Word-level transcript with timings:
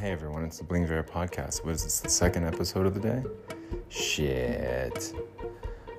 Hey 0.00 0.12
everyone, 0.12 0.44
it's 0.44 0.56
the 0.56 0.64
Bling 0.64 0.86
Viera 0.86 1.06
podcast. 1.06 1.62
What 1.62 1.74
is 1.74 1.84
this, 1.84 2.00
the 2.00 2.08
second 2.08 2.46
episode 2.46 2.86
of 2.86 2.94
the 2.94 3.00
day? 3.00 3.22
Shit. 3.90 5.12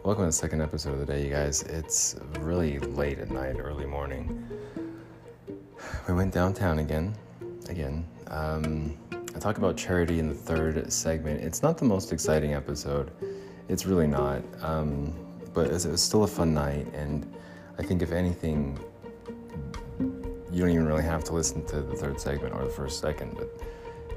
Welcome 0.04 0.24
to 0.24 0.26
the 0.26 0.32
second 0.32 0.60
episode 0.60 0.94
of 0.94 1.00
the 1.02 1.06
day, 1.06 1.24
you 1.24 1.30
guys. 1.30 1.62
It's 1.62 2.16
really 2.40 2.80
late 2.80 3.20
at 3.20 3.30
night, 3.30 3.58
early 3.60 3.86
morning. 3.86 4.44
We 6.08 6.16
went 6.16 6.34
downtown 6.34 6.80
again. 6.80 7.14
Again. 7.70 8.04
Um, 8.30 8.98
I 9.36 9.38
talk 9.38 9.60
about 9.60 9.78
charity 9.78 10.18
in 10.18 10.30
the 10.30 10.34
third 10.34 10.92
segment. 10.92 11.44
It's 11.44 11.62
not 11.62 11.78
the 11.78 11.86
most 11.86 12.12
exciting 12.12 12.56
episode. 12.56 13.12
It's 13.70 13.86
really 13.86 14.08
not. 14.08 14.42
Um, 14.64 15.14
but 15.54 15.68
it 15.68 15.74
was 15.74 16.02
still 16.02 16.24
a 16.24 16.28
fun 16.28 16.56
night, 16.56 16.88
and 16.96 17.32
I 17.78 17.84
think 17.84 18.02
if 18.02 18.12
anything, 18.12 18.80
you 20.00 20.60
don't 20.60 20.72
even 20.72 20.88
really 20.88 21.04
have 21.04 21.24
to 21.26 21.34
listen 21.34 21.64
to 21.68 21.84
the 21.84 21.96
third 21.96 22.20
segment 22.20 22.56
or 22.56 22.64
the 22.64 22.72
first 22.72 23.00
second, 23.00 23.36
but 23.38 23.48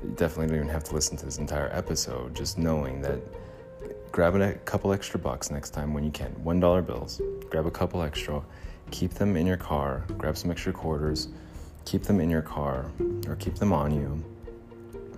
you 0.03 0.11
definitely 0.17 0.49
don't 0.49 0.57
even 0.57 0.69
have 0.69 0.85
to 0.85 0.95
listen 0.95 1.17
to 1.19 1.25
this 1.25 1.39
entire 1.39 1.71
episode. 1.73 2.35
Just 2.35 2.59
knowing 2.59 3.01
that 3.03 3.21
grab 4.13 4.35
a 4.37 4.53
couple 4.65 4.93
extra 4.93 5.19
bucks 5.19 5.51
next 5.51 5.71
time 5.71 5.93
when 5.93 6.05
you 6.05 6.11
can. 6.11 6.31
One 6.45 6.61
dollar 6.61 6.83
bills. 6.83 7.21
Grab 7.51 7.67
a 7.67 7.71
couple 7.71 8.03
extra. 8.03 8.43
Keep 8.91 9.15
them 9.15 9.37
in 9.37 9.47
your 9.47 9.57
car. 9.57 10.05
Grab 10.19 10.37
some 10.37 10.51
extra 10.51 10.73
quarters. 10.73 11.29
Keep 11.85 12.05
them 12.05 12.21
in 12.21 12.31
your 12.31 12.43
car 12.43 12.91
or 13.27 13.37
keep 13.37 13.57
them 13.57 13.73
on 13.73 13.95
you. 13.95 14.25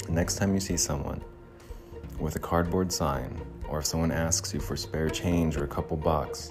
Next 0.09 0.37
time 0.37 0.55
you 0.55 0.61
see 0.61 0.77
someone 0.77 1.23
with 2.19 2.37
a 2.37 2.39
cardboard 2.39 2.91
sign, 2.93 3.41
or 3.69 3.81
if 3.81 3.87
someone 3.87 4.11
asks 4.11 4.55
you 4.55 4.61
for 4.61 4.77
spare 4.77 5.11
change 5.11 5.56
or 5.56 5.65
a 5.65 5.69
couple 5.69 5.97
bucks, 5.97 6.51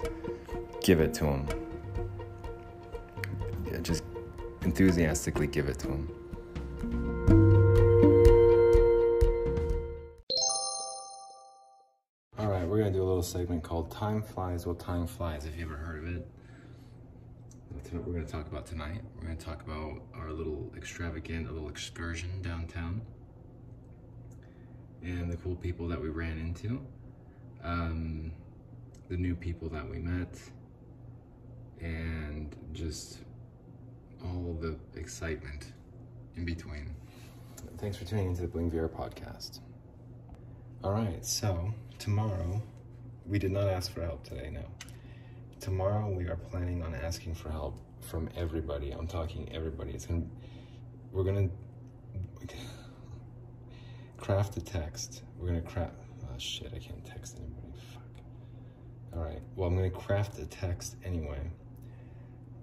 give 0.82 1.00
it 1.00 1.12
to 1.14 1.24
them. 1.24 1.46
Yeah, 3.70 3.78
just 3.78 4.04
enthusiastically 4.62 5.46
give 5.46 5.68
it 5.68 5.78
to 5.80 5.88
him. 5.88 6.08
Segment 13.26 13.62
called 13.62 13.90
"Time 13.90 14.22
Flies 14.22 14.66
While 14.66 14.76
Time 14.76 15.06
Flies." 15.06 15.44
Have 15.44 15.56
you 15.56 15.64
ever 15.64 15.76
heard 15.76 15.98
of 15.98 16.16
it? 16.16 16.28
That's 17.74 17.92
what 17.92 18.06
we're 18.06 18.14
gonna 18.14 18.26
talk 18.26 18.46
about 18.46 18.66
tonight. 18.66 19.02
We're 19.16 19.22
gonna 19.22 19.36
talk 19.36 19.62
about 19.62 20.00
our 20.14 20.32
little 20.32 20.72
extravagant, 20.76 21.48
a 21.48 21.52
little 21.52 21.68
excursion 21.68 22.40
downtown, 22.40 23.02
and 25.02 25.30
the 25.30 25.36
cool 25.38 25.56
people 25.56 25.88
that 25.88 26.00
we 26.00 26.08
ran 26.08 26.38
into, 26.38 26.80
um, 27.64 28.32
the 29.08 29.16
new 29.16 29.34
people 29.34 29.68
that 29.70 29.88
we 29.88 29.98
met, 29.98 30.38
and 31.80 32.54
just 32.72 33.18
all 34.24 34.56
the 34.60 34.76
excitement 34.98 35.72
in 36.36 36.44
between. 36.44 36.94
Thanks 37.78 37.96
for 37.96 38.04
tuning 38.04 38.28
into 38.28 38.42
the 38.42 38.48
Bling 38.48 38.70
Viera 38.70 38.88
podcast. 38.88 39.60
All 40.84 40.92
right, 40.92 41.24
so 41.24 41.74
tomorrow, 41.98 42.62
we 43.28 43.38
did 43.38 43.52
not 43.52 43.68
ask 43.68 43.92
for 43.92 44.02
help 44.02 44.24
today, 44.24 44.50
no. 44.52 44.64
Tomorrow, 45.60 46.10
we 46.10 46.28
are 46.28 46.36
planning 46.36 46.82
on 46.82 46.94
asking 46.94 47.34
for 47.34 47.50
help 47.50 47.78
from 48.00 48.28
everybody. 48.36 48.92
I'm 48.92 49.06
talking 49.06 49.48
everybody. 49.52 49.92
It's 49.92 50.06
gonna, 50.06 50.26
we're 51.12 51.24
gonna 51.24 51.48
craft 54.18 54.56
a 54.56 54.60
text. 54.60 55.22
We're 55.38 55.48
gonna 55.48 55.62
craft, 55.62 55.94
oh 56.24 56.38
shit, 56.38 56.72
I 56.74 56.78
can't 56.78 57.04
text 57.04 57.38
anybody, 57.38 57.72
fuck. 57.92 58.02
All 59.14 59.24
right, 59.24 59.42
well, 59.56 59.68
I'm 59.68 59.76
gonna 59.76 59.90
craft 59.90 60.38
a 60.38 60.46
text 60.46 60.96
anyway 61.04 61.40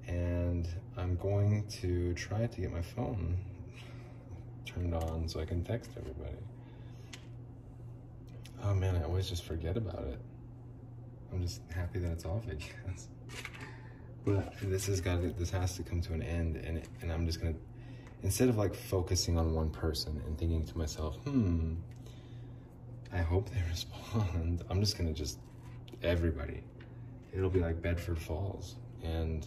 and 0.08 0.67
I'm 0.97 1.16
going 1.16 1.66
to 1.81 2.14
try 2.14 2.45
to 2.45 2.61
get 2.61 2.72
my 2.72 2.81
phone 2.81 3.38
turned 4.66 4.94
on 4.94 5.28
so 5.28 5.39
I 5.39 5.45
can 5.45 5.64
text 5.64 5.91
everybody. 5.97 6.38
Oh 8.63 8.73
man, 8.73 8.96
I 8.96 9.03
always 9.03 9.29
just 9.29 9.44
forget 9.44 9.78
about 9.78 10.03
it. 10.06 10.19
I'm 11.34 11.42
just 11.42 11.62
happy 11.74 12.00
that 12.00 12.12
it's 12.12 12.26
off, 12.26 12.44
I 12.48 12.54
guess. 12.54 13.08
But 14.26 14.54
this 14.62 14.86
has 14.86 15.02
got 15.02 15.22
to, 15.22 15.30
this 15.32 15.50
has 15.50 15.76
to 15.78 15.84
come 15.84 16.00
to 16.02 16.14
an 16.14 16.22
end, 16.22 16.58
and 16.58 16.82
and 17.02 17.12
I'm 17.12 17.26
just 17.26 17.42
gonna 17.42 17.56
instead 18.22 18.50
of 18.50 18.58
like 18.58 18.74
focusing 18.74 19.38
on 19.38 19.54
one 19.54 19.70
person 19.70 20.22
and 20.26 20.38
thinking 20.38 20.64
to 20.66 20.78
myself, 20.78 21.18
hmm, 21.24 21.74
I 23.12 23.18
hope 23.18 23.50
they 23.50 23.62
respond. 23.70 24.64
I'm 24.70 24.80
just 24.80 24.98
gonna 24.98 25.14
just 25.14 25.40
everybody. 26.02 26.64
It'll 27.34 27.50
be 27.50 27.60
like 27.60 27.82
Bedford 27.82 28.20
Falls, 28.20 28.76
and 29.04 29.46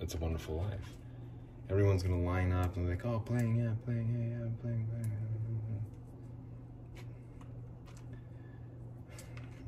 it's 0.00 0.14
a 0.14 0.18
wonderful 0.18 0.56
life. 0.56 0.94
Everyone's 1.68 2.02
gonna 2.02 2.22
line 2.22 2.52
up 2.52 2.76
and 2.76 2.86
be 2.86 2.92
like, 2.92 3.04
oh, 3.04 3.20
playing, 3.20 3.56
yeah, 3.56 3.72
playing, 3.84 4.08
yeah, 4.08 4.38
yeah, 4.38 4.50
playing, 4.62 4.86
playing. 4.86 5.12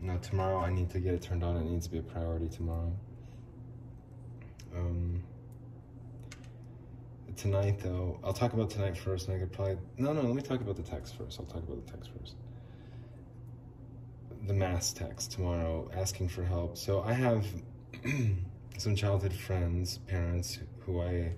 Now 0.00 0.16
tomorrow 0.18 0.58
I 0.58 0.70
need 0.70 0.90
to 0.90 1.00
get 1.00 1.14
it 1.14 1.22
turned 1.22 1.42
on. 1.42 1.56
It 1.56 1.64
needs 1.64 1.86
to 1.86 1.92
be 1.92 1.98
a 1.98 2.02
priority 2.02 2.48
tomorrow. 2.48 2.92
Um, 4.76 5.22
tonight 7.36 7.80
though, 7.80 8.18
I'll 8.22 8.32
talk 8.32 8.52
about 8.52 8.70
tonight 8.70 8.96
first, 8.96 9.28
and 9.28 9.36
I 9.36 9.40
could 9.40 9.52
probably 9.52 9.78
no, 9.96 10.12
no. 10.12 10.22
Let 10.22 10.34
me 10.34 10.42
talk 10.42 10.60
about 10.60 10.76
the 10.76 10.82
text 10.82 11.16
first. 11.16 11.38
I'll 11.40 11.46
talk 11.46 11.62
about 11.62 11.84
the 11.84 11.92
text 11.92 12.10
first. 12.18 12.36
The 14.46 14.54
mass 14.54 14.92
text 14.92 15.32
tomorrow, 15.32 15.90
asking 15.94 16.28
for 16.28 16.44
help. 16.44 16.76
So 16.76 17.02
I 17.02 17.12
have. 17.12 17.46
some 18.78 18.94
childhood 18.94 19.32
friends, 19.32 19.98
parents 20.06 20.60
who 20.80 21.00
I 21.00 21.32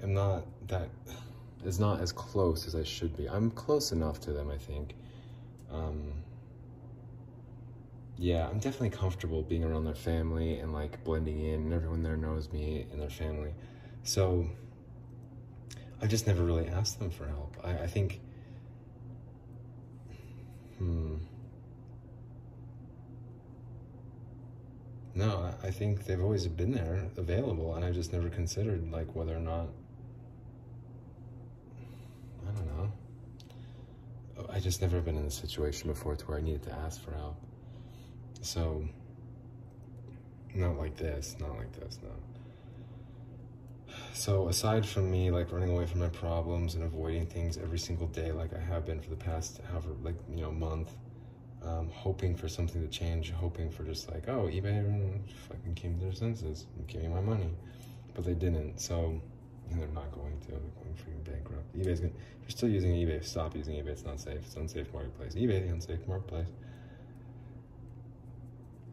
am 0.00 0.14
not 0.14 0.46
that 0.68 0.88
is 1.64 1.80
not 1.80 2.00
as 2.00 2.12
close 2.12 2.66
as 2.66 2.74
I 2.74 2.84
should 2.84 3.16
be. 3.16 3.28
I'm 3.28 3.50
close 3.50 3.92
enough 3.92 4.20
to 4.20 4.32
them, 4.32 4.50
I 4.50 4.58
think. 4.58 4.94
Um, 5.70 6.12
yeah, 8.16 8.48
I'm 8.48 8.58
definitely 8.58 8.90
comfortable 8.90 9.42
being 9.42 9.64
around 9.64 9.84
their 9.84 9.94
family 9.94 10.58
and 10.58 10.72
like 10.72 11.02
blending 11.04 11.44
in, 11.44 11.62
and 11.62 11.72
everyone 11.72 12.02
there 12.02 12.16
knows 12.16 12.52
me 12.52 12.86
and 12.92 13.00
their 13.00 13.10
family. 13.10 13.54
So 14.04 14.46
I've 16.00 16.08
just 16.08 16.26
never 16.26 16.42
really 16.42 16.68
asked 16.68 16.98
them 16.98 17.10
for 17.10 17.26
help. 17.26 17.56
I, 17.62 17.72
I 17.72 17.86
think, 17.86 18.20
hmm. 20.78 21.16
No, 25.14 25.50
I 25.62 25.70
think 25.70 26.06
they've 26.06 26.22
always 26.22 26.46
been 26.46 26.72
there, 26.72 27.06
available, 27.16 27.74
and 27.74 27.84
I 27.84 27.92
just 27.92 28.12
never 28.12 28.30
considered 28.30 28.90
like 28.90 29.14
whether 29.14 29.36
or 29.36 29.40
not. 29.40 29.68
I 32.48 32.52
don't 32.52 32.66
know. 32.66 32.92
I 34.50 34.58
just 34.58 34.80
never 34.80 35.00
been 35.00 35.16
in 35.16 35.26
a 35.26 35.30
situation 35.30 35.88
before 35.88 36.16
to 36.16 36.24
where 36.26 36.38
I 36.38 36.40
needed 36.40 36.62
to 36.64 36.72
ask 36.72 37.02
for 37.02 37.12
help. 37.12 37.36
So, 38.42 38.84
not 40.54 40.76
like 40.76 40.96
this, 40.96 41.36
not 41.40 41.56
like 41.56 41.72
this, 41.72 41.98
no. 42.02 42.10
So 44.14 44.48
aside 44.48 44.84
from 44.84 45.10
me 45.10 45.30
like 45.30 45.52
running 45.52 45.70
away 45.70 45.86
from 45.86 46.00
my 46.00 46.08
problems 46.08 46.74
and 46.74 46.84
avoiding 46.84 47.26
things 47.26 47.56
every 47.56 47.78
single 47.78 48.08
day 48.08 48.30
like 48.32 48.54
I 48.54 48.58
have 48.58 48.84
been 48.84 49.00
for 49.00 49.10
the 49.10 49.16
past 49.16 49.60
however 49.70 49.90
like 50.02 50.16
you 50.34 50.42
know 50.42 50.52
month, 50.52 50.90
um, 51.64 51.88
hoping 51.92 52.36
for 52.36 52.48
something 52.48 52.82
to 52.82 52.88
change, 52.88 53.30
hoping 53.30 53.70
for 53.70 53.84
just 53.84 54.10
like, 54.10 54.28
oh, 54.28 54.48
eBay 54.48 55.20
fucking 55.48 55.74
came 55.74 55.98
to 55.98 56.04
their 56.04 56.14
senses 56.14 56.66
and 56.76 56.86
gave 56.86 57.02
me 57.02 57.08
my 57.08 57.20
money. 57.20 57.50
But 58.14 58.24
they 58.24 58.34
didn't, 58.34 58.80
so 58.80 59.20
they're 59.70 59.86
not 59.88 60.12
going 60.12 60.38
to. 60.40 60.48
They're 60.48 60.58
going 60.58 60.94
freaking 60.94 61.24
bankrupt. 61.24 61.78
eBay's 61.78 62.00
going 62.00 62.12
if 62.12 62.42
you're 62.42 62.50
still 62.50 62.68
using 62.68 62.92
eBay, 62.92 63.24
stop 63.24 63.56
using 63.56 63.74
eBay. 63.74 63.88
It's 63.88 64.04
not 64.04 64.20
safe. 64.20 64.40
It's 64.44 64.56
unsafe 64.56 64.92
marketplace. 64.92 65.34
eBay, 65.34 65.66
the 65.66 65.72
unsafe 65.72 66.06
marketplace. 66.06 66.48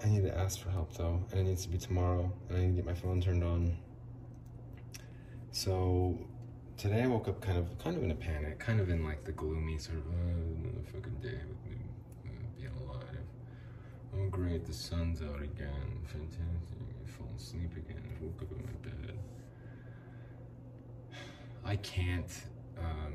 I 0.03 0.07
need 0.07 0.23
to 0.23 0.37
ask 0.37 0.59
for 0.61 0.69
help 0.69 0.93
though, 0.93 1.21
and 1.31 1.41
it 1.41 1.43
needs 1.43 1.63
to 1.63 1.69
be 1.69 1.77
tomorrow, 1.77 2.31
and 2.47 2.57
I 2.57 2.61
need 2.61 2.67
to 2.67 2.73
get 2.73 2.85
my 2.85 2.93
phone 2.93 3.21
turned 3.21 3.43
on. 3.43 3.77
So 5.51 6.17
today 6.77 7.03
I 7.03 7.07
woke 7.07 7.27
up 7.27 7.41
kind 7.41 7.57
of 7.57 7.77
kind 7.79 7.97
of 7.97 8.03
in 8.03 8.11
a 8.11 8.15
panic, 8.15 8.59
kind 8.59 8.79
of 8.79 8.89
in 8.89 9.03
like 9.03 9.25
the 9.25 9.33
gloomy 9.33 9.77
sort 9.77 9.97
of 9.97 10.07
uh, 10.07 10.61
another 10.63 10.83
fucking 10.93 11.15
day 11.21 11.39
with 11.47 11.65
me 11.69 11.77
being 12.57 12.71
alive. 12.87 13.03
Oh 14.15 14.29
great, 14.29 14.65
the 14.65 14.73
sun's 14.73 15.21
out 15.21 15.41
again. 15.41 15.99
Fantastic. 16.05 16.79
I 17.05 17.09
fall 17.09 17.27
asleep 17.35 17.71
again. 17.75 18.01
I 18.01 18.23
woke 18.23 18.41
up 18.41 18.51
in 18.51 18.57
my 18.65 18.71
bed. 18.89 19.17
I 21.65 21.75
can't 21.75 22.31
um, 22.79 23.13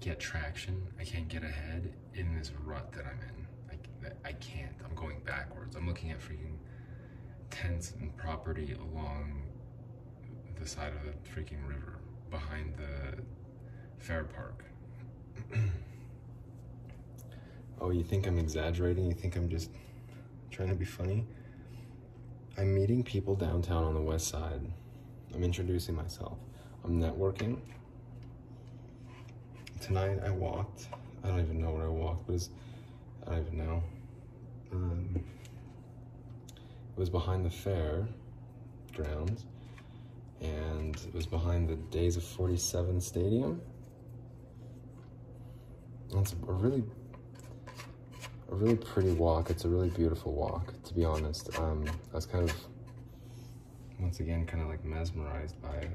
get 0.00 0.18
traction. 0.18 0.82
I 0.98 1.04
can't 1.04 1.28
get 1.28 1.44
ahead 1.44 1.92
in 2.14 2.34
this 2.34 2.52
rut 2.64 2.90
that 2.92 3.04
I'm 3.04 3.20
in. 3.28 3.35
I, 4.24 4.32
can't. 4.32 4.72
I'm 4.84 4.94
going 4.94 5.20
backwards. 5.24 5.76
I'm 5.76 5.86
looking 5.86 6.10
at 6.10 6.18
freaking 6.18 6.56
tents 7.50 7.92
and 8.00 8.14
property 8.16 8.76
along 8.92 9.42
the 10.60 10.66
side 10.66 10.92
of 10.92 11.04
the 11.04 11.12
freaking 11.28 11.66
river 11.66 11.98
behind 12.30 12.74
the 12.76 13.22
fair 13.98 14.24
park. 14.24 14.64
oh, 17.80 17.90
you 17.90 18.02
think 18.02 18.26
I'm 18.26 18.38
exaggerating? 18.38 19.06
You 19.06 19.14
think 19.14 19.36
I'm 19.36 19.48
just 19.48 19.70
trying 20.50 20.68
to 20.68 20.74
be 20.74 20.84
funny? 20.84 21.26
I'm 22.58 22.74
meeting 22.74 23.02
people 23.02 23.34
downtown 23.34 23.84
on 23.84 23.94
the 23.94 24.00
west 24.00 24.28
side. 24.28 24.60
I'm 25.34 25.44
introducing 25.44 25.94
myself. 25.94 26.38
I'm 26.84 27.00
networking. 27.00 27.58
tonight 29.80 30.20
I 30.24 30.30
walked. 30.30 30.88
I 31.22 31.28
don't 31.28 31.40
even 31.40 31.60
know 31.60 31.72
where 31.72 31.84
I 31.84 31.88
walked, 31.88 32.26
but 32.26 32.48
I 33.26 33.34
don't 33.34 33.46
even 33.46 33.58
know. 33.58 33.82
Um, 34.72 35.14
it 35.14 36.98
was 36.98 37.10
behind 37.10 37.44
the 37.44 37.50
fair 37.50 38.06
grounds, 38.94 39.44
and 40.40 40.96
it 40.96 41.14
was 41.14 41.26
behind 41.26 41.68
the 41.68 41.76
Days 41.76 42.16
of 42.16 42.24
47 42.24 43.00
Stadium. 43.00 43.60
It's 46.14 46.32
a 46.32 46.36
really, 46.52 46.84
a 48.50 48.54
really 48.54 48.76
pretty 48.76 49.12
walk. 49.12 49.50
It's 49.50 49.64
a 49.64 49.68
really 49.68 49.90
beautiful 49.90 50.32
walk, 50.32 50.72
to 50.84 50.94
be 50.94 51.04
honest. 51.04 51.50
Um, 51.58 51.84
I 52.12 52.16
was 52.16 52.26
kind 52.26 52.48
of, 52.48 52.56
once 54.00 54.20
again, 54.20 54.46
kind 54.46 54.62
of 54.62 54.68
like 54.68 54.84
mesmerized 54.84 55.60
by 55.60 55.76
it. 55.76 55.90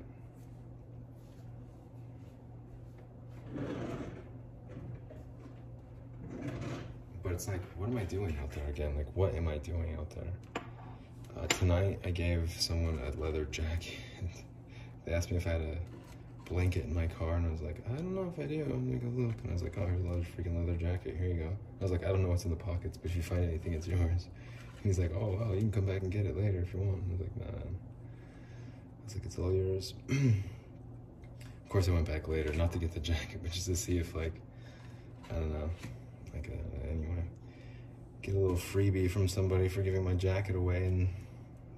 But 7.23 7.29
it's 7.41 7.47
like, 7.47 7.61
what 7.75 7.89
am 7.89 7.97
I 7.97 8.03
doing 8.03 8.37
out 8.39 8.51
there 8.51 8.67
again? 8.67 8.95
Like, 8.95 9.07
what 9.15 9.33
am 9.33 9.47
I 9.47 9.57
doing 9.57 9.95
out 9.97 10.11
there? 10.11 10.61
Uh, 11.35 11.47
tonight, 11.47 11.99
I 12.05 12.11
gave 12.11 12.53
someone 12.59 12.99
a 12.99 13.19
leather 13.19 13.45
jacket. 13.45 13.97
they 15.05 15.11
asked 15.11 15.31
me 15.31 15.37
if 15.37 15.47
I 15.47 15.53
had 15.53 15.61
a 15.61 15.77
blanket 16.47 16.85
in 16.85 16.93
my 16.93 17.07
car, 17.07 17.37
and 17.37 17.47
I 17.47 17.51
was 17.51 17.61
like, 17.61 17.83
I 17.89 17.93
don't 17.93 18.13
know 18.13 18.31
if 18.31 18.39
I 18.39 18.45
do. 18.45 18.61
I'm 18.61 18.95
gonna 18.95 19.27
look. 19.27 19.35
And 19.41 19.49
I 19.49 19.53
was 19.53 19.63
like, 19.63 19.75
oh, 19.75 19.87
here's 19.87 20.05
a 20.05 20.07
leather, 20.07 20.23
freaking 20.37 20.55
leather 20.55 20.77
jacket. 20.77 21.15
Here 21.17 21.29
you 21.29 21.33
go. 21.33 21.49
I 21.79 21.83
was 21.83 21.91
like, 21.91 22.05
I 22.05 22.09
don't 22.09 22.21
know 22.21 22.29
what's 22.29 22.45
in 22.45 22.51
the 22.51 22.57
pockets, 22.57 22.95
but 22.95 23.09
if 23.09 23.17
you 23.17 23.23
find 23.23 23.43
anything, 23.43 23.73
it's 23.73 23.87
yours. 23.87 24.27
And 24.77 24.83
he's 24.83 24.99
like, 24.99 25.11
oh, 25.15 25.35
well, 25.39 25.55
you 25.55 25.61
can 25.61 25.71
come 25.71 25.87
back 25.87 26.03
and 26.03 26.11
get 26.11 26.27
it 26.27 26.37
later 26.37 26.59
if 26.59 26.71
you 26.75 26.79
want. 26.81 27.01
I 27.07 27.11
was 27.11 27.21
like, 27.21 27.37
nah. 27.37 27.57
I 27.57 29.03
was 29.03 29.15
like, 29.15 29.25
it's 29.25 29.39
all 29.39 29.51
yours. 29.51 29.95
of 30.11 31.69
course, 31.69 31.89
I 31.89 31.91
went 31.91 32.05
back 32.05 32.27
later, 32.27 32.53
not 32.53 32.71
to 32.73 32.77
get 32.77 32.91
the 32.91 32.99
jacket, 33.11 33.39
but 33.41 33.51
just 33.51 33.65
to 33.65 33.75
see 33.75 33.97
if, 33.97 34.13
like, 34.13 34.35
I 35.31 35.33
don't 35.33 35.51
know. 35.51 35.71
Like, 36.33 36.49
uh, 36.49 36.80
anyway, 36.80 36.80
get 38.21 38.35
a 38.35 38.37
little 38.37 38.55
freebie 38.55 39.09
from 39.09 39.27
somebody 39.27 39.67
for 39.67 39.81
giving 39.81 40.03
my 40.03 40.13
jacket 40.13 40.55
away, 40.55 40.85
and 40.85 41.09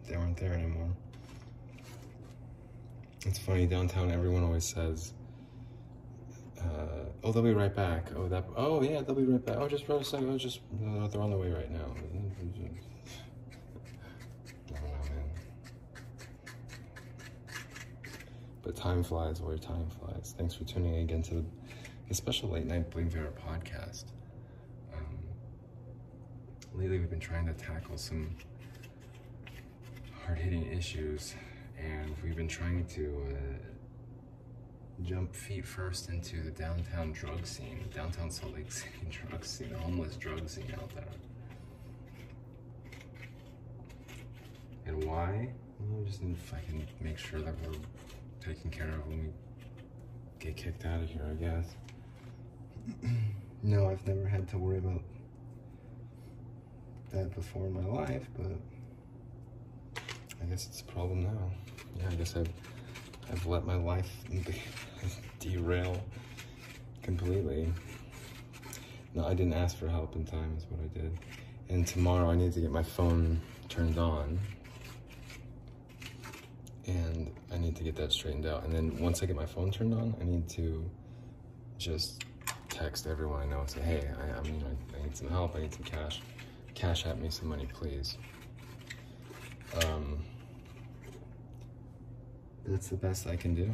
they 0.07 0.17
weren't 0.17 0.37
there 0.37 0.53
anymore. 0.53 0.89
It's 3.25 3.39
funny 3.39 3.65
downtown. 3.65 4.11
Everyone 4.11 4.43
always 4.43 4.65
says, 4.65 5.13
uh, 6.59 7.05
"Oh, 7.23 7.31
they'll 7.31 7.43
be 7.43 7.53
right 7.53 7.73
back." 7.73 8.09
Oh, 8.15 8.27
that. 8.27 8.45
Oh, 8.55 8.81
yeah, 8.81 9.01
they'll 9.01 9.15
be 9.15 9.23
right 9.23 9.45
back. 9.45 9.57
Oh, 9.57 9.67
just 9.67 9.85
for 9.85 9.97
a 9.97 10.03
second. 10.03 10.29
Oh, 10.29 10.37
just 10.37 10.59
uh, 10.85 11.07
they're 11.07 11.21
on 11.21 11.31
the 11.31 11.37
way 11.37 11.51
right 11.51 11.71
now. 11.71 11.95
But 18.63 18.77
time 18.77 19.03
flies 19.03 19.41
where 19.41 19.57
time 19.57 19.89
flies. 19.99 20.33
Thanks 20.37 20.55
for 20.55 20.63
tuning 20.63 20.95
in 20.95 21.01
again 21.01 21.21
to 21.23 21.35
the, 21.35 21.45
a 22.09 22.13
special 22.13 22.49
late 22.49 22.65
night 22.65 22.89
Bling 22.89 23.09
Viera 23.09 23.31
podcast. 23.33 24.05
Lately, 26.75 26.97
we've 26.97 27.09
been 27.09 27.19
trying 27.19 27.45
to 27.45 27.53
tackle 27.53 27.97
some 27.99 28.35
hard 30.25 30.39
hitting 30.39 30.65
issues, 30.71 31.35
and 31.77 32.15
we've 32.23 32.35
been 32.35 32.47
trying 32.47 32.83
to 32.87 33.23
uh, 33.29 35.03
jump 35.03 35.35
feet 35.35 35.67
first 35.67 36.09
into 36.09 36.41
the 36.41 36.49
downtown 36.49 37.11
drug 37.11 37.45
scene, 37.45 37.87
downtown 37.93 38.31
Salt 38.31 38.55
Lake 38.55 38.71
City 38.71 38.89
drug 39.11 39.45
scene, 39.45 39.69
the 39.69 39.77
homeless 39.77 40.15
drug 40.15 40.49
scene 40.49 40.73
out 40.81 40.89
there. 40.95 41.05
And 44.87 45.03
why? 45.03 45.49
Well, 45.79 45.99
we 45.99 46.05
just 46.07 46.23
need 46.23 46.35
to 46.35 46.41
fucking 46.41 46.87
make 47.01 47.19
sure 47.19 47.39
that 47.41 47.53
we're 47.63 47.77
taken 48.43 48.71
care 48.71 48.89
of 48.89 49.07
when 49.07 49.25
we 49.25 49.29
get 50.39 50.55
kicked 50.55 50.85
out 50.85 51.03
of 51.03 51.07
here, 51.07 51.25
I 51.29 51.35
guess. 51.35 51.75
no, 53.63 53.89
I've 53.89 54.05
never 54.07 54.27
had 54.27 54.47
to 54.49 54.57
worry 54.57 54.79
about 54.79 55.03
that 57.13 57.33
before 57.33 57.67
in 57.67 57.73
my 57.73 58.01
life, 58.01 58.27
but 58.35 58.51
I 60.41 60.45
guess 60.45 60.67
it's 60.67 60.81
a 60.81 60.85
problem 60.85 61.23
now. 61.23 61.51
Yeah, 61.97 62.09
I 62.09 62.15
guess 62.15 62.35
I've 62.35 62.49
I've 63.31 63.45
let 63.45 63.65
my 63.65 63.75
life 63.75 64.09
derail 65.39 66.03
completely. 67.01 67.71
No, 69.13 69.25
I 69.25 69.33
didn't 69.33 69.53
ask 69.53 69.77
for 69.77 69.87
help 69.87 70.15
in 70.15 70.25
time 70.25 70.55
is 70.57 70.65
what 70.69 70.81
I 70.81 70.87
did. 70.99 71.17
And 71.69 71.85
tomorrow 71.87 72.31
I 72.31 72.35
need 72.35 72.53
to 72.53 72.61
get 72.61 72.71
my 72.71 72.83
phone 72.83 73.39
turned 73.69 73.97
on. 73.97 74.39
And 76.85 77.31
I 77.51 77.57
need 77.57 77.75
to 77.77 77.83
get 77.83 77.95
that 77.95 78.11
straightened 78.11 78.45
out. 78.45 78.65
And 78.65 78.73
then 78.73 78.97
once 78.99 79.23
I 79.23 79.25
get 79.25 79.35
my 79.35 79.45
phone 79.45 79.71
turned 79.71 79.93
on, 79.93 80.15
I 80.19 80.25
need 80.25 80.49
to 80.49 80.89
just 81.77 82.25
text 82.69 83.07
everyone 83.07 83.43
I 83.43 83.45
know 83.45 83.61
and 83.61 83.69
say, 83.69 83.81
hey, 83.81 84.09
I, 84.19 84.39
I 84.39 84.41
mean, 84.43 84.63
I, 84.65 84.97
I 84.97 85.03
need 85.03 85.15
some 85.15 85.29
help. 85.29 85.55
I 85.55 85.61
need 85.61 85.73
some 85.73 85.83
cash. 85.83 86.21
Cash 86.75 87.05
at 87.05 87.19
me 87.19 87.29
some 87.29 87.47
money, 87.47 87.67
please. 87.71 88.17
Um, 89.83 90.23
that's 92.65 92.87
the 92.87 92.95
best 92.95 93.27
I 93.27 93.35
can 93.35 93.53
do. 93.53 93.73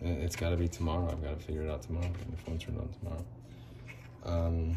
It's 0.00 0.36
got 0.36 0.50
to 0.50 0.56
be 0.56 0.68
tomorrow. 0.68 1.08
I've 1.10 1.22
got 1.22 1.38
to 1.38 1.44
figure 1.44 1.62
it 1.62 1.70
out 1.70 1.82
tomorrow. 1.82 2.06
Get 2.06 2.28
my 2.28 2.36
phone 2.36 2.58
turned 2.58 2.78
on 2.78 2.88
tomorrow. 2.98 3.24
Um, 4.24 4.76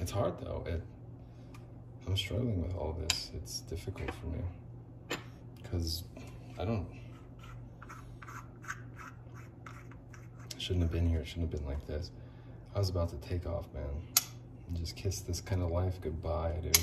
it's 0.00 0.10
hard 0.10 0.38
though. 0.40 0.64
It, 0.66 0.82
I'm 2.06 2.16
struggling 2.16 2.62
with 2.62 2.74
all 2.74 2.96
this. 3.08 3.30
It's 3.34 3.60
difficult 3.60 4.10
for 4.14 4.26
me 4.26 5.18
because 5.62 6.04
I 6.58 6.64
don't. 6.64 6.86
I 10.54 10.58
shouldn't 10.58 10.82
have 10.82 10.92
been 10.92 11.08
here. 11.08 11.20
It 11.20 11.26
shouldn't 11.26 11.52
have 11.52 11.60
been 11.60 11.68
like 11.68 11.86
this. 11.86 12.10
I 12.74 12.78
was 12.78 12.90
about 12.90 13.08
to 13.10 13.16
take 13.28 13.46
off, 13.46 13.66
man, 13.74 13.84
just 14.74 14.96
kiss 14.96 15.20
this 15.20 15.40
kind 15.40 15.62
of 15.62 15.70
life 15.70 16.00
goodbye, 16.00 16.54
dude. 16.62 16.78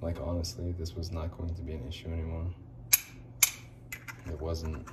Like 0.00 0.18
honestly, 0.20 0.72
this 0.78 0.94
was 0.94 1.10
not 1.12 1.36
going 1.36 1.54
to 1.54 1.62
be 1.62 1.72
an 1.72 1.86
issue 1.88 2.08
anymore. 2.08 2.46
It 4.26 4.40
wasn't. 4.40 4.86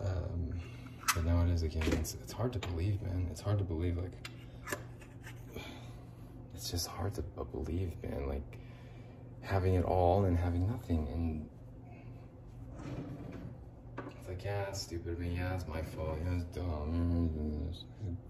Um, 0.00 0.60
but 1.14 1.24
now 1.24 1.42
it 1.42 1.50
is 1.50 1.62
again. 1.62 1.82
It's, 1.92 2.14
it's 2.14 2.32
hard 2.32 2.52
to 2.54 2.58
believe, 2.58 3.00
man. 3.02 3.28
It's 3.30 3.40
hard 3.40 3.58
to 3.58 3.64
believe, 3.64 3.96
like, 3.96 4.12
it's 6.54 6.70
just 6.70 6.86
hard 6.86 7.14
to 7.14 7.22
believe, 7.22 7.92
man. 8.02 8.28
Like, 8.28 8.58
having 9.40 9.74
it 9.74 9.84
all 9.84 10.24
and 10.24 10.36
having 10.36 10.66
nothing. 10.66 11.08
And 11.12 11.48
like, 14.30 14.44
yeah, 14.44 14.68
it's 14.68 14.82
stupid 14.82 15.14
of 15.14 15.18
me. 15.18 15.34
Yeah, 15.36 15.54
it's 15.54 15.66
my 15.66 15.82
fault. 15.82 16.18
Yeah, 16.24 16.36
it's 16.36 16.44
dumb. 16.56 17.74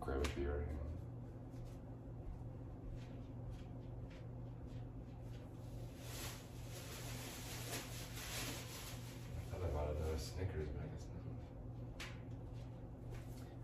Grab 0.01 0.25
a 0.25 0.41
beer. 0.41 0.65
Snickers, 10.17 10.69
but 10.77 10.83
I 10.83 10.87
guess 10.93 11.07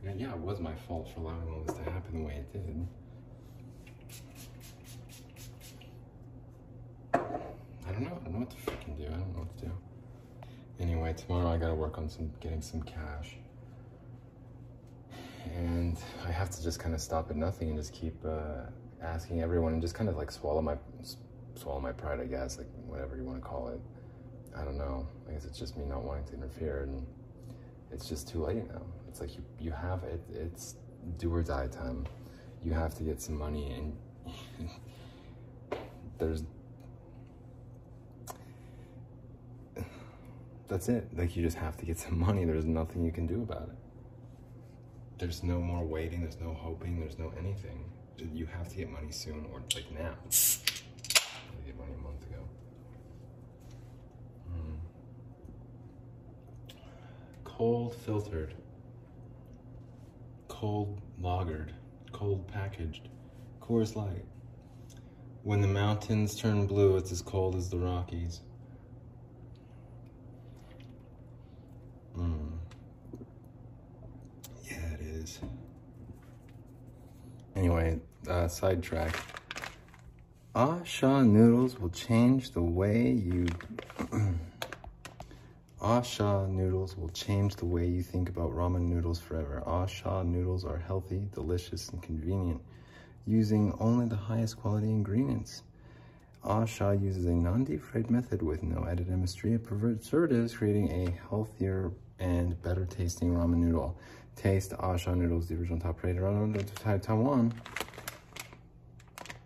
not. 0.03 0.11
And 0.11 0.19
yeah, 0.19 0.33
it 0.33 0.39
was 0.39 0.59
my 0.59 0.75
fault 0.89 1.07
for 1.13 1.21
allowing 1.21 1.49
all 1.51 1.63
this 1.67 1.77
to 1.77 1.83
happen 1.83 2.21
the 2.21 2.27
way 2.27 2.37
it 2.37 2.51
did. 2.51 2.89
I 7.13 7.93
don't 7.93 8.05
know. 8.05 8.19
I 8.19 8.25
don't 8.25 8.33
know 8.33 8.39
what 8.39 8.51
to 8.51 8.57
do. 8.57 8.73
I 9.07 9.11
don't 9.11 9.35
know 9.35 9.41
what 9.41 9.59
to 9.59 9.65
do. 9.67 9.73
Anyway, 10.79 11.15
tomorrow 11.15 11.49
I 11.49 11.57
gotta 11.57 11.75
work 11.75 11.97
on 11.97 12.09
some 12.09 12.31
getting 12.41 12.61
some 12.61 12.83
cash. 12.83 13.37
And 15.55 15.97
I 16.27 16.31
have 16.31 16.51
to 16.51 16.63
just 16.63 16.79
kind 16.79 16.95
of 16.95 17.01
stop 17.01 17.31
at 17.31 17.37
nothing 17.37 17.69
and 17.71 17.79
just 17.79 17.93
keep 17.93 18.15
uh, 18.25 18.67
asking 19.01 19.41
everyone 19.43 19.73
and 19.73 19.81
just 19.81 19.95
kind 19.95 20.09
of 20.09 20.17
like 20.17 20.31
swallow 20.31 20.61
my 20.61 20.77
swallow 21.55 21.81
my 21.81 21.93
pride, 21.93 22.21
I 22.21 22.27
guess, 22.27 22.59
like 22.59 22.67
whatever 22.87 23.17
you 23.17 23.25
want 23.25 23.43
to 23.43 23.47
call 23.47 23.69
it. 23.69 23.81
I 24.55 24.65
don't 24.65 24.77
know. 24.77 25.07
I 25.29 25.33
guess 25.33 25.45
it's 25.45 25.59
just 25.59 25.77
me 25.77 25.85
not 25.87 26.03
wanting 26.03 26.25
to 26.27 26.35
interfere, 26.35 26.83
and 26.83 27.07
it's 27.91 28.09
just 28.09 28.29
too 28.29 28.45
late 28.45 28.69
now. 28.69 28.83
It's 29.09 29.21
like 29.21 29.35
you 29.35 29.43
you 29.59 29.71
have 29.71 30.03
it. 30.05 30.21
It's 30.35 30.77
do 31.19 31.33
or 31.33 31.43
die 31.43 31.69
time. 31.69 32.07
You 32.63 32.73
have 32.73 32.95
to 32.97 33.03
get 33.03 33.23
some 33.23 33.39
money, 33.39 33.73
and 33.73 33.97
there's 36.19 36.43
that's 40.69 40.89
it. 40.89 41.09
Like 41.17 41.37
you 41.37 41.43
just 41.43 41.57
have 41.57 41.77
to 41.79 41.87
get 41.87 41.99
some 42.05 42.19
money. 42.19 42.45
There's 42.45 42.65
nothing 42.65 43.05
you 43.05 43.13
can 43.13 43.27
do 43.27 43.43
about 43.43 43.69
it. 43.69 43.79
There's 45.19 45.43
no 45.43 45.61
more 45.61 45.85
waiting. 45.85 46.21
There's 46.21 46.41
no 46.41 46.53
hoping. 46.53 47.01
There's 47.01 47.19
no 47.19 47.33
anything. 47.39 47.85
You 48.33 48.47
have 48.47 48.69
to 48.69 48.77
get 48.77 48.91
money 48.91 49.13
soon, 49.13 49.47
or 49.53 49.61
like 49.75 49.91
now. 49.93 50.15
I 50.25 51.67
get 51.67 51.77
money 51.77 51.93
a 51.99 52.03
month 52.03 52.23
ago. 52.23 52.49
Hmm. 54.49 54.75
cold 57.45 57.95
filtered, 57.95 58.55
cold 60.49 61.01
lagered, 61.21 61.71
cold 62.13 62.47
packaged, 62.49 63.09
Coors 63.61 63.97
Light. 63.97 64.25
When 65.43 65.61
the 65.61 65.69
mountains 65.69 66.37
turn 66.37 66.67
blue, 66.67 66.97
it's 66.97 67.13
as 67.13 67.21
cold 67.21 67.55
as 67.55 67.69
the 67.69 67.79
Rockies. 67.79 68.41
Mm. 72.17 72.47
Anyway, 77.57 77.99
uh, 78.29 78.47
sidetrack. 78.47 79.19
Ah 80.55 80.79
Sha 80.85 81.23
noodles 81.23 81.79
will 81.81 81.89
change 81.89 82.51
the 82.51 82.63
way 82.63 83.11
you. 83.11 83.47
Ah 85.81 86.03
Sha 86.03 86.47
noodles 86.47 86.97
will 86.97 87.09
change 87.11 87.57
the 87.57 87.65
way 87.65 87.87
you 87.87 88.03
think 88.03 88.29
about 88.29 88.51
ramen 88.55 88.89
noodles 88.89 89.21
forever. 89.21 89.63
Ah 89.67 89.87
Sha 89.87 90.23
noodles 90.23 90.65
are 90.65 90.77
healthy, 90.79 91.29
delicious, 91.33 91.89
and 91.89 92.03
convenient, 92.03 92.61
using 93.27 93.75
only 93.81 94.07
the 94.07 94.17
highest 94.17 94.59
quality 94.59 94.91
ingredients. 94.91 95.63
Ah 96.45 96.67
Sha 96.67 96.91
uses 96.91 97.25
a 97.25 97.33
non-deep 97.33 97.83
fried 97.83 98.11
method 98.11 98.43
with 98.43 98.63
no 98.63 98.87
added 98.87 99.09
MSG 99.09 99.45
and 99.45 99.65
preservatives, 99.65 100.55
creating 100.55 100.91
a 100.91 101.11
healthier 101.31 101.91
and 102.19 102.61
better 102.63 102.85
tasting 102.85 103.33
ramen 103.35 103.59
noodle. 103.59 103.97
Taste 104.37 104.75
Ah 104.79 104.97
Sha 104.97 105.15
noodles, 105.15 105.49
the 105.49 105.57
original 105.57 105.81
top 105.81 106.03
rated 106.03 106.21
noodle 106.23 107.03
Taiwan. 107.03 107.53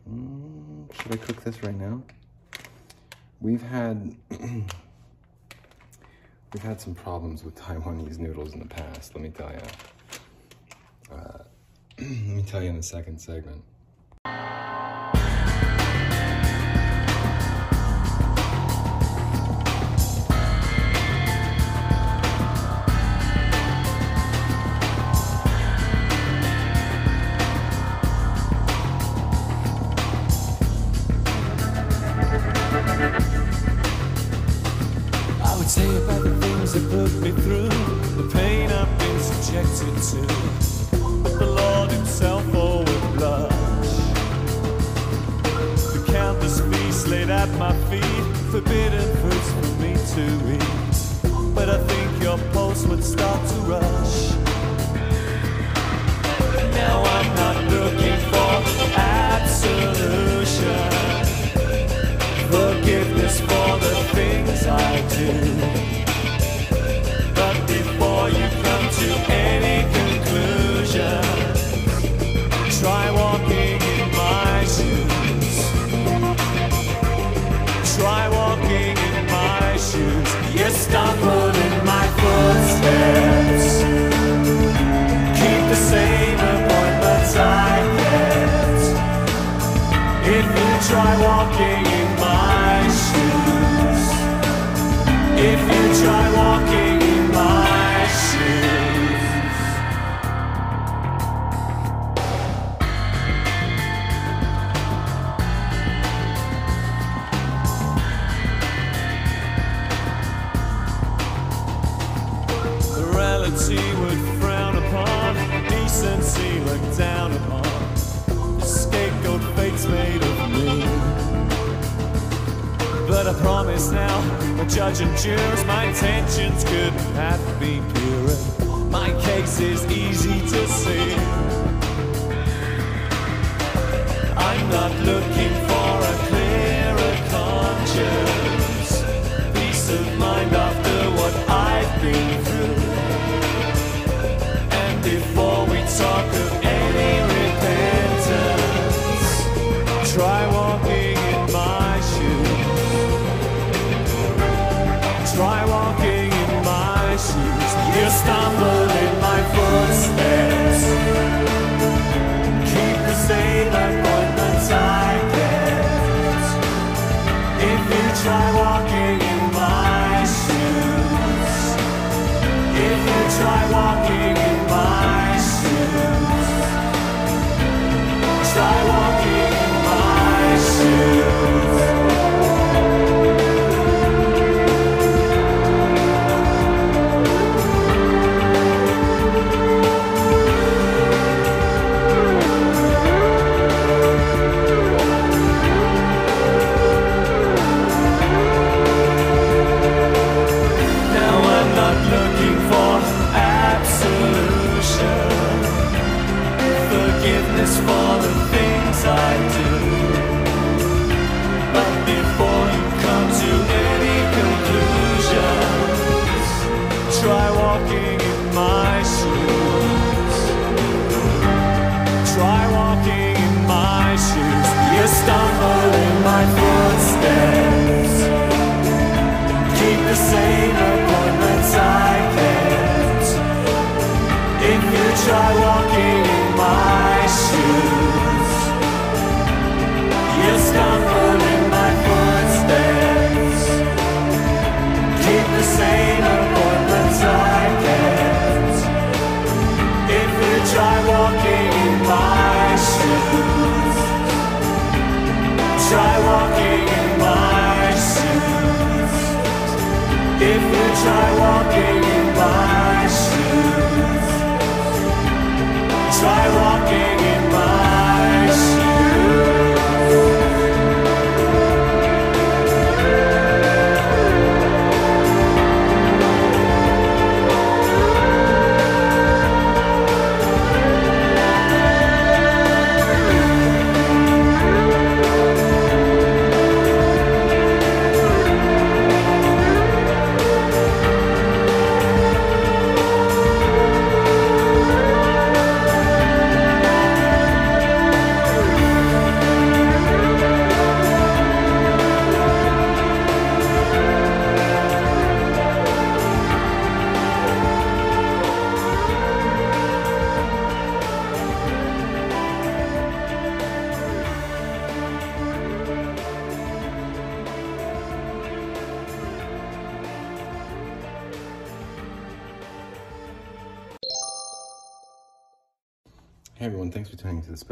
Mm, 0.09 0.93
should 0.95 1.13
I 1.13 1.17
cook 1.17 1.43
this 1.43 1.63
right 1.63 1.79
now? 1.79 2.03
We've 3.41 3.63
had 3.63 4.17
we've 6.53 6.63
had 6.63 6.81
some 6.81 6.95
problems 6.95 7.45
with 7.45 7.55
Taiwanese 7.55 8.19
noodles 8.19 8.53
in 8.53 8.59
the 8.59 8.67
past. 8.67 9.15
Let 9.15 9.23
me 9.23 9.31
tell 9.31 9.53
you. 9.53 9.61
Uh, 11.15 11.39
let 11.99 12.09
me 12.09 12.43
tell 12.43 12.63
you 12.63 12.71
in 12.71 12.77
the 12.77 12.83
second 12.83 13.21
segment. 13.21 13.63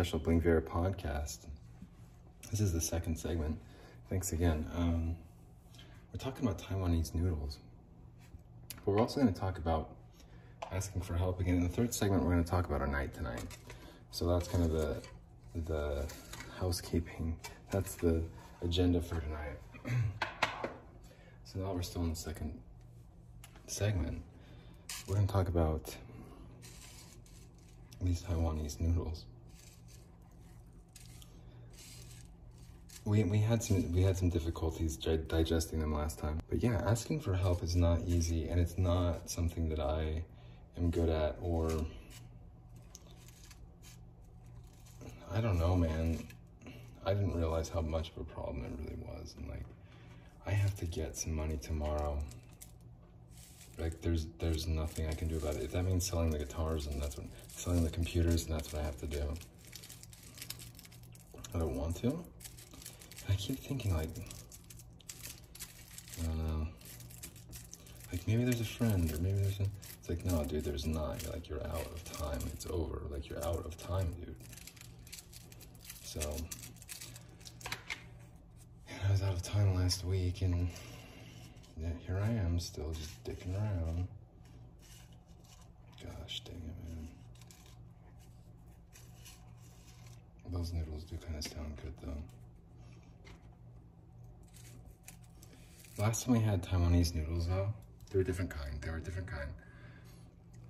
Special 0.08 0.20
Bling 0.20 0.40
Viera 0.40 0.62
podcast. 0.62 1.40
This 2.50 2.60
is 2.60 2.72
the 2.72 2.80
second 2.80 3.14
segment. 3.18 3.58
Thanks 4.08 4.32
again. 4.32 4.64
Um, 4.74 5.14
we're 6.10 6.18
talking 6.18 6.46
about 6.46 6.58
Taiwanese 6.58 7.14
noodles, 7.14 7.58
but 8.86 8.92
we're 8.92 9.00
also 9.00 9.20
going 9.20 9.30
to 9.30 9.38
talk 9.38 9.58
about 9.58 9.90
asking 10.72 11.02
for 11.02 11.12
help 11.12 11.40
again. 11.40 11.56
In 11.56 11.62
the 11.62 11.68
third 11.68 11.92
segment, 11.92 12.22
we're 12.24 12.30
going 12.30 12.42
to 12.42 12.50
talk 12.50 12.64
about 12.64 12.80
our 12.80 12.86
night 12.86 13.12
tonight. 13.12 13.44
So 14.10 14.26
that's 14.26 14.48
kind 14.48 14.64
of 14.64 14.72
the 14.72 15.02
the 15.66 16.10
housekeeping. 16.58 17.36
That's 17.70 17.94
the 17.96 18.22
agenda 18.62 19.02
for 19.02 19.20
tonight. 19.20 19.58
so 21.44 21.58
now 21.58 21.74
we're 21.74 21.82
still 21.82 22.00
in 22.04 22.08
the 22.08 22.16
second 22.16 22.58
segment. 23.66 24.22
We're 25.06 25.16
going 25.16 25.26
to 25.26 25.32
talk 25.34 25.48
about 25.48 25.94
these 28.00 28.22
Taiwanese 28.22 28.80
noodles. 28.80 29.26
We, 33.08 33.24
we 33.24 33.38
had 33.38 33.62
some 33.62 33.90
we 33.94 34.02
had 34.02 34.18
some 34.18 34.28
difficulties 34.28 34.96
di- 34.96 35.16
digesting 35.16 35.80
them 35.80 35.94
last 35.94 36.18
time, 36.18 36.40
but 36.50 36.62
yeah, 36.62 36.82
asking 36.86 37.20
for 37.20 37.32
help 37.32 37.62
is 37.62 37.74
not 37.74 38.02
easy, 38.06 38.48
and 38.50 38.60
it's 38.60 38.76
not 38.76 39.30
something 39.30 39.70
that 39.70 39.80
I 39.80 40.22
am 40.76 40.90
good 40.90 41.08
at, 41.08 41.36
or 41.40 41.70
I 45.32 45.40
don't 45.40 45.58
know, 45.58 45.74
man. 45.74 46.22
I 47.06 47.14
didn't 47.14 47.34
realize 47.34 47.70
how 47.70 47.80
much 47.80 48.10
of 48.10 48.18
a 48.18 48.24
problem 48.24 48.66
it 48.66 48.72
really 48.78 48.98
was, 49.00 49.34
and 49.38 49.48
like, 49.48 49.64
I 50.46 50.50
have 50.50 50.76
to 50.76 50.84
get 50.84 51.16
some 51.16 51.32
money 51.32 51.56
tomorrow. 51.56 52.18
Like, 53.78 54.02
there's 54.02 54.26
there's 54.38 54.66
nothing 54.68 55.06
I 55.08 55.14
can 55.14 55.28
do 55.28 55.38
about 55.38 55.54
it. 55.54 55.62
If 55.62 55.72
that 55.72 55.84
means 55.84 56.04
selling 56.06 56.28
the 56.28 56.38
guitars, 56.38 56.86
and 56.86 57.00
that's 57.00 57.16
what 57.16 57.26
selling 57.56 57.84
the 57.84 57.90
computers, 57.90 58.44
and 58.44 58.54
that's 58.54 58.70
what 58.70 58.82
I 58.82 58.84
have 58.84 58.98
to 58.98 59.06
do. 59.06 59.32
I 61.54 61.58
don't 61.58 61.74
want 61.74 61.96
to. 62.02 62.22
I 63.28 63.34
keep 63.34 63.58
thinking 63.58 63.94
like, 63.94 64.08
I 66.20 66.26
don't 66.26 66.38
know. 66.38 66.66
Like 68.12 68.26
maybe 68.26 68.44
there's 68.44 68.60
a 68.60 68.64
friend, 68.64 69.10
or 69.12 69.18
maybe 69.18 69.38
there's 69.38 69.60
a. 69.60 69.66
It's 70.00 70.08
like 70.08 70.24
no, 70.24 70.44
dude. 70.44 70.64
There's 70.64 70.86
not. 70.86 71.22
You're 71.22 71.32
like 71.32 71.48
you're 71.48 71.66
out 71.66 71.86
of 71.86 72.04
time. 72.04 72.40
It's 72.52 72.66
over. 72.66 73.02
Like 73.10 73.28
you're 73.28 73.44
out 73.44 73.64
of 73.64 73.76
time, 73.76 74.14
dude. 74.24 74.34
So 76.02 76.20
I 79.06 79.12
was 79.12 79.22
out 79.22 79.34
of 79.34 79.42
time 79.42 79.74
last 79.74 80.04
week, 80.04 80.42
and 80.42 80.68
yeah, 81.80 81.88
here 82.06 82.20
I 82.22 82.28
am, 82.28 82.58
still 82.58 82.92
just 82.92 83.22
dicking 83.24 83.54
around. 83.56 84.08
Gosh 86.02 86.40
dang 86.40 86.56
it, 86.56 86.88
man. 86.88 87.08
Those 90.50 90.72
noodles 90.72 91.04
do 91.04 91.16
kind 91.16 91.36
of 91.36 91.44
sound 91.44 91.76
good, 91.82 91.92
though. 92.02 92.22
Last 95.98 96.24
time 96.24 96.34
we 96.34 96.40
had 96.40 96.62
Taiwanese 96.62 97.14
noodles, 97.16 97.48
though, 97.48 97.72
they 98.10 98.18
were 98.18 98.22
a 98.22 98.24
different 98.24 98.50
kind. 98.50 98.80
They 98.80 98.88
were 98.88 98.98
a 98.98 99.00
different 99.00 99.26
kind. 99.26 99.48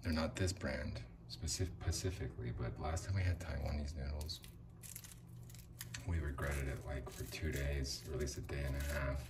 They're 0.03 0.13
not 0.13 0.35
this 0.37 0.55
brand 0.55 1.01
specific, 1.29 1.75
specifically, 1.83 2.53
but 2.59 2.73
last 2.83 3.05
time 3.05 3.15
we 3.15 3.23
had 3.23 3.39
Taiwanese 3.39 3.93
noodles, 3.97 4.41
we 6.07 6.19
regretted 6.19 6.67
it 6.69 6.79
like 6.87 7.11
for 7.11 7.25
two 7.25 7.53
days, 7.53 8.03
or 8.09 8.15
at 8.15 8.21
least 8.21 8.39
a 8.39 8.41
day 8.41 8.63
and 8.67 8.75
a 8.75 8.85
half. 8.95 9.23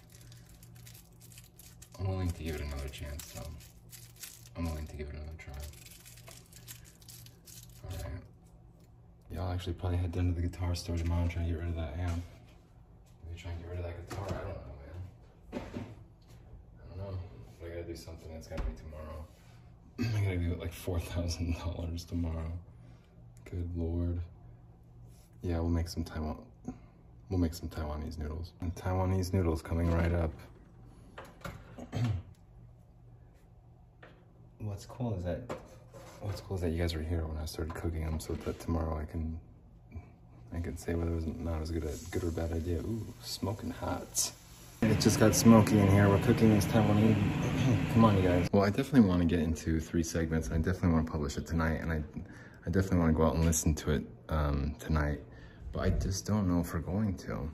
I'm 1.99 2.07
willing 2.07 2.31
to 2.31 2.43
give 2.45 2.55
it 2.55 2.61
another 2.61 2.89
chance, 2.89 3.33
though. 3.33 3.51
I'm 4.57 4.67
willing 4.67 4.87
to 4.87 4.97
give 4.97 5.09
it 5.09 5.15
another 5.15 5.33
try. 5.37 5.55
Alright. 7.91 8.23
Y'all 9.33 9.53
actually 9.53 9.73
probably 9.73 9.99
head 9.99 10.13
down 10.13 10.33
to 10.33 10.41
the 10.41 10.47
guitar 10.47 10.77
store 10.77 10.97
tomorrow 10.97 11.23
and 11.23 11.31
try 11.31 11.43
to 11.43 11.49
get 11.49 11.59
rid 11.59 11.69
of 11.69 11.75
that 11.75 11.97
amp. 11.99 12.23
Maybe 13.27 13.41
try 13.41 13.51
and 13.51 13.61
get 13.61 13.71
rid 13.71 13.79
of 13.81 13.85
that 13.85 14.09
guitar. 14.09 14.27
I 14.29 14.31
don't 14.31 14.49
know, 14.49 14.55
man. 14.55 15.63
I 16.81 16.97
don't 16.97 17.13
know. 17.13 17.19
But 17.61 17.67
I 17.67 17.69
gotta 17.71 17.78
do 17.89 17.97
something. 17.97 18.31
It's 18.33 18.47
gotta 18.47 18.63
be 18.63 18.73
tomorrow. 18.77 19.25
I 19.99 20.21
gotta 20.23 20.37
do 20.37 20.53
it 20.53 20.61
like 20.61 20.73
four 20.73 21.01
thousand 21.01 21.57
dollars 21.59 22.05
tomorrow. 22.05 22.53
Good 23.51 23.71
lord. 23.77 24.21
Yeah, 25.43 25.59
we'll 25.61 25.71
make 25.71 25.89
some 25.89 26.05
Taiwan. 26.05 26.37
We'll 27.31 27.41
make 27.41 27.55
some 27.55 27.69
Taiwanese 27.69 28.19
noodles. 28.19 28.53
And 28.61 28.75
Taiwanese 28.75 29.33
noodles 29.33 29.63
coming 29.63 29.91
right 29.91 30.13
up. 30.13 30.31
What's 34.59 34.85
cool 34.85 35.17
is 35.17 35.25
that. 35.25 35.41
What's 36.21 36.41
cool 36.43 36.57
is 36.57 36.63
that 36.63 36.71
you 36.71 36.79
guys 36.79 36.95
were 36.95 37.03
here 37.03 37.25
when 37.25 37.39
I 37.39 37.47
started 37.47 37.75
cooking 37.75 38.05
them, 38.05 38.21
so 38.21 38.35
that 38.35 38.61
tomorrow 38.61 38.99
I 39.01 39.05
can. 39.11 39.41
I 40.55 40.61
can 40.61 40.77
say 40.79 40.95
whether 40.95 41.11
it 41.13 41.15
was 41.15 41.27
not 41.27 41.61
as 41.61 41.71
good 41.71 41.85
a 41.85 41.95
good 42.11 42.25
or 42.25 42.31
bad 42.31 42.53
idea. 42.53 42.79
Ooh, 42.79 43.07
smoking 43.23 43.71
hot. 43.71 44.33
It 44.83 45.01
just 45.01 45.19
got 45.19 45.35
smoky 45.35 45.79
in 45.79 45.89
here. 45.89 46.09
We're 46.09 46.21
cooking 46.21 46.55
this 46.55 46.65
Taiwanese. 46.67 47.17
Come 47.93 48.05
on, 48.05 48.17
you 48.17 48.23
guys. 48.23 48.49
Well, 48.53 48.63
I 48.65 48.71
definitely 48.71 49.09
want 49.09 49.21
to 49.21 49.27
get 49.27 49.41
into 49.41 49.81
three 49.81 50.03
segments. 50.03 50.51
I 50.51 50.59
definitely 50.59 50.91
want 50.91 51.07
to 51.07 51.13
publish 51.13 51.37
it 51.37 51.47
tonight, 51.47 51.81
and 51.81 51.93
I, 51.93 52.03
I 52.67 52.71
definitely 52.71 52.99
want 52.99 53.13
to 53.13 53.17
go 53.17 53.25
out 53.27 53.35
and 53.35 53.45
listen 53.45 53.75
to 53.77 53.91
it 53.91 54.05
um, 54.29 54.75
tonight. 54.79 55.21
But 55.73 55.81
I 55.81 55.91
just 55.91 56.27
don't 56.27 56.49
know 56.49 56.61
if 56.61 56.73
we're 56.73 56.81
going 56.81 57.17
to. 57.19 57.51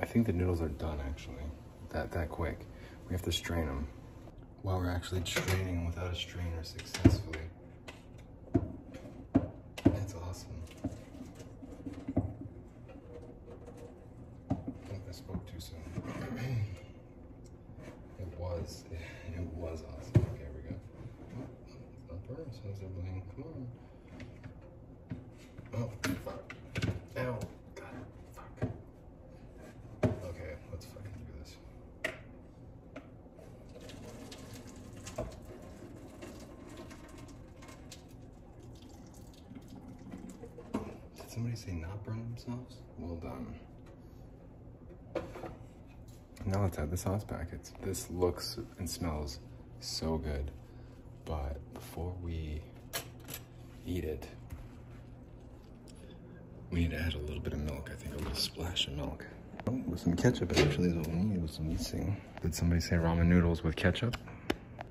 I 0.00 0.06
think 0.06 0.26
the 0.26 0.32
noodles 0.32 0.60
are 0.60 0.68
done 0.68 0.98
actually. 1.06 1.44
That 1.90 2.10
that 2.12 2.28
quick. 2.28 2.66
We 3.08 3.12
have 3.14 3.22
to 3.22 3.32
strain 3.32 3.66
them. 3.66 3.86
While 4.62 4.78
we're 4.78 4.90
actually 4.90 5.22
straining 5.24 5.86
without 5.86 6.12
a 6.12 6.14
strainer 6.14 6.62
successfully. 6.62 7.38
That's 9.84 10.14
awesome. 10.14 10.48
I 14.50 14.54
think 14.88 15.02
I 15.08 15.12
spoke 15.12 15.46
too 15.50 15.58
soon. 15.60 15.78
it 18.18 18.38
was. 18.38 18.84
It 19.34 19.46
was 19.54 19.82
awesome. 19.82 20.12
Okay, 20.16 20.38
here 20.38 20.50
we 20.54 20.62
go. 20.68 20.74
Oh, 21.38 21.46
it's 21.66 21.76
not 22.10 22.28
burning, 22.28 22.50
so 22.52 22.60
it's 22.70 22.80
everything. 22.82 23.22
Come 23.34 23.44
on. 23.44 23.66
Oh, 25.74 25.90
fuck. 26.24 26.54
Ow. 27.18 27.38
God, 27.74 27.86
fuck. 28.34 28.68
Okay, 30.04 30.54
let's 30.72 30.86
fucking 30.86 31.24
do 31.26 31.32
this. 31.42 31.52
Did 41.16 41.30
somebody 41.30 41.56
say 41.56 41.72
not 41.72 42.04
burn 42.04 42.18
themselves? 42.34 42.76
Well 43.00 43.16
done. 43.16 43.54
Now 46.46 46.62
let's 46.62 46.78
add 46.78 46.90
the 46.90 46.96
sauce 46.96 47.24
packets. 47.24 47.72
This 47.82 48.10
looks 48.10 48.58
and 48.78 48.88
smells 48.88 49.40
so 49.80 50.18
good, 50.18 50.50
but 51.24 51.58
before 51.74 52.14
we 52.22 52.62
eat 53.86 54.04
it, 54.04 54.26
we 56.70 56.80
need 56.80 56.90
to 56.90 56.98
add 56.98 57.14
a 57.14 57.18
little 57.18 57.40
bit 57.40 57.52
of 57.52 57.60
milk. 57.60 57.90
I 57.92 57.96
think 57.96 58.14
a 58.14 58.18
little 58.18 58.34
splash 58.34 58.86
of 58.86 58.94
milk. 58.94 59.24
Oh, 59.66 59.72
with 59.86 60.00
some 60.00 60.14
ketchup 60.14 60.56
actually 60.58 60.88
is 60.90 60.94
what 60.94 61.08
we 61.08 61.14
need 61.14 61.42
with 61.42 61.50
some 61.50 61.68
missing. 61.68 62.16
Did 62.42 62.54
somebody 62.54 62.80
say 62.80 62.96
ramen 62.96 63.26
noodles 63.26 63.62
with 63.62 63.76
ketchup? 63.76 64.16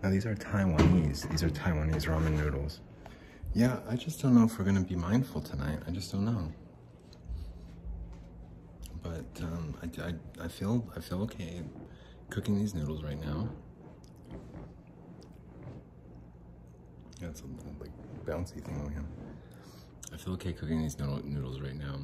Now 0.04 0.10
these 0.10 0.26
are 0.26 0.36
Taiwanese. 0.36 1.30
These 1.30 1.44
are 1.44 1.50
Taiwanese 1.50 2.06
ramen 2.06 2.38
noodles. 2.38 2.80
Yeah, 3.54 3.80
I 3.90 3.96
just 3.96 4.22
don't 4.22 4.36
know 4.36 4.46
if 4.46 4.58
we're 4.60 4.66
gonna 4.66 4.82
be 4.82 4.96
mindful 4.96 5.42
tonight. 5.42 5.80
I 5.88 5.92
just 5.92 6.12
don't 6.12 6.26
know. 6.26 6.52
Um, 9.42 9.76
I, 9.82 10.02
I, 10.02 10.46
I 10.46 10.48
feel 10.48 10.88
I 10.96 11.00
feel 11.00 11.22
okay 11.24 11.62
cooking 12.30 12.58
these 12.58 12.74
noodles 12.74 13.04
right 13.04 13.20
now. 13.20 13.50
Yeah, 17.22 17.28
a 17.28 17.30
little 17.30 17.76
like 17.80 17.92
bouncy 18.26 18.64
thing 18.64 18.76
on 18.86 18.92
him. 18.92 19.08
I 20.14 20.18
feel 20.18 20.34
okay 20.34 20.54
cooking 20.54 20.82
these 20.82 20.98
noodle, 20.98 21.22
noodles 21.26 21.62
right 21.62 21.76
now, 21.76 22.00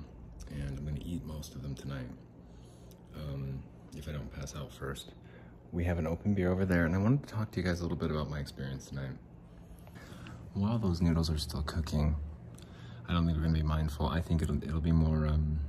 and 0.52 0.78
I'm 0.78 0.86
gonna 0.86 1.00
eat 1.04 1.26
most 1.26 1.56
of 1.56 1.62
them 1.62 1.76
tonight. 1.76 2.10
Um, 3.16 3.64
if 3.98 4.08
I 4.10 4.12
don't 4.12 4.32
pass 4.34 4.56
out 4.56 4.72
first. 4.74 5.14
We 5.72 5.84
have 5.86 5.98
an 6.00 6.08
open 6.08 6.34
beer 6.34 6.52
over 6.52 6.66
there, 6.66 6.86
and 6.86 6.96
I 6.96 6.98
wanted 6.98 7.28
to 7.28 7.34
talk 7.34 7.52
to 7.52 7.60
you 7.60 7.66
guys 7.66 7.80
a 7.80 7.84
little 7.84 7.98
bit 7.98 8.12
about 8.12 8.30
my 8.30 8.40
experience 8.40 8.88
tonight. 8.88 9.12
While 10.54 10.78
those 10.80 11.02
noodles 11.02 11.30
are 11.30 11.38
still 11.38 11.64
cooking, 11.64 12.16
I 13.08 13.14
don't 13.14 13.26
think 13.26 13.38
we're 13.38 13.44
gonna 13.44 13.58
be 13.58 13.64
mindful. 13.64 14.08
I 14.08 14.22
think 14.22 14.42
it'll 14.42 14.64
it'll 14.64 14.82
be 14.82 14.92
more 14.92 15.28
um, 15.28 15.60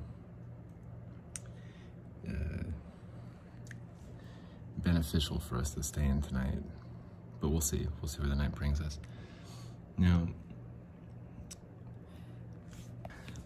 beneficial 4.78 5.38
for 5.38 5.56
us 5.56 5.70
to 5.74 5.82
stay 5.82 6.04
in 6.04 6.22
tonight. 6.22 6.58
But 7.40 7.48
we'll 7.48 7.60
see. 7.60 7.86
We'll 8.00 8.08
see 8.08 8.20
where 8.20 8.28
the 8.28 8.36
night 8.36 8.54
brings 8.54 8.80
us. 8.80 8.98
Now, 9.98 10.28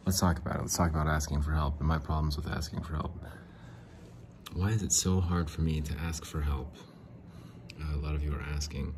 let's 0.06 0.20
talk 0.20 0.38
about 0.38 0.56
it. 0.56 0.60
Let's 0.62 0.76
talk 0.76 0.90
about 0.90 1.06
asking 1.06 1.42
for 1.42 1.52
help 1.52 1.78
and 1.80 1.88
my 1.88 1.98
problems 1.98 2.36
with 2.36 2.46
asking 2.48 2.82
for 2.82 2.94
help. 2.94 3.18
Why 4.52 4.68
is 4.70 4.82
it 4.82 4.92
so 4.92 5.20
hard 5.20 5.48
for 5.48 5.62
me 5.62 5.80
to 5.80 5.94
ask 5.98 6.24
for 6.24 6.40
help? 6.40 6.76
Uh, 7.80 7.96
a 7.96 7.98
lot 7.98 8.14
of 8.14 8.22
you 8.22 8.32
are 8.34 8.44
asking, 8.54 8.94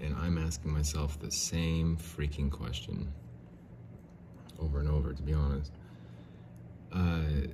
and 0.00 0.14
I'm 0.16 0.38
asking 0.38 0.72
myself 0.72 1.18
the 1.18 1.30
same 1.30 1.96
freaking 1.96 2.50
question. 2.50 3.12
over 4.58 4.80
and 4.80 4.88
over, 4.88 5.12
to 5.12 5.22
be 5.22 5.32
honest. 5.32 5.72
Uh, 6.92 7.48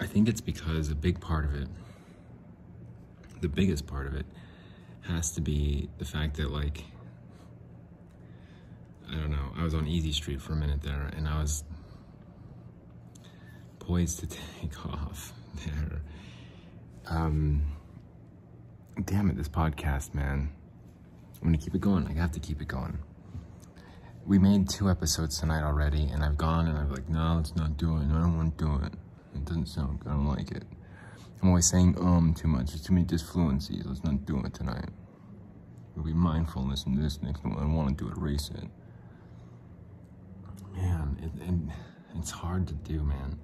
I 0.00 0.06
think 0.06 0.28
it's 0.28 0.40
because 0.40 0.90
a 0.90 0.94
big 0.94 1.20
part 1.20 1.44
of 1.44 1.54
it, 1.54 1.68
the 3.40 3.48
biggest 3.48 3.86
part 3.86 4.06
of 4.06 4.14
it, 4.14 4.26
has 5.02 5.32
to 5.32 5.40
be 5.40 5.88
the 5.98 6.04
fact 6.04 6.36
that, 6.36 6.50
like, 6.50 6.84
I 9.10 9.14
don't 9.14 9.30
know, 9.30 9.52
I 9.56 9.62
was 9.62 9.74
on 9.74 9.86
Easy 9.86 10.12
Street 10.12 10.40
for 10.40 10.54
a 10.54 10.56
minute 10.56 10.82
there 10.82 11.10
and 11.16 11.28
I 11.28 11.40
was 11.40 11.62
poised 13.78 14.20
to 14.20 14.26
take 14.60 14.86
off 14.86 15.32
there. 15.64 16.00
Um, 17.06 17.62
damn 19.04 19.28
it, 19.30 19.36
this 19.36 19.48
podcast, 19.48 20.14
man. 20.14 20.50
I'm 21.42 21.48
gonna 21.48 21.58
keep 21.58 21.74
it 21.74 21.80
going. 21.80 22.06
I 22.08 22.12
have 22.14 22.32
to 22.32 22.40
keep 22.40 22.62
it 22.62 22.68
going. 22.68 22.98
We 24.26 24.38
made 24.38 24.70
two 24.70 24.88
episodes 24.88 25.38
tonight 25.38 25.62
already, 25.62 26.04
and 26.04 26.24
I've 26.24 26.38
gone 26.38 26.66
and 26.66 26.78
I'm 26.78 26.90
like, 26.90 27.10
no, 27.10 27.34
let's 27.36 27.54
not 27.54 27.76
do 27.76 27.98
it. 27.98 28.04
I 28.06 28.20
don't 28.20 28.36
want 28.38 28.56
to 28.56 28.64
do 28.64 28.86
it. 28.86 28.94
It 29.34 29.44
doesn't 29.44 29.66
sound 29.66 30.00
good. 30.00 30.10
I 30.10 30.12
don't 30.12 30.26
like 30.26 30.50
it. 30.50 30.64
I'm 31.42 31.48
always 31.48 31.66
saying 31.66 31.96
um 31.98 32.34
too 32.34 32.48
much. 32.48 32.68
There's 32.68 32.82
too 32.82 32.94
many 32.94 33.06
disfluencies. 33.06 33.86
Let's 33.86 34.04
not 34.04 34.24
do 34.24 34.38
it 34.44 34.54
tonight. 34.54 34.88
We'll 35.94 36.04
be 36.04 36.12
mindful 36.12 36.62
and 36.62 36.72
this 36.98 37.22
next 37.22 37.44
one. 37.44 37.56
I 37.56 37.66
want 37.66 37.96
to 37.96 38.04
do 38.04 38.10
it, 38.10 38.16
erase 38.16 38.50
it. 38.50 38.68
Man, 40.74 41.18
it, 41.22 41.48
it, 41.48 42.18
it's 42.18 42.30
hard 42.30 42.66
to 42.68 42.74
do, 42.74 43.04
man. 43.04 43.38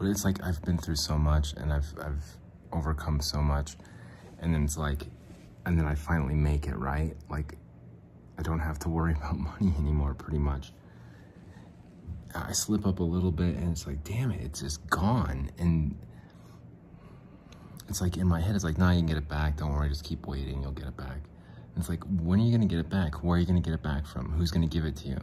but 0.00 0.06
it's 0.06 0.24
like 0.24 0.42
I've 0.42 0.62
been 0.62 0.78
through 0.78 0.96
so 0.96 1.18
much 1.18 1.52
and 1.52 1.70
I've 1.72 1.92
I've 2.00 2.24
overcome 2.72 3.20
so 3.20 3.42
much 3.42 3.76
and 4.40 4.54
then 4.54 4.64
it's 4.64 4.78
like 4.78 5.02
and 5.70 5.78
then 5.78 5.86
I 5.86 5.94
finally 5.94 6.34
make 6.34 6.66
it 6.66 6.76
right? 6.76 7.14
Like 7.30 7.56
I 8.36 8.42
don't 8.42 8.58
have 8.58 8.80
to 8.80 8.88
worry 8.88 9.12
about 9.16 9.38
money 9.38 9.72
anymore 9.78 10.14
pretty 10.14 10.40
much. 10.40 10.72
I 12.34 12.52
slip 12.52 12.86
up 12.86 12.98
a 12.98 13.04
little 13.04 13.30
bit 13.30 13.54
and 13.54 13.70
it's 13.70 13.86
like 13.86 14.02
damn 14.02 14.32
it 14.32 14.40
it's 14.40 14.60
just 14.60 14.90
gone. 14.90 15.48
And 15.58 15.96
it's 17.88 18.00
like 18.00 18.16
in 18.16 18.26
my 18.26 18.40
head 18.40 18.56
it's 18.56 18.64
like 18.64 18.78
nah 18.78 18.90
you 18.90 18.98
can 18.98 19.06
get 19.06 19.16
it 19.16 19.28
back. 19.28 19.58
Don't 19.58 19.72
worry 19.72 19.88
just 19.88 20.02
keep 20.02 20.26
waiting 20.26 20.60
you'll 20.60 20.72
get 20.72 20.88
it 20.88 20.96
back. 20.96 21.20
And 21.74 21.78
it's 21.78 21.88
like 21.88 22.02
when 22.20 22.40
are 22.40 22.44
you 22.44 22.50
gonna 22.50 22.66
get 22.66 22.80
it 22.80 22.90
back? 22.90 23.22
Where 23.22 23.36
are 23.36 23.40
you 23.40 23.46
gonna 23.46 23.60
get 23.60 23.74
it 23.74 23.82
back 23.82 24.06
from? 24.06 24.32
Who's 24.32 24.50
gonna 24.50 24.66
give 24.66 24.84
it 24.84 24.96
to 24.96 25.08
you? 25.08 25.20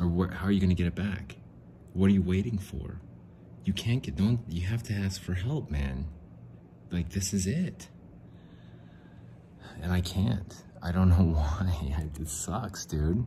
Or 0.00 0.28
how 0.28 0.46
are 0.46 0.50
you 0.50 0.60
gonna 0.60 0.74
get 0.74 0.88
it 0.88 0.96
back? 0.96 1.36
What 1.92 2.06
are 2.06 2.12
you 2.12 2.22
waiting 2.22 2.58
for? 2.58 3.00
You 3.64 3.72
can't 3.72 4.02
get 4.02 4.16
don't 4.16 4.40
you 4.48 4.66
have 4.66 4.82
to 4.84 4.92
ask 4.92 5.22
for 5.22 5.34
help 5.34 5.70
man. 5.70 6.08
Like 6.90 7.10
this 7.10 7.32
is 7.32 7.46
it 7.46 7.88
and 9.82 9.92
i 9.92 10.00
can't. 10.00 10.54
I 10.82 10.92
don't 10.92 11.08
know 11.16 11.34
why. 11.34 11.72
It 12.20 12.28
sucks 12.28 12.86
dude. 12.86 13.26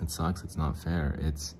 It 0.00 0.10
sucks. 0.10 0.42
It's 0.44 0.56
not 0.56 0.76
fair. 0.76 1.18
It's 1.20 1.54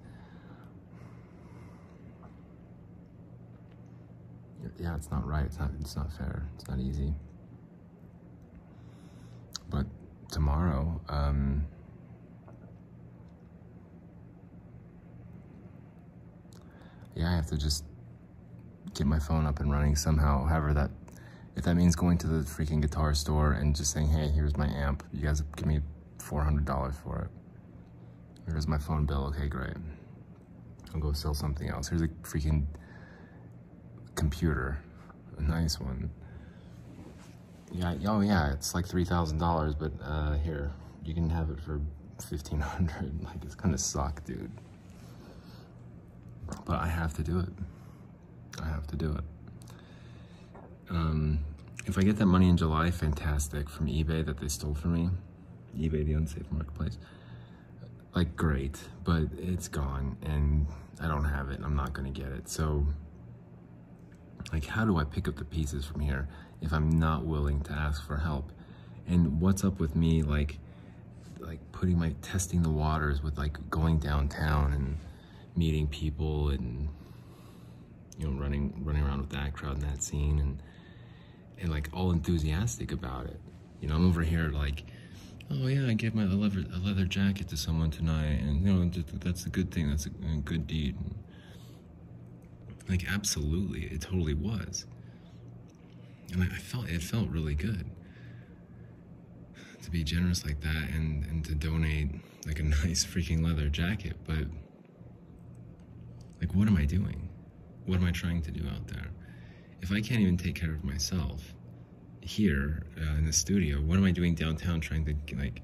yeah 4.79 4.95
it's 4.95 5.11
not 5.11 5.27
right. 5.27 5.45
It's 5.45 5.59
not 5.59 5.71
it's 5.81 5.97
not 5.97 6.13
fair. 6.13 6.49
It's 6.55 6.69
not 6.69 6.79
easy. 6.79 7.15
But 9.71 9.87
tomorrow 10.31 11.01
um 11.09 11.67
yeah, 17.15 17.33
I 17.33 17.37
have 17.37 17.47
to 17.47 17.57
just 17.57 17.85
get 18.95 19.07
my 19.07 19.19
phone 19.19 19.47
up 19.47 19.61
and 19.61 19.71
running 19.71 19.97
somehow. 19.97 20.45
However, 20.47 20.73
that 20.75 20.91
if 21.59 21.65
that 21.65 21.75
means 21.75 21.97
going 21.97 22.17
to 22.19 22.29
the 22.29 22.45
freaking 22.45 22.81
guitar 22.81 23.13
store 23.15 23.53
and 23.53 23.75
just 23.75 23.93
saying, 23.93 24.09
"Hey, 24.09 24.29
here's 24.29 24.57
my 24.57 24.69
amp. 24.69 25.03
You 25.13 25.23
guys 25.27 25.43
give 25.57 25.67
me 25.67 25.81
four 26.19 26.43
hundred 26.43 26.65
dollars 26.65 26.95
for 27.03 27.23
it. 27.23 27.31
Here's 28.47 28.69
my 28.69 28.79
phone 28.79 29.05
bill. 29.05 29.27
Okay, 29.35 29.49
great. 29.49 29.77
I'll 30.95 31.01
go 31.01 31.13
sell 31.13 31.35
something 31.35 31.69
else. 31.69 31.89
Here's 31.89 32.03
a 32.03 32.09
freaking 32.23 32.67
computer, 34.15 34.79
a 35.37 35.43
nice 35.43 35.81
one. 35.81 36.11
Yeah, 37.73 37.95
oh 38.07 38.21
yeah, 38.21 38.53
it's 38.53 38.75
like 38.75 38.87
three 38.87 39.05
thousand 39.05 39.39
dollars, 39.39 39.75
but 39.75 39.93
uh, 40.03 40.35
here 40.39 40.71
you 41.05 41.13
can 41.13 41.29
have 41.29 41.51
it 41.51 41.61
for 41.61 41.81
fifteen 42.31 42.61
hundred. 42.61 43.13
Like 43.25 43.45
it's 43.45 43.57
gonna 43.57 43.79
suck, 43.79 44.25
dude." 44.25 44.51
but 46.65 46.81
I 46.81 46.87
have 46.87 47.15
to 47.15 47.23
do 47.23 47.41
it. 47.41 47.53
I 48.63 48.67
have 48.69 48.87
to 48.89 48.97
do 48.97 49.13
it. 49.13 49.25
Um, 50.91 51.41
if 51.87 51.97
I 51.99 52.03
get 52.03 52.17
that 52.19 52.27
money 52.27 52.49
in 52.49 52.57
July, 52.57 52.91
fantastic, 52.91 53.69
from 53.69 53.87
eBay 53.87 54.25
that 54.25 54.39
they 54.39 54.49
stole 54.49 54.75
from 54.75 54.95
me, 54.95 55.11
eBay, 55.79 56.05
the 56.05 56.15
unsafe 56.15 56.51
marketplace, 56.51 56.99
like 58.15 58.37
great, 58.37 58.79
but 59.05 59.25
it's 59.39 59.69
gone 59.69 60.17
and 60.23 60.67
I 61.01 61.09
don't 61.09 61.25
have 61.25 61.51
it 61.51 61.57
and 61.57 61.65
I'm 61.65 61.77
not 61.77 61.93
gonna 61.93 62.11
get 62.11 62.29
it. 62.29 62.49
So, 62.49 62.87
like, 64.53 64.67
how 64.67 64.85
do 64.85 64.97
I 64.99 65.05
pick 65.05 65.29
up 65.29 65.37
the 65.37 65.45
pieces 65.45 65.85
from 65.85 66.01
here 66.01 66.29
if 66.61 66.73
I'm 66.73 66.91
not 66.99 67.25
willing 67.25 67.61
to 67.63 67.73
ask 67.73 68.07
for 68.07 68.17
help? 68.17 68.53
And 69.07 69.41
what's 69.41 69.65
up 69.65 69.79
with 69.81 69.95
me, 69.95 70.23
like, 70.23 70.59
like 71.41 71.61
putting 71.73 71.99
my 71.99 72.15
testing 72.23 72.63
the 72.63 72.71
waters 72.71 73.23
with 73.23 73.39
like 73.39 73.57
going 73.71 73.99
downtown 73.99 74.73
and 74.73 74.99
meeting 75.57 75.87
people 75.87 76.51
and 76.51 76.89
you 78.19 78.27
know 78.27 78.39
running 78.39 78.73
running 78.85 79.03
around 79.03 79.21
with 79.21 79.31
that 79.31 79.53
crowd 79.53 79.75
in 79.75 79.81
that 79.81 80.03
scene 80.03 80.39
and 80.41 80.63
and 81.61 81.71
like 81.71 81.89
all 81.93 82.11
enthusiastic 82.11 82.93
about 82.93 83.27
it. 83.27 83.41
You 83.81 83.89
know, 83.89 83.97
I'm 83.97 84.07
over 84.07 84.23
here 84.23 84.51
like, 84.51 84.85
oh 85.51 85.67
yeah, 85.67 85.89
I 85.89 85.95
gave 85.95 86.15
my 86.15 86.25
leather 86.25 86.65
a 86.75 86.79
leather 86.79 87.05
jacket 87.05 87.49
to 87.49 87.57
someone 87.57 87.91
tonight, 87.91 88.41
and 88.41 88.67
you 88.67 88.73
know 88.73 88.91
that's 89.15 89.47
a 89.47 89.49
good 89.49 89.71
thing. 89.71 89.91
That's 89.91 90.07
a, 90.07 90.11
a 90.11 90.37
good 90.39 90.67
deed. 90.67 90.97
Like 92.89 93.05
absolutely, 93.11 93.85
it 93.85 94.01
totally 94.01 94.35
was, 94.35 94.87
and 96.33 96.43
I, 96.43 96.47
I 96.47 96.59
felt 96.59 96.89
it 96.89 97.03
felt 97.03 97.29
really 97.29 97.55
good 97.55 97.91
to 99.83 99.91
be 99.91 100.03
generous 100.03 100.45
like 100.45 100.61
that 100.61 100.91
and 100.93 101.25
and 101.27 101.45
to 101.45 101.55
donate 101.55 102.11
like 102.47 102.59
a 102.59 102.63
nice 102.85 103.05
freaking 103.05 103.45
leather 103.45 103.69
jacket, 103.69 104.17
but 104.27 104.47
like, 106.41 106.55
what 106.55 106.69
am 106.69 106.77
I 106.77 106.85
doing? 106.85 107.29
What 107.87 107.97
am 107.97 108.05
I 108.05 108.13
trying 108.13 108.43
to 108.43 108.51
do 108.51 108.67
out 108.69 108.87
there? 108.89 109.07
If 109.81 109.93
I 109.93 110.01
can't 110.01 110.21
even 110.21 110.37
take 110.37 110.55
care 110.55 110.73
of 110.73 110.85
myself 110.85 111.55
here 112.21 112.87
uh, 113.01 113.17
in 113.17 113.27
the 113.27 113.33
studio, 113.33 113.79
what 113.79 113.97
am 113.97 114.05
I 114.05 114.11
doing 114.11 114.35
downtown 114.35 114.81
trying 114.81 115.05
to 115.07 115.15
like 115.37 115.63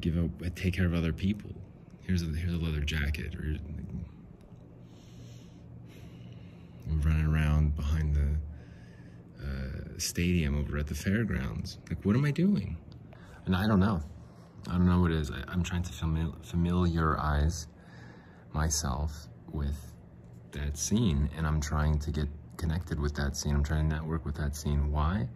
give 0.00 0.18
up, 0.18 0.54
take 0.54 0.74
care 0.74 0.86
of 0.86 0.94
other 0.94 1.12
people? 1.12 1.50
Here's 2.00 2.22
a 2.22 2.26
here's 2.26 2.54
a 2.54 2.58
leather 2.58 2.80
jacket, 2.80 3.34
or 3.34 3.52
like, 3.52 3.62
I'm 6.88 7.00
running 7.02 7.26
around 7.26 7.76
behind 7.76 8.16
the 8.16 9.44
uh, 9.44 9.98
stadium 9.98 10.58
over 10.58 10.76
at 10.78 10.86
the 10.86 10.94
fairgrounds. 10.94 11.78
Like, 11.88 12.04
what 12.04 12.16
am 12.16 12.24
I 12.24 12.30
doing? 12.32 12.76
And 13.46 13.54
I 13.54 13.66
don't 13.66 13.80
know. 13.80 14.02
I 14.68 14.72
don't 14.72 14.86
know 14.86 15.00
what 15.00 15.10
it 15.10 15.18
is. 15.18 15.30
I, 15.30 15.52
am 15.52 15.62
trying 15.62 15.82
to 15.84 15.92
famili- 15.92 16.44
familiarize 16.44 17.68
myself 18.52 19.28
with 19.50 19.92
that 20.52 20.76
scene 20.76 21.30
and 21.36 21.46
I'm 21.46 21.60
trying 21.60 21.98
to 22.00 22.10
get 22.10 22.28
connected 22.60 23.00
with 23.00 23.14
that 23.14 23.36
scene. 23.36 23.54
I'm 23.54 23.64
trying 23.64 23.88
to 23.88 23.96
network 23.96 24.26
with 24.26 24.36
that 24.36 24.54
scene. 24.54 24.92
Why? 24.92 25.26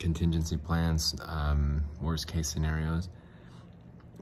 Contingency 0.00 0.56
plans, 0.56 1.14
um, 1.24 1.84
worst 2.00 2.26
case 2.26 2.48
scenarios. 2.48 3.08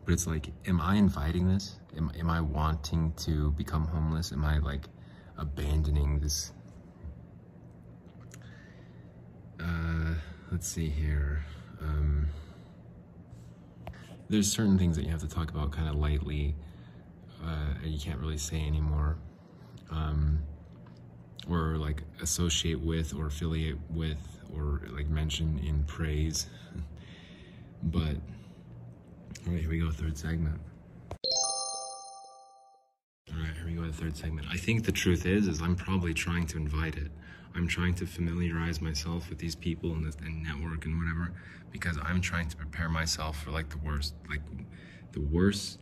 But 0.04 0.12
it's 0.12 0.26
like, 0.26 0.50
am 0.66 0.80
I 0.80 0.96
inviting 0.96 1.48
this? 1.48 1.80
Am, 1.96 2.12
am 2.18 2.28
I 2.28 2.40
wanting 2.40 3.12
to 3.18 3.52
become 3.52 3.86
homeless? 3.86 4.30
Am 4.32 4.44
I 4.44 4.58
like 4.58 4.88
abandoning 5.38 6.20
this? 6.20 6.52
Uh, 9.58 10.14
let's 10.50 10.68
see 10.68 10.88
here. 10.88 11.44
Um, 11.80 12.28
there's 14.28 14.50
certain 14.52 14.76
things 14.76 14.96
that 14.96 15.04
you 15.04 15.10
have 15.10 15.22
to 15.22 15.28
talk 15.28 15.50
about 15.50 15.72
kind 15.72 15.88
of 15.88 15.94
lightly 15.94 16.56
uh, 17.44 17.74
and 17.82 17.92
you 17.92 17.98
can't 17.98 18.20
really 18.20 18.38
say 18.38 18.64
anymore, 18.66 19.16
um, 19.92 20.40
or 21.48 21.76
like 21.76 22.02
associate 22.20 22.80
with 22.80 23.14
or 23.14 23.26
affiliate 23.26 23.78
with 23.90 24.40
or 24.54 24.82
like 24.92 25.08
mention 25.08 25.58
in 25.58 25.84
praise. 25.84 26.46
but 27.82 28.16
all 29.46 29.52
right, 29.52 29.60
here 29.60 29.70
we 29.70 29.78
go, 29.78 29.90
third 29.90 30.16
segment. 30.16 30.60
All 33.30 33.38
right, 33.38 33.54
here 33.56 33.66
we 33.66 33.74
go, 33.74 33.82
the 33.82 33.92
third 33.92 34.16
segment. 34.16 34.46
I 34.50 34.56
think 34.56 34.84
the 34.84 34.92
truth 34.92 35.26
is, 35.26 35.48
is 35.48 35.60
I'm 35.60 35.76
probably 35.76 36.14
trying 36.14 36.46
to 36.48 36.56
invite 36.56 36.96
it. 36.96 37.10
I'm 37.54 37.68
trying 37.68 37.94
to 37.96 38.06
familiarize 38.06 38.80
myself 38.80 39.28
with 39.28 39.38
these 39.38 39.54
people 39.54 39.92
and, 39.92 40.10
the, 40.10 40.16
and 40.24 40.42
network 40.42 40.86
and 40.86 40.98
whatever 40.98 41.34
because 41.70 41.98
I'm 42.02 42.20
trying 42.20 42.48
to 42.48 42.56
prepare 42.56 42.88
myself 42.88 43.42
for 43.42 43.50
like 43.50 43.68
the 43.68 43.78
worst, 43.78 44.14
like 44.28 44.40
the 45.12 45.20
worst 45.20 45.78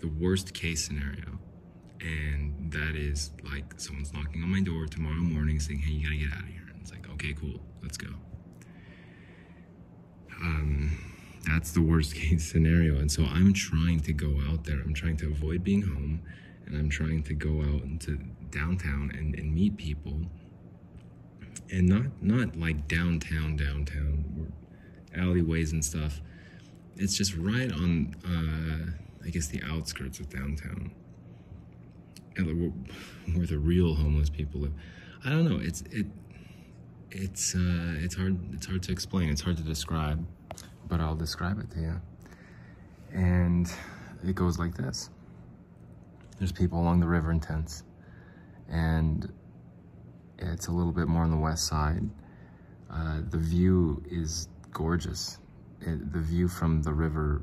the 0.00 0.08
worst 0.08 0.54
case 0.54 0.84
scenario. 0.84 1.38
And 2.00 2.70
that 2.72 2.94
is 2.94 3.30
like 3.44 3.64
someone's 3.78 4.12
knocking 4.12 4.42
on 4.42 4.50
my 4.50 4.60
door 4.60 4.86
tomorrow 4.86 5.14
morning 5.14 5.58
saying, 5.60 5.80
hey, 5.80 5.92
you 5.92 6.02
gotta 6.04 6.16
get 6.16 6.32
out 6.32 6.42
of 6.42 6.48
here. 6.48 6.66
And 6.70 6.80
it's 6.80 6.90
like, 6.90 7.08
okay, 7.10 7.32
cool, 7.32 7.60
let's 7.82 7.96
go. 7.96 8.08
Um, 10.40 10.98
that's 11.46 11.72
the 11.72 11.80
worst 11.80 12.14
case 12.16 12.50
scenario. 12.50 12.98
And 12.98 13.10
so 13.10 13.24
I'm 13.24 13.52
trying 13.52 14.00
to 14.00 14.12
go 14.12 14.38
out 14.48 14.64
there. 14.64 14.80
I'm 14.80 14.94
trying 14.94 15.16
to 15.18 15.28
avoid 15.28 15.64
being 15.64 15.82
home 15.82 16.22
and 16.66 16.76
I'm 16.76 16.90
trying 16.90 17.22
to 17.24 17.34
go 17.34 17.62
out 17.62 17.82
into 17.82 18.18
downtown 18.50 19.12
and, 19.16 19.34
and 19.34 19.54
meet 19.54 19.76
people. 19.76 20.20
And 21.70 21.88
not 21.88 22.22
not 22.22 22.56
like 22.56 22.86
downtown, 22.86 23.56
downtown, 23.56 24.52
alleyways 25.16 25.72
and 25.72 25.84
stuff. 25.84 26.20
It's 26.96 27.16
just 27.16 27.34
right 27.36 27.70
on, 27.72 28.14
uh, 28.24 29.24
I 29.24 29.30
guess, 29.30 29.48
the 29.48 29.62
outskirts 29.64 30.20
of 30.20 30.28
downtown, 30.30 30.92
where, 32.44 32.72
where 33.34 33.46
the 33.46 33.58
real 33.58 33.94
homeless 33.94 34.30
people 34.30 34.60
live. 34.60 34.72
I 35.24 35.30
don't 35.30 35.44
know. 35.44 35.58
It's 35.60 35.82
it, 35.90 36.06
it's 37.10 37.54
uh, 37.54 37.94
it's 37.98 38.14
hard. 38.14 38.38
It's 38.54 38.66
hard 38.66 38.82
to 38.84 38.92
explain. 38.92 39.28
It's 39.30 39.40
hard 39.40 39.56
to 39.56 39.62
describe, 39.62 40.24
but 40.88 41.00
I'll 41.00 41.16
describe 41.16 41.58
it 41.58 41.70
to 41.72 41.80
you. 41.80 42.00
And 43.12 43.72
it 44.26 44.34
goes 44.34 44.58
like 44.58 44.76
this. 44.76 45.10
There's 46.38 46.52
people 46.52 46.80
along 46.80 47.00
the 47.00 47.06
river 47.06 47.30
in 47.30 47.40
tents, 47.40 47.82
and 48.68 49.32
it's 50.38 50.66
a 50.66 50.72
little 50.72 50.92
bit 50.92 51.08
more 51.08 51.22
on 51.22 51.30
the 51.30 51.36
west 51.36 51.66
side. 51.66 52.08
Uh, 52.92 53.20
the 53.30 53.38
view 53.38 54.02
is 54.10 54.48
gorgeous. 54.72 55.38
It, 55.80 56.12
the 56.12 56.20
view 56.20 56.48
from 56.48 56.82
the 56.82 56.92
river, 56.92 57.42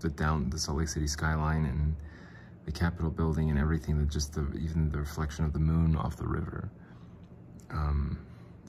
the 0.00 0.10
down 0.10 0.50
the 0.50 0.58
Salt 0.58 0.78
Lake 0.78 0.88
City 0.88 1.06
skyline, 1.06 1.64
and 1.64 1.96
the 2.66 2.72
Capitol 2.72 3.10
building, 3.10 3.48
and 3.48 3.58
everything. 3.58 3.98
That 3.98 4.10
just 4.10 4.34
the 4.34 4.42
even 4.58 4.90
the 4.90 4.98
reflection 4.98 5.44
of 5.44 5.52
the 5.52 5.58
moon 5.58 5.96
off 5.96 6.16
the 6.16 6.26
river. 6.26 6.70
Um, 7.70 8.18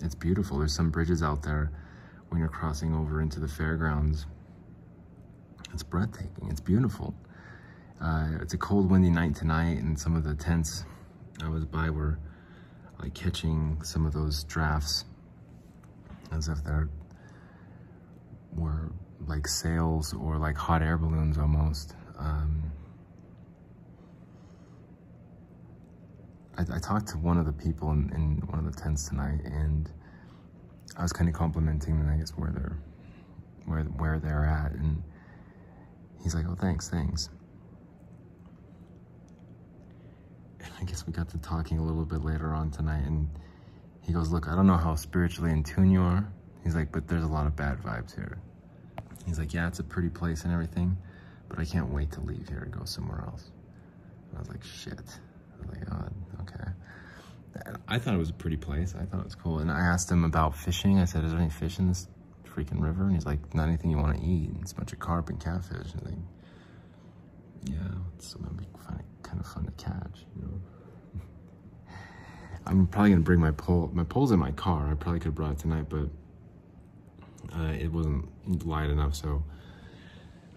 it's 0.01 0.15
beautiful. 0.15 0.59
There's 0.59 0.73
some 0.73 0.89
bridges 0.89 1.23
out 1.23 1.43
there 1.43 1.71
when 2.29 2.39
you're 2.39 2.49
crossing 2.49 2.93
over 2.93 3.21
into 3.21 3.39
the 3.39 3.47
fairgrounds. 3.47 4.25
It's 5.73 5.83
breathtaking. 5.83 6.49
It's 6.49 6.61
beautiful. 6.61 7.13
Uh, 7.99 8.29
it's 8.41 8.53
a 8.53 8.57
cold, 8.57 8.89
windy 8.89 9.09
night 9.09 9.35
tonight, 9.35 9.79
and 9.79 9.99
some 9.99 10.15
of 10.15 10.23
the 10.23 10.35
tents 10.35 10.85
I 11.43 11.49
was 11.49 11.65
by 11.65 11.89
were 11.89 12.19
like 13.01 13.13
catching 13.13 13.81
some 13.83 14.05
of 14.05 14.13
those 14.13 14.43
drafts 14.43 15.05
as 16.31 16.47
if 16.47 16.63
they're 16.63 16.89
were 18.55 18.91
like 19.27 19.47
sails 19.47 20.13
or 20.13 20.37
like 20.37 20.55
hot 20.55 20.81
air 20.81 20.97
balloons 20.97 21.37
almost. 21.37 21.95
Um, 22.17 22.71
I, 26.57 26.61
I, 26.75 26.79
talked 26.79 27.07
to 27.09 27.17
one 27.17 27.37
of 27.37 27.45
the 27.45 27.53
people 27.53 27.91
in, 27.91 28.11
in, 28.13 28.41
one 28.47 28.59
of 28.59 28.73
the 28.73 28.81
tents 28.81 29.07
tonight, 29.07 29.41
and 29.45 29.89
I 30.97 31.03
was 31.03 31.13
kind 31.13 31.29
of 31.29 31.35
complimenting 31.35 31.99
them, 31.99 32.09
I 32.11 32.17
guess, 32.17 32.31
where 32.31 32.51
they're 32.51 32.77
where 33.65 33.83
where 33.83 34.19
they're 34.19 34.45
at, 34.45 34.71
and 34.71 35.03
he's 36.23 36.33
like, 36.33 36.45
"Oh, 36.49 36.55
thanks, 36.55 36.89
thanks." 36.89 37.29
And 40.59 40.71
I 40.81 40.83
guess 40.83 41.05
we 41.05 41.13
got 41.13 41.29
to 41.29 41.37
talking 41.37 41.77
a 41.77 41.83
little 41.83 42.05
bit 42.05 42.23
later 42.23 42.53
on 42.53 42.71
tonight, 42.71 43.05
and 43.05 43.29
he 44.01 44.11
goes, 44.11 44.31
"Look, 44.31 44.47
I 44.47 44.55
don't 44.55 44.67
know 44.67 44.77
how 44.77 44.95
spiritually 44.95 45.51
in 45.51 45.63
tune 45.63 45.91
you 45.91 46.01
are." 46.01 46.27
He's 46.63 46.75
like, 46.75 46.91
"But 46.91 47.07
there's 47.07 47.23
a 47.23 47.27
lot 47.27 47.45
of 47.45 47.55
bad 47.55 47.77
vibes 47.79 48.15
here." 48.15 48.39
He's 49.25 49.37
like, 49.37 49.53
"Yeah, 49.53 49.67
it's 49.67 49.79
a 49.79 49.83
pretty 49.83 50.09
place 50.09 50.43
and 50.43 50.53
everything, 50.53 50.97
but 51.49 51.59
I 51.59 51.65
can't 51.65 51.89
wait 51.91 52.11
to 52.13 52.21
leave 52.21 52.47
here 52.49 52.59
and 52.59 52.71
go 52.71 52.83
somewhere 52.85 53.21
else." 53.21 53.51
And 54.29 54.37
I 54.37 54.39
was 54.39 54.49
like, 54.49 54.63
"Shit." 54.63 55.19
I 55.53 55.61
was 55.61 55.69
like, 55.69 55.83
"Oh, 55.91 55.95
okay." 55.97 56.26
I 57.87 57.99
thought 57.99 58.13
it 58.13 58.17
was 58.17 58.29
a 58.29 58.33
pretty 58.33 58.57
place. 58.57 58.95
I 58.99 59.05
thought 59.05 59.19
it 59.19 59.25
was 59.25 59.35
cool. 59.35 59.59
And 59.59 59.71
I 59.71 59.79
asked 59.79 60.11
him 60.11 60.23
about 60.23 60.55
fishing. 60.55 60.99
I 60.99 61.05
said, 61.05 61.23
is 61.23 61.31
there 61.31 61.39
any 61.39 61.49
fish 61.49 61.79
in 61.79 61.87
this 61.87 62.07
freaking 62.45 62.81
river? 62.81 63.03
And 63.03 63.13
he's 63.13 63.25
like, 63.25 63.53
not 63.53 63.67
anything 63.67 63.91
you 63.91 63.97
want 63.97 64.17
to 64.17 64.23
eat. 64.23 64.51
It's 64.61 64.71
a 64.71 64.75
bunch 64.75 64.93
of 64.93 64.99
carp 64.99 65.29
and 65.29 65.39
catfish. 65.39 65.93
And 65.93 66.05
like, 66.05 66.15
yeah, 67.65 67.97
it's 68.15 68.33
be 68.33 68.65
kind 68.85 68.99
of, 68.99 69.23
kind 69.23 69.39
of 69.39 69.47
fun 69.47 69.65
to 69.65 69.71
catch, 69.71 70.25
you 70.35 70.41
know? 70.43 71.91
I'm 72.65 72.87
probably 72.87 73.11
gonna 73.11 73.21
bring 73.21 73.39
my 73.39 73.51
pole. 73.51 73.89
My 73.93 74.03
pole's 74.03 74.31
in 74.31 74.39
my 74.39 74.51
car. 74.51 74.89
I 74.91 74.95
probably 74.95 75.19
could 75.19 75.27
have 75.27 75.35
brought 75.35 75.53
it 75.53 75.59
tonight, 75.59 75.85
but 75.89 76.09
uh, 77.57 77.71
it 77.71 77.91
wasn't 77.91 78.27
light 78.65 78.89
enough. 78.89 79.15
So 79.15 79.43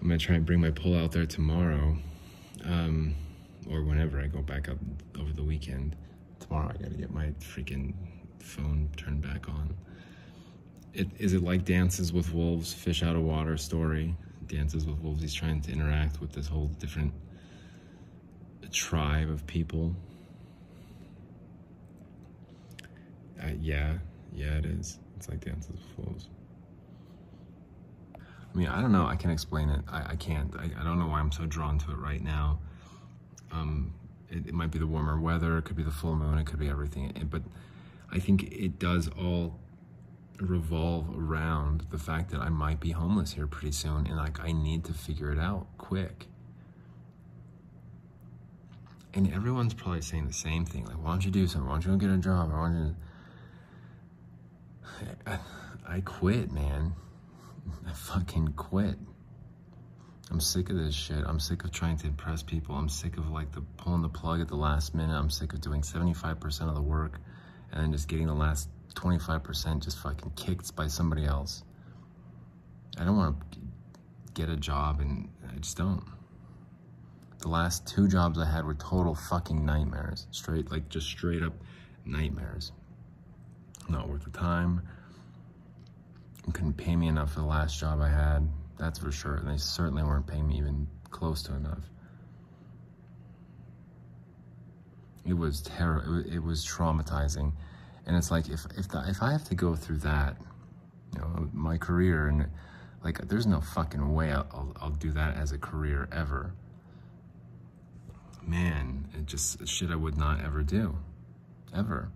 I'm 0.00 0.08
gonna 0.08 0.18
try 0.18 0.36
and 0.36 0.44
bring 0.44 0.60
my 0.60 0.70
pole 0.70 0.96
out 0.96 1.12
there 1.12 1.26
tomorrow. 1.26 1.96
Um, 2.64 3.14
or 3.70 3.84
whenever 3.84 4.20
I 4.20 4.26
go 4.26 4.42
back 4.42 4.68
up 4.68 4.78
over 5.18 5.32
the 5.32 5.44
weekend 5.44 5.96
tomorrow 6.50 6.72
I 6.74 6.82
gotta 6.82 6.96
get 6.96 7.12
my 7.12 7.26
freaking 7.38 7.94
phone 8.40 8.90
turned 8.96 9.22
back 9.22 9.48
on. 9.48 9.72
It, 10.92 11.08
is 11.18 11.32
it 11.32 11.44
like 11.44 11.64
Dances 11.64 12.12
with 12.12 12.34
Wolves, 12.34 12.72
Fish 12.72 13.04
Out 13.04 13.14
of 13.14 13.22
Water 13.22 13.56
story? 13.56 14.16
Dances 14.48 14.84
with 14.84 14.98
Wolves, 14.98 15.22
he's 15.22 15.32
trying 15.32 15.60
to 15.60 15.72
interact 15.72 16.20
with 16.20 16.32
this 16.32 16.48
whole 16.48 16.66
different 16.80 17.12
tribe 18.72 19.30
of 19.30 19.46
people. 19.46 19.94
Uh, 23.40 23.50
yeah, 23.60 23.98
yeah, 24.32 24.58
it 24.58 24.66
is. 24.66 24.98
It's 25.16 25.28
like 25.28 25.44
Dances 25.44 25.70
with 25.70 26.06
Wolves. 26.06 26.28
I 28.16 28.58
mean, 28.58 28.66
I 28.66 28.80
don't 28.80 28.90
know. 28.90 29.06
I 29.06 29.14
can't 29.14 29.32
explain 29.32 29.68
it. 29.68 29.82
I, 29.88 30.10
I 30.10 30.16
can't. 30.16 30.52
I, 30.56 30.64
I 30.80 30.82
don't 30.82 30.98
know 30.98 31.06
why 31.06 31.20
I'm 31.20 31.30
so 31.30 31.46
drawn 31.46 31.78
to 31.78 31.92
it 31.92 31.98
right 31.98 32.22
now. 32.22 32.58
Um, 33.52 33.94
it, 34.30 34.46
it, 34.46 34.54
might 34.54 34.70
be 34.70 34.78
the 34.78 34.86
warmer 34.86 35.20
weather, 35.20 35.58
it 35.58 35.62
could 35.62 35.76
be 35.76 35.82
the 35.82 35.90
full 35.90 36.14
moon, 36.14 36.38
it 36.38 36.46
could 36.46 36.58
be 36.58 36.68
everything. 36.68 37.12
But 37.30 37.42
I 38.10 38.18
think 38.18 38.52
it 38.52 38.78
does 38.78 39.08
all 39.18 39.58
revolve 40.40 41.14
around 41.16 41.86
the 41.90 41.98
fact 41.98 42.30
that 42.30 42.40
I 42.40 42.48
might 42.48 42.80
be 42.80 42.92
homeless 42.92 43.32
here 43.32 43.46
pretty 43.46 43.72
soon 43.72 44.06
and 44.06 44.16
like 44.16 44.40
I 44.40 44.52
need 44.52 44.84
to 44.84 44.94
figure 44.94 45.32
it 45.32 45.38
out 45.38 45.66
quick. 45.78 46.26
And 49.12 49.32
everyone's 49.32 49.74
probably 49.74 50.02
saying 50.02 50.26
the 50.26 50.32
same 50.32 50.64
thing. 50.64 50.84
Like, 50.84 51.02
why 51.02 51.10
don't 51.10 51.24
you 51.24 51.32
do 51.32 51.46
something? 51.46 51.68
Why 51.68 51.74
don't 51.74 51.84
you 51.84 51.90
go 51.92 51.96
get 51.96 52.10
a 52.10 52.18
job? 52.18 52.52
Why 52.52 52.68
don't 52.68 52.96
you... 54.96 55.06
I, 55.26 55.38
I 55.96 56.00
quit, 56.00 56.52
man. 56.52 56.92
I 57.86 57.92
fucking 57.92 58.52
quit. 58.52 58.96
I'm 60.30 60.40
sick 60.40 60.70
of 60.70 60.76
this 60.76 60.94
shit. 60.94 61.24
I'm 61.26 61.40
sick 61.40 61.64
of 61.64 61.72
trying 61.72 61.96
to 61.98 62.06
impress 62.06 62.42
people. 62.42 62.76
I'm 62.76 62.88
sick 62.88 63.16
of 63.16 63.30
like 63.30 63.50
the 63.52 63.62
pulling 63.76 64.02
the 64.02 64.08
plug 64.08 64.40
at 64.40 64.48
the 64.48 64.56
last 64.56 64.94
minute. 64.94 65.14
I'm 65.14 65.30
sick 65.30 65.52
of 65.52 65.60
doing 65.60 65.82
75% 65.82 66.68
of 66.68 66.74
the 66.74 66.82
work 66.82 67.20
and 67.72 67.82
then 67.82 67.92
just 67.92 68.08
getting 68.08 68.26
the 68.26 68.34
last 68.34 68.68
25% 68.94 69.82
just 69.82 69.98
fucking 69.98 70.32
kicked 70.36 70.74
by 70.76 70.86
somebody 70.86 71.24
else. 71.24 71.64
I 72.98 73.04
don't 73.04 73.16
want 73.16 73.52
to 73.52 73.58
get 74.34 74.48
a 74.48 74.56
job 74.56 75.00
and 75.00 75.28
I 75.52 75.58
just 75.58 75.76
don't. 75.76 76.04
The 77.38 77.48
last 77.48 77.86
two 77.86 78.06
jobs 78.06 78.38
I 78.38 78.44
had 78.44 78.64
were 78.64 78.74
total 78.74 79.14
fucking 79.14 79.64
nightmares. 79.64 80.26
Straight, 80.30 80.70
like 80.70 80.88
just 80.88 81.06
straight 81.06 81.42
up 81.42 81.54
nightmares. 82.04 82.72
Not 83.88 84.08
worth 84.08 84.24
the 84.24 84.30
time. 84.30 84.82
couldn't 86.52 86.74
pay 86.74 86.94
me 86.94 87.08
enough 87.08 87.32
for 87.32 87.40
the 87.40 87.46
last 87.46 87.80
job 87.80 88.00
I 88.00 88.08
had. 88.08 88.48
That's 88.80 88.98
for 88.98 89.12
sure. 89.12 89.36
And 89.36 89.48
they 89.48 89.58
certainly 89.58 90.02
weren't 90.02 90.26
paying 90.26 90.48
me 90.48 90.56
even 90.56 90.88
close 91.10 91.42
to 91.44 91.54
enough. 91.54 91.82
It 95.26 95.34
was. 95.34 95.68
It, 95.78 96.34
it, 96.34 96.42
was 96.42 96.66
traumatizing. 96.66 97.52
And 98.06 98.16
it's 98.16 98.30
like, 98.30 98.48
if, 98.48 98.64
if, 98.78 98.88
the, 98.88 99.04
if 99.06 99.22
I 99.22 99.32
have 99.32 99.44
to 99.44 99.54
go 99.54 99.76
through 99.76 99.98
that, 99.98 100.36
you 101.12 101.20
know, 101.20 101.50
my 101.52 101.76
career, 101.76 102.28
and 102.28 102.48
like, 103.04 103.18
there's 103.28 103.46
no 103.46 103.60
fucking 103.60 104.14
way 104.14 104.32
I'll, 104.32 104.46
I'll, 104.50 104.72
I'll 104.80 104.90
do 104.90 105.12
that 105.12 105.36
as 105.36 105.52
a 105.52 105.58
career 105.58 106.08
ever. 106.10 106.54
Man, 108.42 109.08
it 109.14 109.26
just, 109.26 109.68
shit 109.68 109.90
I 109.90 109.96
would 109.96 110.16
not 110.16 110.42
ever 110.42 110.62
do. 110.62 110.96
Ever. 111.76 112.10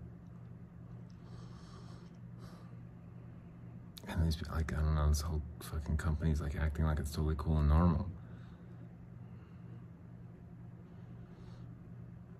And 4.07 4.25
these, 4.25 4.37
like, 4.53 4.73
I 4.73 4.77
don't 4.77 4.95
know, 4.95 5.09
this 5.09 5.21
whole 5.21 5.41
fucking 5.61 5.97
company's 5.97 6.41
like 6.41 6.55
acting 6.55 6.85
like 6.85 6.99
it's 6.99 7.11
totally 7.11 7.35
cool 7.37 7.57
and 7.57 7.69
normal. 7.69 8.07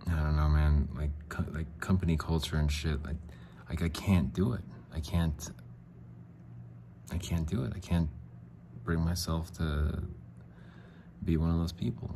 I 0.07 0.15
don't 0.15 0.35
know, 0.35 0.47
man. 0.47 0.87
Like, 0.95 1.09
co- 1.29 1.45
like 1.53 1.65
company 1.79 2.15
culture 2.17 2.57
and 2.57 2.71
shit. 2.71 3.03
Like, 3.03 3.15
like 3.69 3.81
I 3.81 3.89
can't 3.89 4.33
do 4.33 4.53
it. 4.53 4.61
I 4.93 4.99
can't. 4.99 5.51
I 7.11 7.17
can't 7.17 7.47
do 7.47 7.63
it. 7.63 7.73
I 7.75 7.79
can't 7.79 8.09
bring 8.83 8.99
myself 8.99 9.51
to 9.57 10.03
be 11.23 11.37
one 11.37 11.49
of 11.49 11.57
those 11.57 11.71
people. 11.71 12.15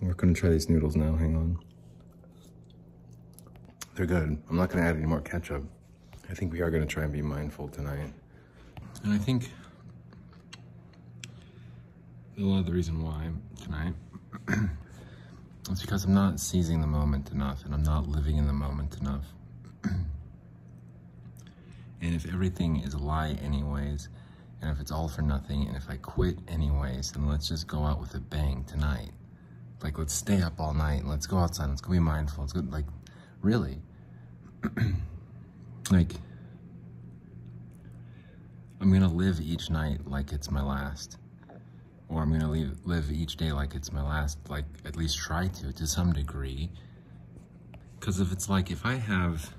We're 0.00 0.14
gonna 0.14 0.34
try 0.34 0.50
these 0.50 0.68
noodles 0.68 0.96
now. 0.96 1.14
Hang 1.16 1.36
on. 1.36 1.58
They're 3.94 4.06
good. 4.06 4.42
I'm 4.50 4.56
not 4.56 4.70
gonna 4.70 4.82
add 4.82 4.96
any 4.96 5.06
more 5.06 5.20
ketchup. 5.20 5.64
I 6.28 6.34
think 6.34 6.52
we 6.52 6.60
are 6.60 6.70
gonna 6.70 6.86
try 6.86 7.04
and 7.04 7.12
be 7.12 7.22
mindful 7.22 7.68
tonight. 7.68 8.12
And 9.02 9.12
I 9.12 9.18
think 9.18 9.50
a 12.38 12.42
lot 12.42 12.60
of 12.60 12.66
the 12.66 12.72
reason 12.72 13.02
why 13.02 13.30
tonight, 13.62 13.94
It's 15.70 15.80
because 15.80 16.04
I'm 16.04 16.12
not 16.12 16.40
seizing 16.40 16.82
the 16.82 16.86
moment 16.86 17.30
enough 17.30 17.64
and 17.64 17.72
I'm 17.72 17.82
not 17.82 18.06
living 18.06 18.36
in 18.36 18.46
the 18.46 18.52
moment 18.52 18.98
enough. 19.00 19.24
and 19.84 20.06
if 22.02 22.26
everything 22.30 22.80
is 22.80 22.92
a 22.92 22.98
lie, 22.98 23.38
anyways, 23.42 24.10
and 24.60 24.70
if 24.70 24.78
it's 24.78 24.92
all 24.92 25.08
for 25.08 25.22
nothing, 25.22 25.66
and 25.66 25.74
if 25.74 25.88
I 25.88 25.96
quit 25.96 26.36
anyways, 26.48 27.12
then 27.12 27.26
let's 27.26 27.48
just 27.48 27.66
go 27.66 27.84
out 27.84 27.98
with 27.98 28.14
a 28.14 28.20
bang 28.20 28.64
tonight. 28.64 29.12
Like, 29.82 29.98
let's 29.98 30.14
stay 30.14 30.42
up 30.42 30.60
all 30.60 30.74
night 30.74 31.04
let's 31.06 31.26
go 31.26 31.38
outside. 31.38 31.68
Let's 31.68 31.80
go 31.80 31.92
be 31.92 31.98
mindful. 31.98 32.44
Let's 32.44 32.52
go, 32.52 32.62
like, 32.68 32.86
really. 33.40 33.78
like, 35.90 36.12
I'm 38.84 38.92
gonna 38.92 39.08
live 39.08 39.40
each 39.40 39.70
night 39.70 40.06
like 40.06 40.30
it's 40.30 40.50
my 40.50 40.62
last. 40.62 41.16
Or 42.10 42.20
I'm 42.20 42.30
gonna 42.30 42.50
live, 42.50 42.84
live 42.84 43.10
each 43.10 43.38
day 43.38 43.50
like 43.50 43.74
it's 43.74 43.90
my 43.90 44.02
last, 44.02 44.38
like, 44.50 44.66
at 44.84 44.94
least 44.94 45.16
try 45.16 45.48
to, 45.48 45.72
to 45.72 45.86
some 45.86 46.12
degree. 46.12 46.70
Because 47.98 48.20
if 48.20 48.30
it's 48.30 48.50
like, 48.50 48.70
if 48.70 48.84
I 48.84 48.96
have. 48.96 49.54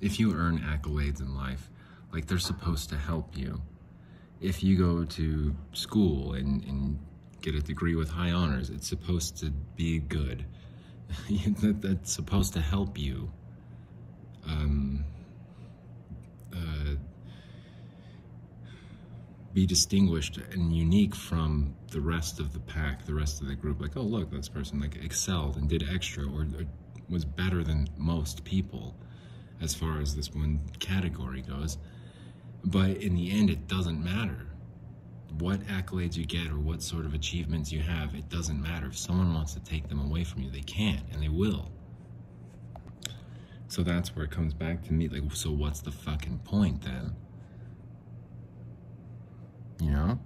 If 0.00 0.18
you 0.18 0.34
earn 0.34 0.60
accolades 0.60 1.20
in 1.20 1.36
life, 1.36 1.68
like, 2.10 2.26
they're 2.26 2.38
supposed 2.38 2.88
to 2.88 2.96
help 2.96 3.36
you 3.36 3.60
if 4.40 4.62
you 4.64 4.78
go 4.78 5.04
to 5.04 5.54
school 5.74 6.32
and, 6.32 6.64
and 6.64 6.98
get 7.42 7.54
a 7.54 7.60
degree 7.60 7.94
with 7.94 8.08
high 8.08 8.30
honors, 8.30 8.70
it's 8.70 8.88
supposed 8.88 9.36
to 9.38 9.50
be 9.76 9.98
good. 9.98 10.46
that, 11.28 11.76
that's 11.82 12.12
supposed 12.12 12.54
to 12.54 12.60
help 12.60 12.98
you. 12.98 13.30
Um, 14.46 15.04
uh, 16.52 16.94
be 19.52 19.66
distinguished 19.66 20.38
and 20.52 20.74
unique 20.74 21.14
from 21.14 21.74
the 21.90 22.00
rest 22.00 22.38
of 22.38 22.52
the 22.52 22.60
pack, 22.60 23.04
the 23.04 23.14
rest 23.14 23.40
of 23.40 23.48
the 23.48 23.54
group. 23.54 23.80
Like, 23.80 23.96
oh, 23.96 24.02
look, 24.02 24.30
this 24.30 24.48
person 24.48 24.80
like 24.80 24.96
excelled 25.02 25.56
and 25.56 25.68
did 25.68 25.84
extra 25.92 26.24
or, 26.24 26.42
or 26.42 26.64
was 27.08 27.24
better 27.24 27.64
than 27.64 27.88
most 27.96 28.44
people 28.44 28.94
as 29.60 29.74
far 29.74 30.00
as 30.00 30.14
this 30.14 30.32
one 30.32 30.60
category 30.78 31.42
goes. 31.42 31.78
But 32.64 32.90
in 32.98 33.14
the 33.14 33.30
end, 33.30 33.50
it 33.50 33.66
doesn't 33.66 34.02
matter 34.02 34.46
what 35.38 35.60
accolades 35.66 36.16
you 36.16 36.26
get 36.26 36.48
or 36.50 36.58
what 36.58 36.82
sort 36.82 37.04
of 37.04 37.14
achievements 37.14 37.72
you 37.72 37.80
have. 37.80 38.14
It 38.14 38.28
doesn't 38.28 38.60
matter. 38.60 38.86
If 38.86 38.98
someone 38.98 39.34
wants 39.34 39.54
to 39.54 39.60
take 39.60 39.88
them 39.88 40.00
away 40.00 40.24
from 40.24 40.42
you, 40.42 40.50
they 40.50 40.60
can 40.60 41.02
and 41.12 41.22
they 41.22 41.28
will. 41.28 41.70
So 43.68 43.82
that's 43.82 44.14
where 44.14 44.24
it 44.24 44.30
comes 44.30 44.52
back 44.52 44.82
to 44.84 44.92
me. 44.92 45.08
Like, 45.08 45.32
so 45.32 45.50
what's 45.50 45.80
the 45.80 45.92
fucking 45.92 46.40
point 46.44 46.82
then? 46.82 47.14
You 49.80 49.90
know? 49.90 50.18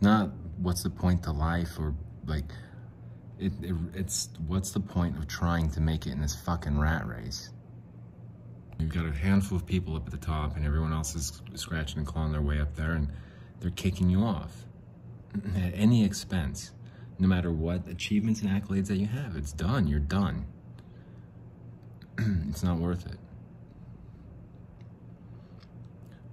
Not 0.00 0.30
what's 0.58 0.82
the 0.82 0.90
point 0.90 1.22
to 1.24 1.32
life 1.32 1.78
or 1.78 1.94
like, 2.26 2.52
it, 3.38 3.52
it, 3.62 3.74
it's 3.94 4.28
what's 4.46 4.72
the 4.72 4.80
point 4.80 5.16
of 5.18 5.26
trying 5.26 5.70
to 5.72 5.80
make 5.80 6.06
it 6.06 6.10
in 6.10 6.20
this 6.20 6.34
fucking 6.34 6.78
rat 6.78 7.06
race? 7.06 7.50
You've 8.78 8.92
got 8.92 9.06
a 9.06 9.12
handful 9.12 9.56
of 9.56 9.66
people 9.66 9.96
up 9.96 10.06
at 10.06 10.10
the 10.10 10.18
top, 10.18 10.56
and 10.56 10.66
everyone 10.66 10.92
else 10.92 11.14
is 11.14 11.42
scratching 11.54 11.98
and 11.98 12.06
clawing 12.06 12.32
their 12.32 12.42
way 12.42 12.60
up 12.60 12.74
there, 12.74 12.92
and 12.92 13.08
they're 13.60 13.70
kicking 13.70 14.10
you 14.10 14.22
off 14.22 14.52
at 15.56 15.72
any 15.74 16.04
expense. 16.04 16.72
No 17.18 17.28
matter 17.28 17.52
what 17.52 17.88
achievements 17.88 18.42
and 18.42 18.50
accolades 18.50 18.88
that 18.88 18.96
you 18.96 19.06
have, 19.06 19.36
it's 19.36 19.52
done. 19.52 19.86
You're 19.86 20.00
done. 20.00 20.46
it's 22.48 22.64
not 22.64 22.78
worth 22.78 23.06
it. 23.06 23.18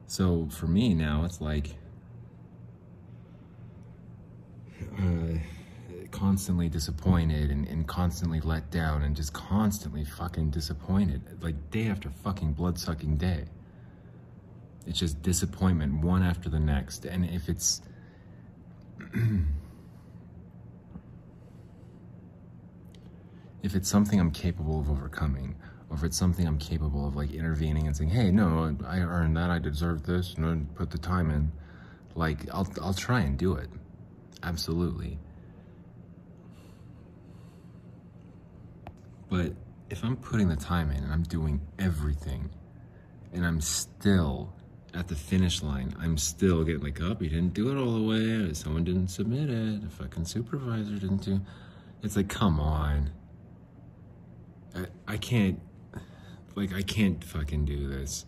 So 0.08 0.48
for 0.52 0.68
me 0.68 0.94
now, 0.94 1.24
it's 1.24 1.40
like 1.40 1.76
uh, 5.00 5.38
constantly 6.12 6.70
disappointed 6.70 7.50
and, 7.50 7.68
and 7.68 7.88
constantly 7.88 8.40
let 8.42 8.70
down 8.70 9.02
and 9.04 9.16
just 9.16 9.34
constantly 9.34 10.04
fucking 10.04 10.52
disappointed, 10.52 11.22
like 11.42 11.72
day 11.72 11.88
after 11.88 12.10
fucking 12.10 12.54
blood 12.54 12.78
sucking 12.78 13.18
day. 13.18 13.46
It's 14.86 15.00
just 15.00 15.22
disappointment 15.22 16.04
one 16.04 16.24
after 16.24 16.50
the 16.50 16.60
next. 16.60 17.06
And 17.06 17.26
if 17.26 17.50
it's. 17.50 17.82
if 23.64 23.76
it's 23.76 23.90
something 23.90 24.20
I'm 24.20 24.32
capable 24.32 24.80
of 24.80 24.90
overcoming, 24.90 25.56
or 25.90 25.98
if 25.98 26.04
it's 26.04 26.18
something 26.18 26.48
I'm 26.48 26.58
capable 26.58 27.08
of 27.08 27.16
like 27.16 27.32
intervening 27.32 27.86
and 27.88 27.96
saying, 27.96 28.10
"Hey, 28.10 28.32
no, 28.32 28.76
I 28.86 29.00
earned 29.00 29.38
that. 29.38 29.50
I 29.50 29.60
deserve 29.60 30.04
this. 30.04 30.34
and 30.36 30.46
I 30.46 30.78
put 30.78 30.90
the 30.90 30.98
time 30.98 31.30
in." 31.30 31.52
Like, 32.16 32.50
I'll 32.52 32.68
I'll 32.82 32.94
try 32.94 33.22
and 33.22 33.38
do 33.38 33.54
it. 33.54 33.70
Absolutely. 34.44 35.20
But 39.30 39.54
if 39.90 40.04
I'm 40.04 40.18
putting 40.18 40.50
the 40.50 40.56
time 40.56 40.92
in 40.92 41.04
and 41.04 41.12
I'm 41.12 41.24
doing 41.24 41.62
everything, 41.80 42.50
and 43.34 43.46
I'm 43.46 43.62
still 43.62 44.54
at 44.94 45.08
the 45.08 45.16
finish 45.16 45.64
line, 45.64 45.96
I'm 46.00 46.18
still 46.18 46.64
getting 46.64 46.82
like, 46.82 47.00
oh, 47.02 47.16
you 47.20 47.30
didn't 47.30 47.54
do 47.54 47.70
it 47.72 47.78
all 47.82 47.94
the 47.94 48.04
way. 48.04 48.54
Someone 48.54 48.84
didn't 48.84 49.08
submit 49.08 49.50
it. 49.50 49.84
A 49.86 49.90
fucking 49.90 50.26
supervisor 50.26 50.96
didn't 50.96 51.24
do. 51.24 51.40
It's 52.04 52.16
like, 52.16 52.28
come 52.28 52.60
on. 52.60 53.12
I, 54.76 54.86
I 55.08 55.18
can't, 55.18 55.62
like, 56.56 56.74
I 56.74 56.82
can't 56.82 57.24
fucking 57.24 57.66
do 57.66 57.88
this. 57.88 58.26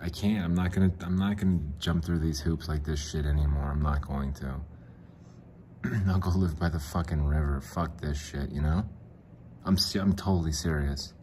I 0.00 0.08
can't. 0.08 0.44
I'm 0.44 0.54
not 0.54 0.72
gonna. 0.72 0.92
I'm 1.00 1.16
not 1.16 1.38
gonna 1.38 1.58
jump 1.78 2.04
through 2.04 2.20
these 2.20 2.40
hoops 2.40 2.68
like 2.68 2.84
this 2.84 3.00
shit 3.00 3.26
anymore. 3.26 3.70
I'm 3.70 3.82
not 3.82 4.06
going 4.06 4.32
to. 4.34 4.54
I'll 6.08 6.18
go 6.18 6.30
live 6.30 6.58
by 6.58 6.68
the 6.68 6.78
fucking 6.78 7.24
river. 7.24 7.60
Fuck 7.60 8.00
this 8.00 8.18
shit. 8.18 8.50
You 8.50 8.62
know. 8.62 8.84
I'm. 9.64 9.76
I'm 9.96 10.14
totally 10.14 10.52
serious. 10.52 11.14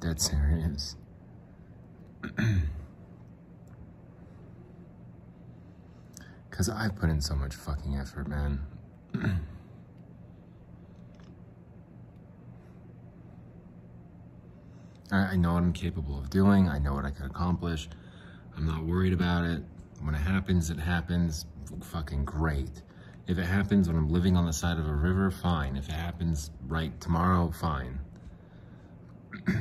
Dead 0.00 0.20
serious. 0.20 0.96
Because 6.60 6.68
I've 6.68 6.94
put 6.94 7.08
in 7.08 7.22
so 7.22 7.34
much 7.34 7.54
fucking 7.54 7.96
effort, 7.96 8.28
man. 8.28 8.60
I, 15.12 15.32
I 15.32 15.36
know 15.36 15.54
what 15.54 15.62
I'm 15.62 15.72
capable 15.72 16.18
of 16.18 16.30
doing. 16.30 16.68
I 16.68 16.78
know 16.78 16.94
what 16.94 17.04
I 17.04 17.10
can 17.10 17.26
accomplish. 17.26 17.88
I'm 18.56 18.66
not 18.66 18.84
worried 18.84 19.12
about 19.12 19.44
it. 19.44 19.62
When 20.02 20.14
it 20.14 20.18
happens, 20.18 20.70
it 20.70 20.78
happens. 20.78 21.46
Fucking 21.82 22.24
great. 22.24 22.82
If 23.26 23.38
it 23.38 23.44
happens 23.44 23.86
when 23.86 23.96
I'm 23.96 24.08
living 24.08 24.36
on 24.36 24.46
the 24.46 24.52
side 24.52 24.78
of 24.78 24.88
a 24.88 24.92
river, 24.92 25.30
fine. 25.30 25.76
If 25.76 25.88
it 25.88 25.94
happens 25.94 26.50
right 26.66 26.98
tomorrow, 27.00 27.50
fine. 27.52 28.00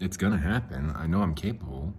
it's 0.00 0.16
gonna 0.16 0.38
happen. 0.38 0.92
I 0.96 1.06
know 1.06 1.22
I'm 1.22 1.34
capable. 1.34 1.94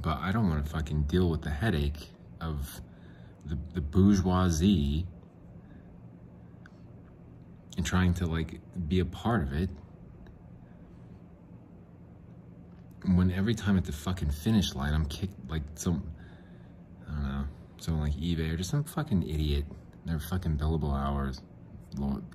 But 0.00 0.18
I 0.18 0.32
don't 0.32 0.48
want 0.48 0.64
to 0.64 0.70
fucking 0.70 1.02
deal 1.02 1.28
with 1.28 1.42
the 1.42 1.50
headache 1.50 2.08
of 2.40 2.80
the, 3.44 3.58
the 3.74 3.80
bourgeoisie 3.80 5.06
and 7.76 7.84
trying 7.84 8.14
to 8.14 8.26
like 8.26 8.60
be 8.88 9.00
a 9.00 9.04
part 9.04 9.42
of 9.42 9.52
it. 9.52 9.68
When 13.14 13.30
every 13.30 13.54
time 13.54 13.76
at 13.78 13.84
the 13.84 13.92
fucking 13.92 14.30
finish 14.30 14.74
line 14.74 14.92
I'm 14.92 15.06
kicked 15.06 15.48
like 15.48 15.62
some 15.74 16.02
I 17.08 17.12
don't 17.12 17.22
know, 17.22 17.44
someone 17.78 18.04
like 18.04 18.16
eBay 18.18 18.52
or 18.52 18.56
just 18.56 18.70
some 18.70 18.84
fucking 18.84 19.22
idiot. 19.22 19.64
Their 20.04 20.18
fucking 20.18 20.56
billable 20.56 20.94
hours. 20.94 21.40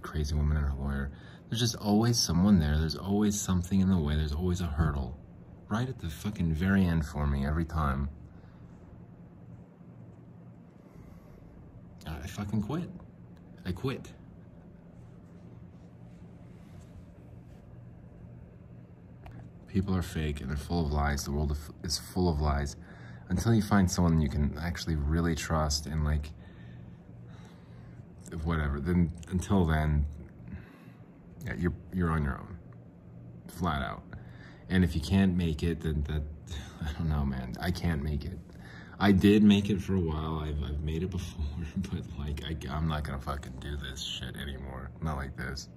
Crazy 0.02 0.34
woman 0.34 0.58
and 0.58 0.66
her 0.66 0.74
lawyer. 0.74 1.12
There's 1.50 1.60
just 1.60 1.76
always 1.76 2.18
someone 2.18 2.60
there. 2.60 2.78
There's 2.78 2.96
always 2.96 3.40
something 3.40 3.82
in 3.82 3.90
the 3.90 3.98
way. 3.98 4.16
There's 4.16 4.34
always 4.34 4.62
a 4.62 4.66
hurdle. 4.66 5.18
Right 5.70 5.88
at 5.88 6.00
the 6.00 6.10
fucking 6.10 6.54
very 6.54 6.86
end 6.86 7.06
for 7.06 7.28
me 7.28 7.46
every 7.46 7.66
time. 7.66 8.10
I 12.08 12.28
fucking 12.28 12.64
quit. 12.64 12.90
I 13.66 13.72
quit. 13.72 14.12
People 19.72 19.96
are 19.96 20.02
fake 20.02 20.42
and 20.42 20.50
they're 20.50 20.58
full 20.58 20.86
of 20.86 20.92
lies. 20.92 21.24
The 21.24 21.32
world 21.32 21.58
is 21.82 21.98
full 21.98 22.28
of 22.28 22.42
lies. 22.42 22.76
Until 23.30 23.54
you 23.54 23.62
find 23.62 23.90
someone 23.90 24.20
you 24.20 24.28
can 24.28 24.58
actually 24.62 24.98
really 24.98 25.34
trust 25.34 25.86
and 25.86 26.04
like, 26.04 26.30
whatever. 28.44 28.82
Then 28.82 29.14
until 29.30 29.64
then, 29.64 30.06
yeah, 31.46 31.54
you're 31.58 31.74
you're 31.94 32.10
on 32.10 32.26
your 32.26 32.34
own, 32.34 32.58
flat 33.48 33.82
out. 33.82 34.04
And 34.68 34.84
if 34.84 34.94
you 34.94 35.00
can't 35.00 35.38
make 35.38 35.64
it, 35.64 35.80
then 35.80 36.04
that 36.10 36.24
I 36.86 36.92
don't 36.98 37.08
know, 37.08 37.24
man. 37.24 37.56
I 37.62 37.72
can't 37.72 38.04
make 38.04 38.26
it. 38.26 38.38
I 39.00 39.14
did 39.14 39.42
make 39.42 39.70
it 39.70 39.82
for 39.82 39.96
a 39.96 40.02
while. 40.02 40.44
I've 40.46 40.62
I've 40.64 40.82
made 40.82 41.02
it 41.02 41.12
before, 41.12 41.46
but 41.78 42.02
like 42.20 42.44
I, 42.46 42.76
I'm 42.76 42.90
not 42.90 43.06
gonna 43.06 43.20
fucking 43.20 43.54
do 43.62 43.78
this 43.78 44.04
shit 44.04 44.36
anymore. 44.36 44.92
Not 45.02 45.16
like 45.16 45.38
this. 45.38 45.70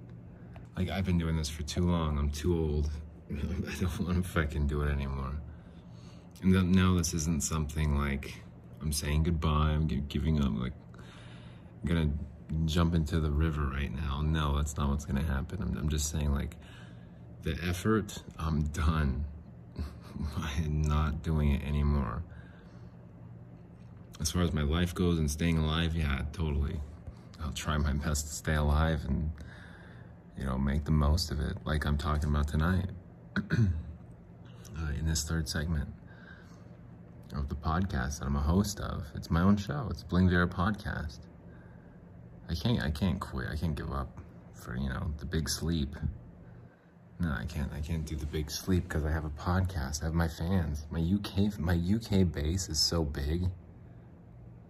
Like 0.76 0.90
I've 0.90 1.04
been 1.04 1.18
doing 1.18 1.36
this 1.36 1.48
for 1.48 1.62
too 1.62 1.82
long. 1.88 2.18
I'm 2.18 2.30
too 2.30 2.58
old. 2.58 2.90
I 3.32 3.80
don't 3.80 4.00
want 4.00 4.22
to 4.22 4.28
fucking 4.28 4.66
do 4.66 4.82
it 4.82 4.90
anymore. 4.90 5.32
And 6.42 6.54
then 6.54 6.72
now 6.72 6.96
this 6.96 7.14
isn't 7.14 7.42
something 7.42 7.96
like 7.96 8.34
I'm 8.82 8.92
saying 8.92 9.22
goodbye, 9.22 9.70
I'm 9.70 9.86
giving 9.86 10.42
up, 10.44 10.52
like 10.56 10.72
I'm 11.82 11.88
gonna 11.88 12.10
jump 12.66 12.94
into 12.94 13.20
the 13.20 13.30
river 13.30 13.66
right 13.66 13.92
now. 13.92 14.20
No, 14.20 14.56
that's 14.56 14.76
not 14.76 14.90
what's 14.90 15.06
gonna 15.06 15.22
happen. 15.22 15.62
I'm, 15.62 15.78
I'm 15.78 15.88
just 15.88 16.10
saying 16.10 16.32
like 16.32 16.56
the 17.42 17.56
effort, 17.66 18.22
I'm 18.38 18.64
done. 18.64 19.24
I'm 20.36 20.82
not 20.82 21.22
doing 21.22 21.52
it 21.52 21.66
anymore. 21.66 22.22
As 24.20 24.30
far 24.30 24.42
as 24.42 24.52
my 24.52 24.62
life 24.62 24.94
goes 24.94 25.18
and 25.18 25.30
staying 25.30 25.58
alive, 25.58 25.96
yeah, 25.96 26.22
totally. 26.32 26.80
I'll 27.42 27.52
try 27.52 27.76
my 27.78 27.92
best 27.94 28.26
to 28.28 28.32
stay 28.34 28.54
alive 28.54 29.00
and 29.06 29.30
you 30.36 30.44
know 30.44 30.58
make 30.58 30.84
the 30.84 30.90
most 30.90 31.30
of 31.30 31.40
it, 31.40 31.56
like 31.64 31.86
I'm 31.86 31.96
talking 31.96 32.28
about 32.28 32.48
tonight 32.48 32.90
uh, 33.50 34.90
in 34.98 35.06
this 35.06 35.24
third 35.24 35.48
segment 35.48 35.88
of 37.34 37.48
the 37.48 37.54
podcast 37.54 38.20
that 38.20 38.26
I'm 38.26 38.36
a 38.36 38.40
host 38.40 38.80
of. 38.80 39.06
It's 39.14 39.30
my 39.30 39.40
own 39.42 39.56
show. 39.56 39.88
It's 39.90 40.02
Bling 40.02 40.28
Viera 40.28 40.48
Podcast. 40.48 41.18
I 42.48 42.54
can't 42.54 42.80
I 42.80 42.90
can't 42.90 43.18
quit. 43.20 43.48
I 43.50 43.56
can't 43.56 43.74
give 43.74 43.90
up 43.92 44.20
for, 44.52 44.76
you 44.76 44.88
know, 44.88 45.12
the 45.18 45.26
big 45.26 45.48
sleep. 45.48 45.96
No, 47.18 47.30
I 47.30 47.44
can't 47.46 47.72
I 47.72 47.80
can't 47.80 48.06
do 48.06 48.16
the 48.16 48.26
big 48.26 48.50
sleep 48.50 48.84
because 48.84 49.04
I 49.04 49.10
have 49.10 49.24
a 49.24 49.30
podcast. 49.30 50.02
I 50.02 50.06
have 50.06 50.14
my 50.14 50.28
fans. 50.28 50.86
My 50.90 51.00
UK 51.00 51.58
my 51.58 51.74
UK 51.74 52.30
base 52.30 52.68
is 52.68 52.78
so 52.78 53.04
big. 53.04 53.48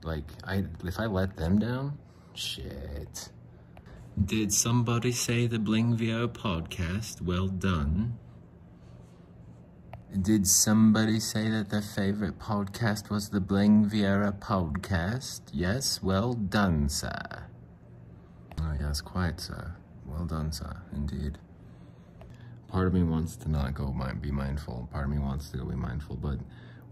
Like 0.02 0.24
I 0.44 0.64
if 0.84 0.98
I 0.98 1.06
let 1.06 1.36
them 1.36 1.58
down, 1.58 1.98
shit. 2.34 3.28
Did 4.22 4.52
somebody 4.52 5.10
say 5.12 5.46
the 5.48 5.58
Bling 5.58 5.96
Viera 5.96 6.28
podcast? 6.28 7.20
Well 7.20 7.48
done. 7.48 8.18
Did 10.22 10.46
somebody 10.46 11.18
say 11.18 11.50
that 11.50 11.70
their 11.70 11.82
favorite 11.82 12.38
podcast 12.38 13.10
was 13.10 13.30
the 13.30 13.40
Bling 13.40 13.84
Viera 13.86 14.32
podcast? 14.38 15.40
Yes, 15.52 16.04
well 16.04 16.34
done, 16.34 16.88
sir. 16.88 17.48
Oh, 18.60 18.74
yes, 18.78 19.00
quite, 19.00 19.40
sir. 19.40 19.74
Well 20.06 20.24
done, 20.24 20.52
sir, 20.52 20.82
indeed. 20.92 21.38
Part 22.68 22.86
of 22.86 22.94
me 22.94 23.02
wants 23.02 23.34
to 23.38 23.50
not 23.50 23.74
go 23.74 23.92
be 24.20 24.30
mindful. 24.30 24.88
Part 24.92 25.06
of 25.06 25.10
me 25.10 25.18
wants 25.18 25.50
to 25.50 25.58
go 25.58 25.64
be 25.64 25.74
mindful, 25.74 26.14
but 26.14 26.38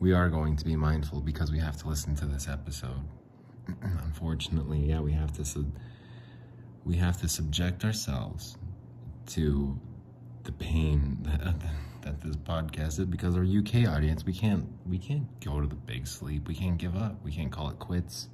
we 0.01 0.12
are 0.12 0.29
going 0.29 0.57
to 0.57 0.64
be 0.64 0.75
mindful 0.75 1.20
because 1.20 1.53
we 1.53 1.61
have 1.61 1.77
to 1.77 1.89
listen 1.89 2.16
to 2.16 2.25
this 2.25 2.49
episode. 2.49 3.05
Unfortunately, 3.83 4.81
yeah, 4.81 4.99
we 4.99 5.12
have 5.12 5.33
to 5.35 5.45
sub- 5.45 5.79
we 6.85 6.97
have 6.97 7.20
to 7.20 7.29
subject 7.29 7.85
ourselves 7.85 8.57
to 9.27 9.79
the 10.43 10.53
pain 10.53 11.18
that, 11.23 11.55
that 12.03 12.20
this 12.20 12.36
podcast 12.36 12.98
is 12.98 13.07
because 13.07 13.36
our 13.36 13.42
UK 13.44 13.88
audience 13.88 14.24
we 14.24 14.32
can't 14.32 14.66
we 14.86 14.98
can't 14.98 15.26
go 15.40 15.61
to 15.61 15.66
the 15.66 15.74
big 15.74 16.07
sleep. 16.07 16.46
We 16.48 16.55
can't 16.55 16.78
give 16.78 16.96
up. 16.96 17.22
We 17.24 17.32
can't 17.32 17.50
call 17.50 17.70
it 17.70 17.78
quits. 17.78 18.28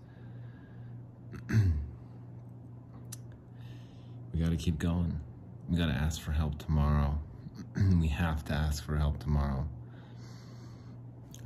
We 4.34 4.44
got 4.44 4.50
to 4.50 4.56
keep 4.56 4.78
going. 4.78 5.18
We 5.68 5.78
got 5.78 5.86
to 5.86 5.94
ask 5.94 6.20
for 6.20 6.30
help 6.30 6.58
tomorrow. 6.58 7.18
We 8.00 8.06
have 8.08 8.44
to 8.44 8.52
ask 8.52 8.84
for 8.84 8.94
help 8.96 9.18
tomorrow. 9.18 9.66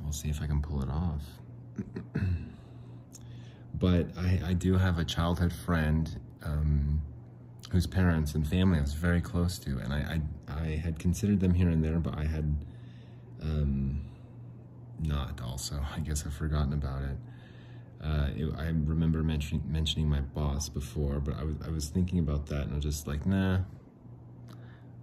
We'll 0.03 0.11
see 0.11 0.29
if 0.29 0.41
I 0.41 0.47
can 0.47 0.61
pull 0.61 0.83
it 0.83 0.89
off. 0.89 1.23
But 3.73 4.15
I, 4.17 4.39
I 4.45 4.53
do 4.53 4.77
have 4.77 4.99
a 4.99 5.03
childhood 5.03 5.51
friend 5.51 6.19
um, 6.43 7.01
whose 7.73 7.87
parents 7.87 8.35
and 8.35 8.47
family 8.47 8.77
I 8.77 8.81
was 8.81 8.93
very 8.93 9.19
close 9.19 9.57
to, 9.57 9.79
and 9.79 9.91
I, 9.91 10.21
I, 10.47 10.61
I 10.61 10.67
had 10.75 10.99
considered 10.99 11.39
them 11.39 11.55
here 11.55 11.69
and 11.69 11.83
there, 11.83 11.97
but 11.97 12.15
I 12.15 12.23
had 12.23 12.55
um, 13.41 13.99
not 14.99 15.41
also. 15.41 15.83
I 15.95 15.99
guess 15.99 16.23
I've 16.25 16.35
forgotten 16.35 16.73
about 16.73 17.01
it. 17.01 17.17
Uh, 18.01 18.27
it 18.35 18.53
I 18.59 18.65
remember 18.67 19.23
mentioning 19.23 19.63
mentioning 19.67 20.07
my 20.07 20.19
boss 20.19 20.69
before, 20.69 21.19
but 21.19 21.35
I 21.35 21.43
was 21.43 21.55
I 21.65 21.69
was 21.69 21.87
thinking 21.89 22.19
about 22.19 22.45
that, 22.47 22.61
and 22.61 22.73
I 22.73 22.75
was 22.75 22.85
just 22.85 23.07
like, 23.07 23.25
nah, 23.25 23.61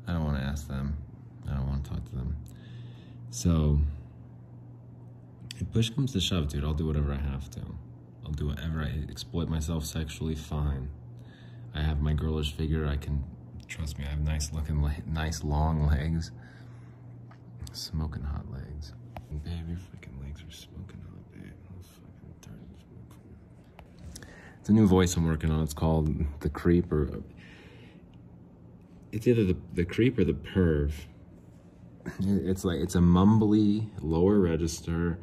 I 0.07 0.13
don't 0.13 0.25
want 0.25 0.39
to 0.39 0.45
ask 0.45 0.69
them. 0.69 0.97
I 1.51 1.55
don't 1.55 1.67
want 1.67 1.85
to 1.85 1.91
talk 1.91 2.05
to 2.05 2.15
them. 2.15 2.37
So, 3.31 3.81
if 5.59 5.73
push 5.73 5.91
comes 5.91 6.13
to 6.13 6.21
shove, 6.21 6.49
dude, 6.49 6.63
I'll 6.63 6.73
do 6.73 6.87
whatever 6.87 7.13
I 7.13 7.31
have 7.31 7.51
to. 7.51 7.63
I'll 8.25 8.33
do 8.33 8.47
whatever 8.47 8.81
I 8.81 9.11
exploit 9.11 9.49
myself 9.49 9.85
sexually. 9.85 10.37
Fine. 10.37 10.89
I 11.75 11.83
have 11.83 12.01
my 12.01 12.13
girlish 12.13 12.53
figure. 12.55 12.87
I 12.87 12.97
can 12.97 13.25
trust 13.69 13.99
me. 13.99 14.05
I 14.05 14.11
have 14.11 14.21
nice 14.21 14.53
looking, 14.53 14.85
nice 15.07 15.45
long 15.45 15.87
legs, 15.87 16.33
smoking 17.73 18.23
hot 18.23 18.51
legs. 18.51 18.93
Babe, 19.45 19.69
your 19.69 19.79
freaking 19.79 20.21
legs 20.21 20.43
are 20.43 20.51
smoking 20.51 21.01
hot, 21.09 21.33
babe. 21.33 21.53
It's 24.59 24.69
a 24.69 24.73
new 24.73 24.87
voice 24.87 25.17
I'm 25.17 25.27
working 25.27 25.51
on. 25.51 25.63
It's 25.63 25.73
called 25.73 26.15
the 26.41 26.51
creep, 26.51 26.93
or 26.93 27.23
it's 29.13 29.27
either 29.27 29.45
the 29.45 29.57
the 29.73 29.85
creep 29.85 30.19
or 30.19 30.25
the 30.25 30.35
perv. 30.35 30.93
It's 32.21 32.65
like 32.65 32.81
it's 32.81 32.95
a 32.95 33.01
mumbly 33.01 33.89
lower 34.03 34.39
register. 34.39 35.19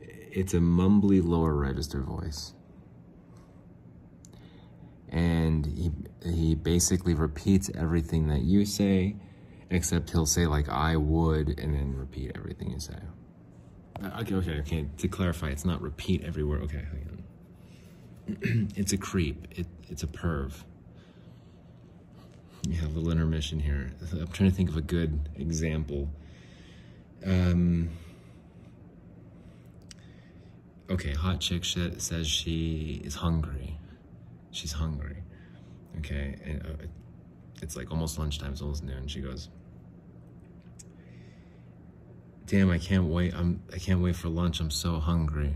It's 0.00 0.54
a 0.54 0.58
mumbly 0.58 1.24
lower 1.24 1.54
register 1.54 2.00
voice 2.00 2.54
and 5.16 5.64
he 5.64 5.90
he 6.30 6.54
basically 6.54 7.14
repeats 7.14 7.70
everything 7.74 8.28
that 8.28 8.42
you 8.42 8.66
say, 8.66 9.16
except 9.70 10.10
he'll 10.10 10.26
say 10.26 10.46
like 10.46 10.68
I 10.68 10.96
would, 10.96 11.58
and 11.58 11.74
then 11.74 11.96
repeat 11.96 12.32
everything 12.34 12.70
you 12.70 12.78
say. 12.78 12.98
Uh, 14.02 14.10
Okay, 14.20 14.34
okay, 14.34 14.58
okay. 14.58 14.86
To 14.98 15.08
clarify, 15.08 15.48
it's 15.48 15.64
not 15.64 15.80
repeat 15.80 16.22
every 16.22 16.44
word. 16.44 16.62
Okay, 16.64 16.84
hang 16.92 17.08
on. 18.28 18.68
it's 18.76 18.92
a 18.92 18.98
creep. 18.98 19.48
It 19.52 19.66
it's 19.88 20.02
a 20.02 20.06
perv. 20.06 20.52
Yeah, 22.68 22.84
a 22.84 22.88
little 22.88 23.10
intermission 23.10 23.60
here. 23.60 23.92
I'm 24.12 24.28
trying 24.28 24.50
to 24.50 24.54
think 24.54 24.68
of 24.68 24.76
a 24.76 24.82
good 24.82 25.30
example. 25.36 26.10
Um. 27.24 27.88
Okay, 30.90 31.14
hot 31.14 31.40
chick 31.40 31.64
says 31.64 32.26
she 32.26 33.00
is 33.02 33.14
hungry 33.16 33.78
she's 34.56 34.72
hungry. 34.72 35.22
Okay, 35.98 36.36
and 36.44 36.62
uh, 36.62 36.86
it's 37.62 37.76
like 37.76 37.90
almost 37.90 38.18
lunchtime, 38.18 38.52
it's 38.52 38.62
almost 38.62 38.82
noon. 38.82 39.06
She 39.06 39.20
goes, 39.20 39.48
"Damn, 42.46 42.70
I 42.70 42.78
can't 42.78 43.04
wait. 43.04 43.34
I'm 43.34 43.62
I 43.72 43.78
can't 43.78 44.00
wait 44.00 44.16
for 44.16 44.28
lunch. 44.28 44.60
I'm 44.60 44.70
so 44.70 44.98
hungry. 44.98 45.54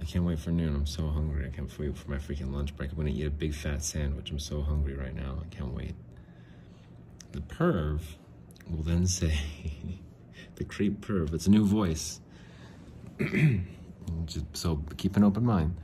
I 0.00 0.04
can't 0.04 0.24
wait 0.24 0.38
for 0.38 0.50
noon. 0.50 0.74
I'm 0.74 0.86
so 0.86 1.08
hungry. 1.08 1.46
I 1.46 1.50
can't 1.50 1.78
wait 1.78 1.96
for 1.96 2.10
my 2.10 2.18
freaking 2.18 2.52
lunch 2.52 2.76
break. 2.76 2.90
I'm 2.90 2.96
gonna 2.96 3.10
eat 3.10 3.26
a 3.26 3.30
big 3.30 3.54
fat 3.54 3.82
sandwich. 3.82 4.30
I'm 4.30 4.38
so 4.38 4.60
hungry 4.62 4.94
right 4.94 5.14
now. 5.14 5.38
I 5.40 5.54
can't 5.54 5.72
wait." 5.72 5.94
The 7.32 7.40
perv 7.40 8.00
will 8.70 8.82
then 8.82 9.06
say, 9.18 9.38
"The 10.56 10.64
creep 10.64 11.00
perv. 11.00 11.32
It's 11.34 11.46
a 11.46 11.50
new 11.50 11.64
voice." 11.64 12.20
Just, 14.26 14.44
so 14.54 14.82
keep 14.96 15.16
an 15.16 15.24
open 15.24 15.44
mind. 15.46 15.76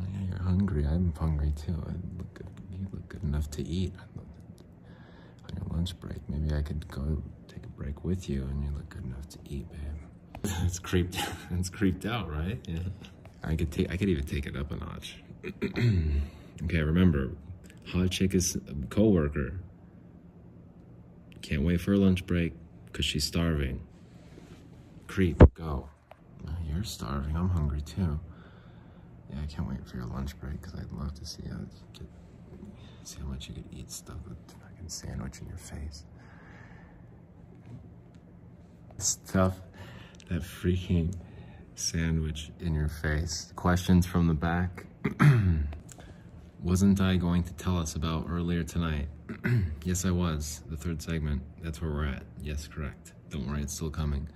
Yeah, 0.00 0.28
you're 0.28 0.42
hungry. 0.42 0.84
I'm 0.86 1.12
hungry 1.18 1.52
too. 1.56 1.74
I 1.86 1.92
look 2.18 2.34
good. 2.34 2.46
You 2.70 2.86
look 2.92 3.08
good 3.08 3.22
enough 3.22 3.50
to 3.52 3.62
eat 3.62 3.92
on 4.16 5.56
your 5.56 5.66
lunch 5.76 5.98
break. 6.00 6.18
Maybe 6.28 6.54
I 6.54 6.62
could 6.62 6.86
go 6.88 7.22
take 7.48 7.64
a 7.64 7.68
break 7.68 8.04
with 8.04 8.28
you, 8.28 8.42
and 8.42 8.62
you 8.64 8.70
look 8.72 8.88
good 8.88 9.04
enough 9.04 9.28
to 9.30 9.38
eat, 9.48 9.66
babe. 9.70 10.50
it's 10.64 10.78
creeped. 10.78 11.18
it's 11.50 11.70
creeped 11.70 12.06
out, 12.06 12.30
right? 12.30 12.58
Yeah. 12.66 12.80
I 13.42 13.56
could 13.56 13.70
take. 13.70 13.90
I 13.90 13.96
could 13.96 14.08
even 14.08 14.24
take 14.24 14.46
it 14.46 14.56
up 14.56 14.72
a 14.72 14.76
notch. 14.76 15.16
okay, 16.64 16.80
remember, 16.82 17.30
hot 17.86 18.10
chick 18.10 18.34
is 18.34 18.56
a 18.56 18.86
coworker. 18.88 19.60
Can't 21.42 21.62
wait 21.62 21.80
for 21.80 21.90
her 21.90 21.98
lunch 21.98 22.26
break 22.26 22.54
because 22.86 23.04
she's 23.04 23.24
starving. 23.24 23.80
Creep, 25.06 25.42
go. 25.54 25.88
Oh, 26.48 26.52
You're 26.66 26.84
starving. 26.84 27.36
I'm 27.36 27.50
hungry 27.50 27.82
too. 27.82 28.18
Yeah, 29.34 29.42
I 29.42 29.46
can't 29.46 29.68
wait 29.68 29.86
for 29.86 29.96
your 29.96 30.06
lunch 30.06 30.38
break 30.40 30.60
because 30.60 30.74
I'd 30.78 30.92
love 30.92 31.14
to 31.14 31.26
see 31.26 31.42
how 31.48 31.56
you 31.58 31.68
could, 31.96 32.06
see 33.02 33.18
how 33.20 33.26
much 33.26 33.48
you 33.48 33.54
could 33.54 33.64
eat 33.72 33.90
stuff 33.90 34.16
with 34.28 34.38
fucking 34.62 34.88
sandwich 34.88 35.40
in 35.40 35.48
your 35.48 35.56
face. 35.56 36.04
Stuff 38.98 39.60
that 40.28 40.42
freaking 40.42 41.14
sandwich 41.74 42.50
in 42.60 42.74
your 42.74 42.88
face. 42.88 43.52
Questions 43.56 44.06
from 44.06 44.28
the 44.28 44.34
back. 44.34 44.86
Wasn't 46.62 47.00
I 47.00 47.16
going 47.16 47.42
to 47.42 47.52
tell 47.54 47.76
us 47.76 47.94
about 47.94 48.26
earlier 48.28 48.62
tonight? 48.62 49.08
yes, 49.84 50.04
I 50.04 50.10
was. 50.10 50.62
The 50.70 50.76
third 50.76 51.02
segment. 51.02 51.42
That's 51.62 51.82
where 51.82 51.90
we're 51.90 52.06
at. 52.06 52.22
Yes, 52.40 52.68
correct. 52.68 53.12
Don't 53.30 53.46
worry, 53.48 53.62
it's 53.62 53.74
still 53.74 53.90
coming. 53.90 54.28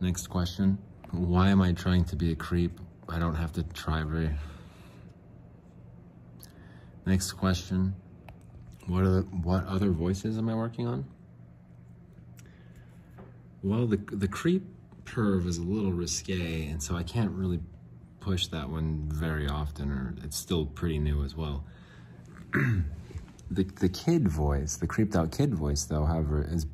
Next 0.00 0.28
question. 0.28 0.78
Why 1.10 1.48
am 1.48 1.60
I 1.60 1.72
trying 1.72 2.04
to 2.06 2.16
be 2.16 2.32
a 2.32 2.36
creep? 2.36 2.78
I 3.08 3.18
don't 3.18 3.34
have 3.34 3.52
to 3.52 3.62
try 3.62 4.02
very. 4.02 4.30
Next 7.04 7.32
question. 7.32 7.94
What 8.86 9.04
other 9.04 9.22
what 9.22 9.66
other 9.66 9.90
voices 9.90 10.38
am 10.38 10.48
I 10.48 10.54
working 10.54 10.86
on? 10.86 11.04
Well, 13.62 13.86
the 13.86 13.96
the 13.96 14.28
creep 14.28 14.64
perv 15.04 15.46
is 15.46 15.58
a 15.58 15.62
little 15.62 15.92
risque, 15.92 16.66
and 16.66 16.82
so 16.82 16.96
I 16.96 17.02
can't 17.02 17.30
really 17.32 17.60
push 18.20 18.46
that 18.48 18.70
one 18.70 19.08
very 19.08 19.48
often, 19.48 19.90
or 19.90 20.14
it's 20.24 20.36
still 20.36 20.66
pretty 20.66 20.98
new 20.98 21.24
as 21.24 21.36
well. 21.36 21.64
the 22.52 23.64
the 23.64 23.88
kid 23.88 24.28
voice, 24.28 24.76
the 24.76 24.86
creeped 24.86 25.16
out 25.16 25.32
kid 25.32 25.54
voice, 25.54 25.84
though, 25.84 26.04
however, 26.04 26.46
is 26.48 26.66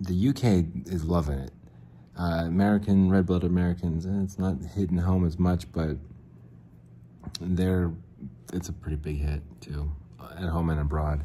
the 0.00 0.28
UK 0.28 0.86
is 0.86 1.04
loving 1.04 1.38
it. 1.38 1.52
Uh, 2.16 2.44
American 2.46 3.10
red 3.10 3.26
blooded 3.26 3.50
Americans, 3.50 4.04
and 4.04 4.22
it's 4.22 4.38
not 4.38 4.56
hitting 4.74 4.98
home 4.98 5.26
as 5.26 5.38
much, 5.38 5.70
but 5.72 5.96
they're 7.40 7.90
it's 8.52 8.68
a 8.68 8.72
pretty 8.72 8.96
big 8.96 9.18
hit 9.18 9.42
too, 9.60 9.90
at 10.38 10.48
home 10.48 10.70
and 10.70 10.80
abroad. 10.80 11.24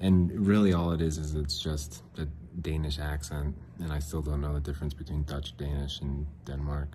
And 0.00 0.46
really, 0.46 0.72
all 0.72 0.92
it 0.92 1.00
is 1.00 1.18
is 1.18 1.34
it's 1.34 1.60
just 1.60 2.02
a 2.18 2.26
Danish 2.60 2.98
accent, 2.98 3.54
and 3.78 3.92
I 3.92 4.00
still 4.00 4.22
don't 4.22 4.40
know 4.40 4.54
the 4.54 4.60
difference 4.60 4.94
between 4.94 5.22
Dutch, 5.24 5.56
Danish, 5.56 6.00
and 6.00 6.26
Denmark. 6.44 6.88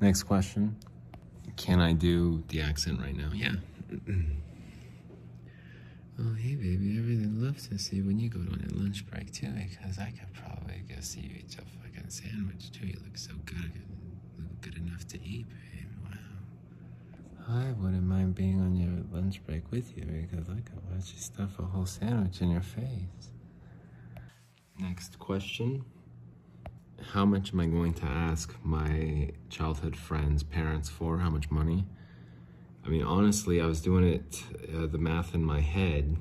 Next 0.00 0.22
question: 0.22 0.76
Can 1.56 1.80
I 1.80 1.92
do 1.92 2.44
the 2.48 2.60
accent 2.60 3.00
right 3.00 3.16
now? 3.16 3.30
Yeah. 3.34 3.54
Oh, 6.20 6.34
hey, 6.34 6.54
baby, 6.54 6.98
I 6.98 7.00
really 7.00 7.24
love 7.24 7.56
to 7.70 7.78
see 7.78 8.02
when 8.02 8.20
you 8.20 8.28
go 8.28 8.38
on 8.38 8.60
your 8.60 8.80
lunch 8.80 9.06
break, 9.06 9.32
too, 9.32 9.48
because 9.48 9.98
I 9.98 10.10
could 10.10 10.32
probably 10.34 10.82
go 10.86 11.00
see 11.00 11.20
you 11.20 11.36
each 11.42 11.56
a 11.56 11.62
sandwich, 12.12 12.70
too. 12.72 12.86
You 12.86 12.98
look 13.04 13.16
so 13.16 13.32
good. 13.46 13.72
You 13.74 14.44
look 14.44 14.60
good 14.60 14.76
enough 14.76 15.06
to 15.08 15.22
eat, 15.24 15.46
babe. 15.48 15.88
Wow. 16.04 17.48
I 17.48 17.72
wouldn't 17.72 18.04
mind 18.04 18.34
being 18.34 18.60
on 18.60 18.76
your 18.76 19.04
lunch 19.12 19.44
break 19.46 19.70
with 19.70 19.96
you 19.96 20.04
because 20.04 20.48
I 20.48 20.60
could 20.60 20.80
watch 20.90 21.12
you 21.12 21.18
stuff 21.18 21.58
a 21.58 21.62
whole 21.62 21.86
sandwich 21.86 22.40
in 22.40 22.50
your 22.50 22.62
face. 22.62 23.30
Next 24.78 25.18
question. 25.18 25.84
How 27.12 27.24
much 27.24 27.52
am 27.52 27.60
I 27.60 27.66
going 27.66 27.94
to 27.94 28.04
ask 28.04 28.54
my 28.62 29.30
childhood 29.50 29.96
friends' 29.96 30.42
parents 30.42 30.88
for? 30.88 31.18
How 31.18 31.30
much 31.30 31.50
money? 31.50 31.84
I 32.84 32.88
mean, 32.88 33.02
honestly, 33.02 33.60
I 33.60 33.66
was 33.66 33.80
doing 33.80 34.04
it, 34.04 34.42
uh, 34.74 34.86
the 34.86 34.98
math 34.98 35.34
in 35.34 35.44
my 35.44 35.60
head. 35.60 36.16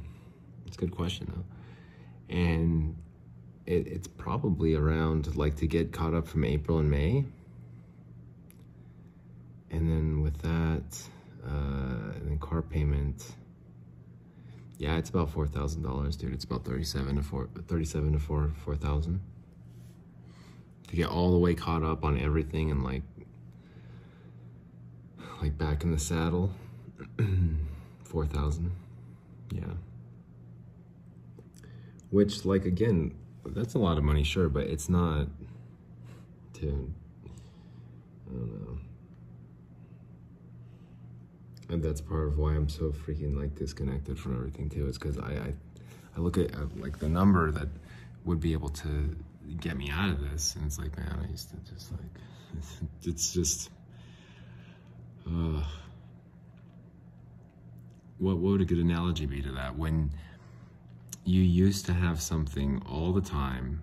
It's 0.66 0.78
a 0.78 0.80
good 0.80 0.92
question, 0.92 1.32
though. 1.34 2.36
And 2.36 2.96
it, 3.66 3.88
it's 3.88 4.08
probably 4.08 4.76
around, 4.76 5.36
like, 5.36 5.56
to 5.58 5.68
get 5.68 5.92
caught 5.92 6.14
up 6.14 6.28
from 6.28 6.44
April 6.44 6.80
and 6.80 6.90
May. 6.90 7.26
And 9.70 9.90
then 9.90 10.22
with 10.22 10.38
that, 10.42 11.02
uh, 11.46 12.14
and 12.16 12.30
then 12.30 12.38
car 12.40 12.62
payment. 12.62 13.36
Yeah, 14.78 14.98
it's 14.98 15.10
about 15.10 15.30
four 15.30 15.48
thousand 15.48 15.84
dollars, 15.84 16.18
dude. 16.18 16.34
It's 16.34 16.44
about 16.44 16.66
thirty-seven 16.66 17.16
to 17.16 17.22
four, 17.22 17.48
thirty-seven 17.68 18.14
to 18.14 18.20
four, 18.20 18.52
four 18.66 18.76
thousand. 18.76 19.22
To 20.90 20.96
get 20.96 21.08
all 21.08 21.32
the 21.32 21.38
way 21.38 21.54
caught 21.54 21.84
up 21.84 22.04
on 22.04 22.20
everything 22.20 22.70
and 22.72 22.84
like 22.84 23.04
like 25.42 25.58
back 25.58 25.84
in 25.84 25.92
the 25.92 26.00
saddle. 26.00 26.52
4,000. 28.12 28.72
Yeah. 29.52 29.62
Which, 32.10 32.46
like, 32.46 32.66
again, 32.66 33.16
that's 33.46 33.74
a 33.74 33.80
lot 33.80 33.98
of 33.98 34.04
money, 34.04 34.24
sure, 34.24 34.50
but 34.50 34.68
it's 34.68 34.90
not 34.90 35.28
to, 36.54 36.94
I 38.28 38.34
don't 38.34 38.62
know. 38.62 38.78
And 41.70 41.84
that's 41.84 42.02
part 42.02 42.28
of 42.28 42.38
why 42.38 42.52
I'm 42.52 42.70
so 42.70 42.92
freaking, 42.92 43.38
like, 43.38 43.56
disconnected 43.56 44.20
from 44.20 44.36
everything, 44.36 44.70
too, 44.70 44.88
is 44.88 44.98
because 44.98 45.18
I, 45.18 45.32
I, 45.32 45.54
I 46.18 46.20
look 46.20 46.38
at, 46.38 46.54
uh, 46.54 46.66
like, 46.78 47.00
the 47.00 47.10
number 47.10 47.52
that 47.52 47.70
would 48.26 48.40
be 48.40 48.54
able 48.54 48.70
to 48.70 49.16
get 49.60 49.78
me 49.78 49.90
out 49.90 50.10
of 50.10 50.22
this, 50.32 50.56
and 50.56 50.66
it's 50.66 50.78
like, 50.78 50.98
man, 50.98 51.20
I 51.26 51.32
used 51.32 51.50
to 51.50 51.56
just, 51.72 51.92
like, 51.92 52.02
it's 53.04 53.34
just, 53.34 53.70
uh, 55.26 55.64
what, 58.18 58.38
what 58.38 58.52
would 58.52 58.62
a 58.62 58.66
good 58.66 58.78
analogy 58.78 59.26
be 59.26 59.42
to 59.42 59.52
that? 59.54 59.78
When 59.78 60.12
you 61.24 61.42
used 61.42 61.86
to 61.86 61.94
have 61.94 62.22
something 62.22 62.82
all 62.90 63.14
the 63.14 63.22
time, 63.22 63.82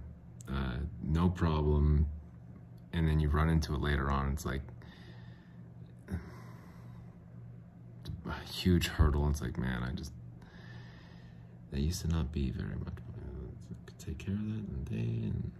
uh, 0.49 0.77
no 1.03 1.29
problem, 1.29 2.07
and 2.93 3.07
then 3.07 3.21
you 3.21 3.29
run 3.29 3.49
into 3.49 3.75
it 3.75 3.81
later 3.81 4.11
on, 4.11 4.33
it's 4.33 4.45
like 4.45 4.63
a 8.29 8.45
huge 8.51 8.89
hurdle. 8.89 9.29
It's 9.29 9.41
like, 9.41 9.59
man, 9.59 9.83
I 9.83 9.93
just, 9.93 10.13
that 11.71 11.81
used 11.81 12.03
to 12.03 12.09
not 12.09 12.33
be 12.33 12.51
very 12.51 12.77
much. 12.77 12.95
Could 13.87 13.99
take 13.99 14.19
care 14.19 14.35
of 14.35 14.41
that 14.41 14.47
in 14.47 14.85
a 14.87 14.91
day. 14.91 15.27
And 15.27 15.53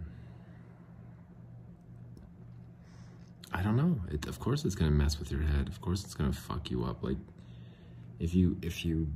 I 3.53 3.61
don't 3.61 3.75
know. 3.75 3.99
It, 4.11 4.27
of 4.27 4.39
course, 4.39 4.65
it's 4.65 4.75
gonna 4.75 4.91
mess 4.91 5.19
with 5.19 5.31
your 5.31 5.41
head. 5.41 5.67
Of 5.67 5.81
course, 5.81 6.03
it's 6.03 6.13
gonna 6.13 6.33
fuck 6.33 6.69
you 6.69 6.83
up. 6.83 7.03
Like, 7.03 7.17
if 8.19 8.35
you 8.35 8.57
if 8.61 8.85
you 8.85 9.07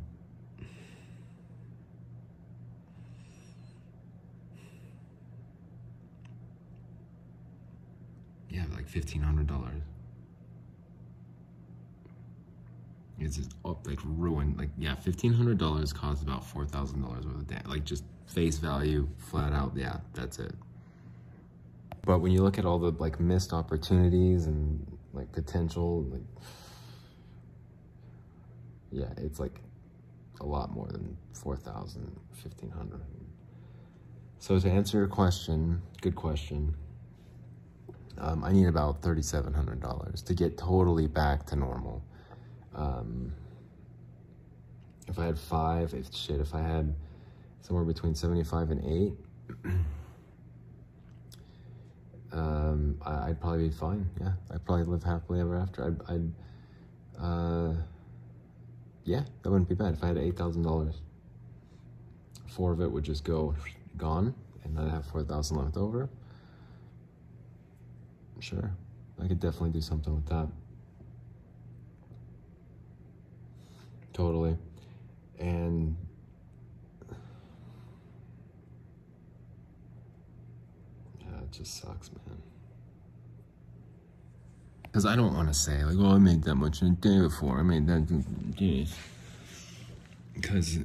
yeah, 8.54 8.64
like 8.74 8.88
fifteen 8.88 9.22
hundred 9.22 9.48
dollars. 9.48 9.82
It's 13.20 13.38
just 13.38 13.54
up, 13.66 13.86
like 13.88 14.00
ruined. 14.06 14.58
Like 14.58 14.70
yeah, 14.78 14.96
fifteen 14.96 15.34
hundred 15.34 15.58
dollars 15.58 15.92
costs 15.92 16.24
about 16.24 16.46
four 16.46 16.66
thousand 16.66 17.02
dollars 17.02 17.26
worth 17.26 17.36
of 17.36 17.48
damage. 17.48 17.66
Like 17.66 17.84
just 17.84 18.04
face 18.28 18.60
value, 18.60 19.10
flat 19.18 19.54
out. 19.54 19.74
Yeah, 19.76 19.98
that's 20.14 20.38
it. 20.38 20.54
But 22.06 22.20
when 22.20 22.32
you 22.32 22.44
look 22.44 22.60
at 22.60 22.66
all 22.66 22.78
the 22.78 22.92
like 22.92 23.20
missed 23.20 23.54
opportunities 23.54 24.46
and 24.46 24.86
like 25.14 25.32
potential, 25.32 26.04
like 26.04 26.22
yeah, 28.92 29.10
it's 29.18 29.40
like 29.40 29.60
a 30.42 30.46
lot 30.46 30.72
more 30.72 30.88
than 30.88 31.18
4,000, 31.34 32.04
1,500. 32.04 33.02
So 34.40 34.60
to 34.60 34.70
answer 34.70 34.98
your 35.00 35.08
question, 35.08 35.82
good 36.02 36.16
question. 36.16 36.76
Um, 38.18 38.44
I 38.44 38.52
need 38.52 38.68
about 38.68 39.02
$3,700 39.02 40.26
to 40.26 40.34
get 40.34 40.58
totally 40.58 41.08
back 41.08 41.46
to 41.48 41.56
normal. 41.56 42.04
Um, 42.76 43.34
if 45.08 45.20
I 45.20 45.26
had 45.26 45.38
five, 45.38 45.94
if 45.94 46.14
shit, 46.14 46.40
if 46.40 46.54
I 46.54 46.62
had 46.62 46.94
somewhere 47.62 47.86
between 47.86 48.16
75 48.16 48.72
and 48.72 48.86
eight, 48.86 49.14
um, 52.32 52.98
I, 53.06 53.30
would 53.30 53.42
probably 53.42 53.68
be 53.68 53.74
fine. 53.74 54.10
Yeah, 54.20 54.34
I'd 54.52 54.66
probably 54.66 54.86
live 54.86 55.04
happily 55.04 55.42
ever 55.42 55.58
after. 55.58 55.86
I'd, 55.86 56.02
I'd 56.14 56.32
uh, 57.22 57.74
yeah, 59.06 59.24
that 59.42 59.50
wouldn't 59.50 59.70
be 59.70 59.76
bad 59.76 59.94
if 59.94 60.04
I 60.04 60.08
had 60.08 60.18
$8,000. 60.18 60.96
Four 62.48 62.72
of 62.72 62.82
it 62.82 62.92
would 62.92 63.04
just 63.04 63.24
go 63.24 63.56
gone, 63.98 64.34
and 64.64 64.80
I'd 64.80 64.90
have 64.90 65.06
4000 65.08 65.58
left 65.58 65.78
over. 65.78 66.10
Sure, 68.44 68.76
I 69.24 69.28
could 69.30 69.40
definitely 69.40 69.70
do 69.70 69.80
something 69.80 70.14
with 70.14 70.26
that. 70.26 70.50
Totally. 74.12 74.58
And 75.40 75.96
yeah, 81.22 81.38
it 81.42 81.52
just 81.54 81.82
sucks, 81.82 82.12
man. 82.12 82.42
Because 84.84 85.06
I 85.06 85.16
don't 85.16 85.34
want 85.34 85.48
to 85.48 85.54
say, 85.54 85.82
like, 85.86 85.96
oh, 85.98 86.16
I 86.16 86.18
made 86.18 86.44
that 86.44 86.56
much 86.56 86.82
in 86.82 86.90
a 86.90 86.92
day 86.92 87.22
before. 87.22 87.60
I 87.60 87.64
made 87.64 87.88
that. 87.88 88.24
Because 90.34 90.76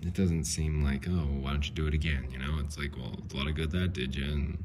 it 0.00 0.14
doesn't 0.14 0.44
seem 0.44 0.84
like, 0.84 1.08
oh, 1.08 1.26
why 1.40 1.50
don't 1.50 1.66
you 1.68 1.74
do 1.74 1.88
it 1.88 1.94
again? 1.94 2.28
You 2.30 2.38
know, 2.38 2.60
it's 2.60 2.78
like, 2.78 2.96
well, 2.96 3.16
it's 3.24 3.34
a 3.34 3.36
lot 3.36 3.48
of 3.48 3.56
good 3.56 3.72
that 3.72 3.94
did 3.94 4.14
you. 4.14 4.30
And 4.30 4.64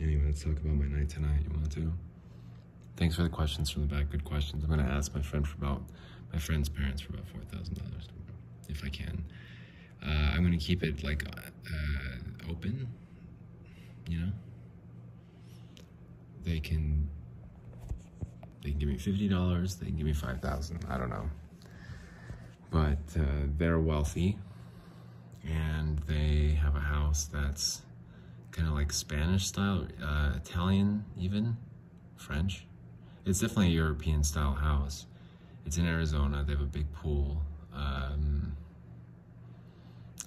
anyway, 0.00 0.22
let's 0.26 0.42
talk 0.42 0.52
about 0.52 0.74
my 0.74 0.86
night 0.86 1.08
tonight. 1.08 1.40
You 1.44 1.50
want 1.50 1.72
to? 1.72 1.92
Thanks 2.96 3.16
for 3.16 3.22
the 3.22 3.28
questions 3.28 3.70
from 3.70 3.86
the 3.86 3.94
back. 3.94 4.10
Good 4.10 4.24
questions. 4.24 4.64
I'm 4.64 4.70
going 4.70 4.84
to 4.84 4.92
ask 4.92 5.14
my 5.14 5.22
friend 5.22 5.46
for 5.46 5.56
about, 5.56 5.82
my 6.32 6.38
friend's 6.38 6.68
parents 6.68 7.02
for 7.02 7.12
about 7.12 7.26
$4,000 7.52 7.78
if 8.68 8.84
I 8.84 8.88
can. 8.88 9.24
Uh, 10.04 10.10
I'm 10.10 10.44
going 10.44 10.58
to 10.58 10.64
keep 10.64 10.82
it 10.82 11.04
like 11.04 11.24
uh, 11.26 12.50
open, 12.50 12.88
you 14.08 14.20
know? 14.20 14.32
they 16.46 16.60
can 16.60 17.08
they 18.62 18.70
can 18.70 18.78
give 18.78 18.88
me 18.88 18.96
fifty 18.96 19.28
dollars, 19.28 19.74
they 19.74 19.86
can 19.86 19.96
give 19.96 20.06
me 20.06 20.12
five 20.14 20.40
thousand. 20.40 20.86
I 20.88 20.96
don't 20.96 21.10
know, 21.10 21.28
but 22.70 22.98
uh, 23.18 23.46
they're 23.58 23.80
wealthy, 23.80 24.38
and 25.44 25.98
they 26.06 26.56
have 26.62 26.76
a 26.76 26.80
house 26.80 27.24
that's 27.24 27.82
kind 28.56 28.68
of 28.68 28.74
like 28.74 28.92
Spanish 28.92 29.46
style, 29.46 29.86
uh, 30.02 30.32
Italian 30.36 31.04
even, 31.18 31.56
French. 32.16 32.66
It's 33.26 33.40
definitely 33.40 33.68
a 33.68 33.70
European 33.70 34.24
style 34.24 34.54
house. 34.54 35.06
It's 35.66 35.76
in 35.76 35.86
Arizona. 35.86 36.42
They 36.46 36.52
have 36.52 36.62
a 36.62 36.64
big 36.64 36.90
pool. 36.92 37.42
Um, 37.74 38.56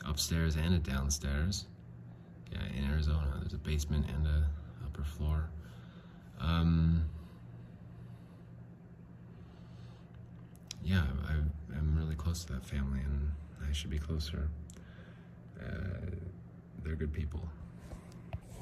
upstairs 0.05 0.55
and 0.55 0.75
a 0.75 0.80
downstairs. 0.80 1.65
Yeah, 2.51 2.59
in 2.77 2.91
Arizona, 2.91 3.38
there's 3.39 3.53
a 3.53 3.57
basement 3.57 4.05
and 4.09 4.27
a 4.27 4.47
upper 4.86 5.03
floor. 5.03 5.49
Um, 6.39 7.05
yeah, 10.84 11.03
I, 11.27 11.34
I'm 11.77 11.97
really 11.97 12.15
close 12.15 12.43
to 12.45 12.53
that 12.53 12.65
family, 12.65 12.99
and 12.99 13.32
I 13.67 13.71
should 13.71 13.89
be 13.89 13.99
closer. 13.99 14.49
Uh, 15.59 16.15
they're 16.84 16.95
good 16.95 17.13
people. 17.13 17.47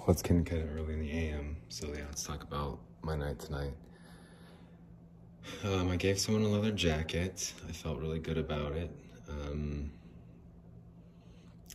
It's 0.10 0.22
getting 0.22 0.46
kind 0.46 0.62
of 0.62 0.74
early 0.74 0.94
in 0.94 1.00
the 1.02 1.12
AM, 1.12 1.58
so 1.68 1.88
yeah, 1.88 2.06
let's 2.06 2.24
talk 2.24 2.42
about 2.42 2.80
my 3.02 3.18
night 3.18 3.40
tonight. 3.40 3.74
Um, 5.66 5.90
I 5.90 5.98
gave 5.98 6.18
someone 6.18 6.44
a 6.44 6.48
leather 6.48 6.72
jacket. 6.72 7.54
I 7.68 7.74
felt 7.74 8.00
really 8.00 8.20
good 8.20 8.38
about 8.38 8.72
it. 8.72 8.90
Um, 9.30 9.92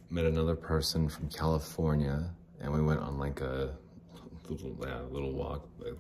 met 0.09 0.25
another 0.25 0.55
person 0.55 1.11
from 1.11 1.29
California, 1.29 2.31
and 2.59 2.73
we 2.73 2.81
went 2.81 3.01
on 3.01 3.19
like 3.19 3.43
a 3.43 3.75
little, 4.49 4.79
yeah, 4.81 5.01
little 5.11 5.33
walk, 5.33 5.69
uh, 5.87 5.91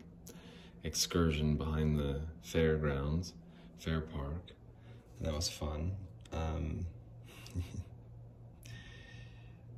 excursion 0.85 1.57
behind 1.57 1.99
the 1.99 2.23
fairgrounds, 2.41 3.35
fair 3.79 4.01
park, 4.01 4.53
and 5.19 5.29
that 5.29 5.35
was 5.35 5.51
fun. 5.51 5.93
Um, 6.33 6.87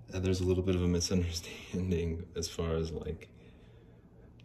there's 0.08 0.40
a 0.40 0.44
little 0.44 0.62
bit 0.62 0.74
of 0.74 0.82
a 0.82 0.88
misunderstanding 0.88 2.24
as 2.36 2.48
far 2.48 2.76
as 2.76 2.92
like, 2.92 3.28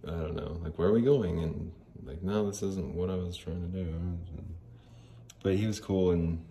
I 0.07 0.11
don't 0.11 0.35
know, 0.35 0.59
like 0.63 0.77
where 0.77 0.87
are 0.87 0.93
we 0.93 1.01
going? 1.01 1.39
And 1.39 1.71
like, 2.03 2.21
no, 2.23 2.47
this 2.47 2.63
isn't 2.63 2.95
what 2.95 3.09
I 3.09 3.15
was 3.15 3.37
trying 3.37 3.61
to 3.61 3.67
do. 3.67 4.17
But 5.43 5.55
he 5.55 5.67
was 5.67 5.79
cool 5.79 6.11
and 6.11 6.43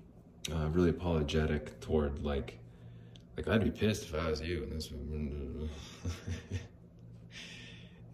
uh, 0.53 0.69
really 0.71 0.91
apologetic 0.91 1.81
toward 1.81 2.25
like, 2.25 2.59
like 3.37 3.49
I'd 3.49 3.65
be 3.65 3.71
pissed 3.71 4.05
if 4.05 4.15
I 4.15 4.31
was 4.31 4.41
you. 4.41 4.63
And 4.63 4.73
this, 4.73 4.91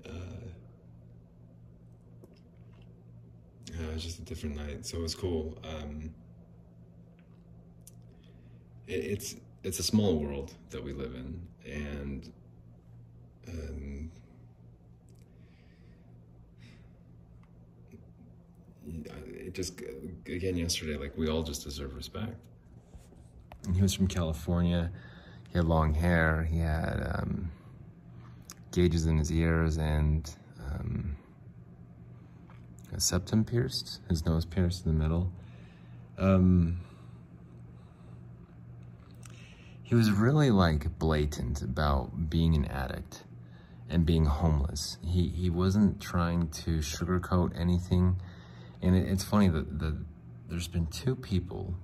uh, 0.06 0.10
yeah, 3.72 3.86
it 3.86 3.94
was 3.94 4.02
just 4.02 4.18
a 4.18 4.22
different 4.22 4.56
night, 4.56 4.86
so 4.86 4.98
it 4.98 5.02
was 5.02 5.14
cool. 5.14 5.58
Um, 5.64 6.10
it, 8.86 8.92
it's 8.92 9.36
it's 9.64 9.78
a 9.78 9.82
small 9.82 10.18
world 10.18 10.54
that 10.70 10.84
we 10.84 10.92
live 10.92 11.14
in, 11.14 11.40
and 11.66 12.32
um, 13.48 14.10
it 19.26 19.54
just 19.54 19.80
again 20.26 20.56
yesterday, 20.56 20.96
like 20.96 21.16
we 21.16 21.28
all 21.28 21.42
just 21.42 21.64
deserve 21.64 21.96
respect. 21.96 22.34
And 23.66 23.74
he 23.74 23.82
was 23.82 23.94
from 23.94 24.06
California. 24.06 24.90
He 25.48 25.58
had 25.58 25.64
long 25.64 25.94
hair. 25.94 26.46
He 26.50 26.58
had 26.58 27.18
um, 27.18 27.50
gauges 28.72 29.06
in 29.06 29.16
his 29.16 29.32
ears 29.32 29.78
and 29.78 30.30
um, 30.70 31.16
a 32.92 33.00
septum 33.00 33.44
pierced. 33.44 34.00
His 34.10 34.26
nose 34.26 34.44
pierced 34.44 34.84
in 34.84 34.96
the 34.96 35.02
middle. 35.02 35.32
Um, 36.18 36.80
he 39.84 39.94
was 39.94 40.10
really 40.10 40.50
like 40.50 40.98
blatant 40.98 41.62
about 41.62 42.30
being 42.30 42.54
an 42.56 42.64
addict 42.64 43.22
and 43.88 44.04
being 44.04 44.24
homeless. 44.24 44.96
He 45.04 45.28
he 45.28 45.50
wasn't 45.50 46.00
trying 46.00 46.48
to 46.48 46.78
sugarcoat 46.78 47.58
anything. 47.58 48.16
And 48.82 48.96
it, 48.96 49.08
it's 49.08 49.22
funny 49.22 49.48
that 49.48 49.78
the, 49.78 49.96
there's 50.48 50.68
been 50.68 50.86
two 50.86 51.14
people 51.14 51.74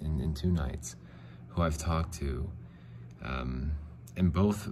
in, 0.00 0.20
in 0.20 0.34
two 0.34 0.50
nights 0.50 0.96
who 1.48 1.62
I've 1.62 1.78
talked 1.78 2.14
to, 2.14 2.50
um, 3.22 3.72
and 4.16 4.32
both 4.32 4.68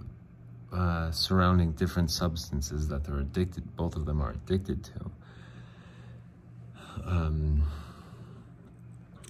uh, 0.73 1.11
surrounding 1.11 1.73
different 1.73 2.09
substances 2.09 2.87
that 2.87 3.03
they're 3.03 3.19
addicted, 3.19 3.75
both 3.75 3.95
of 3.95 4.05
them 4.05 4.21
are 4.21 4.31
addicted 4.31 4.83
to. 4.85 5.11
Um, 7.05 7.63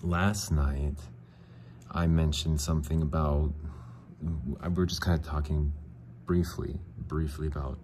last 0.03 0.51
night, 0.51 0.99
I 1.91 2.07
mentioned 2.07 2.61
something 2.61 3.01
about, 3.01 3.53
we're 4.75 4.85
just 4.85 5.01
kind 5.01 5.19
of 5.19 5.25
talking 5.25 5.73
briefly, 6.25 6.79
briefly 6.97 7.47
about 7.47 7.79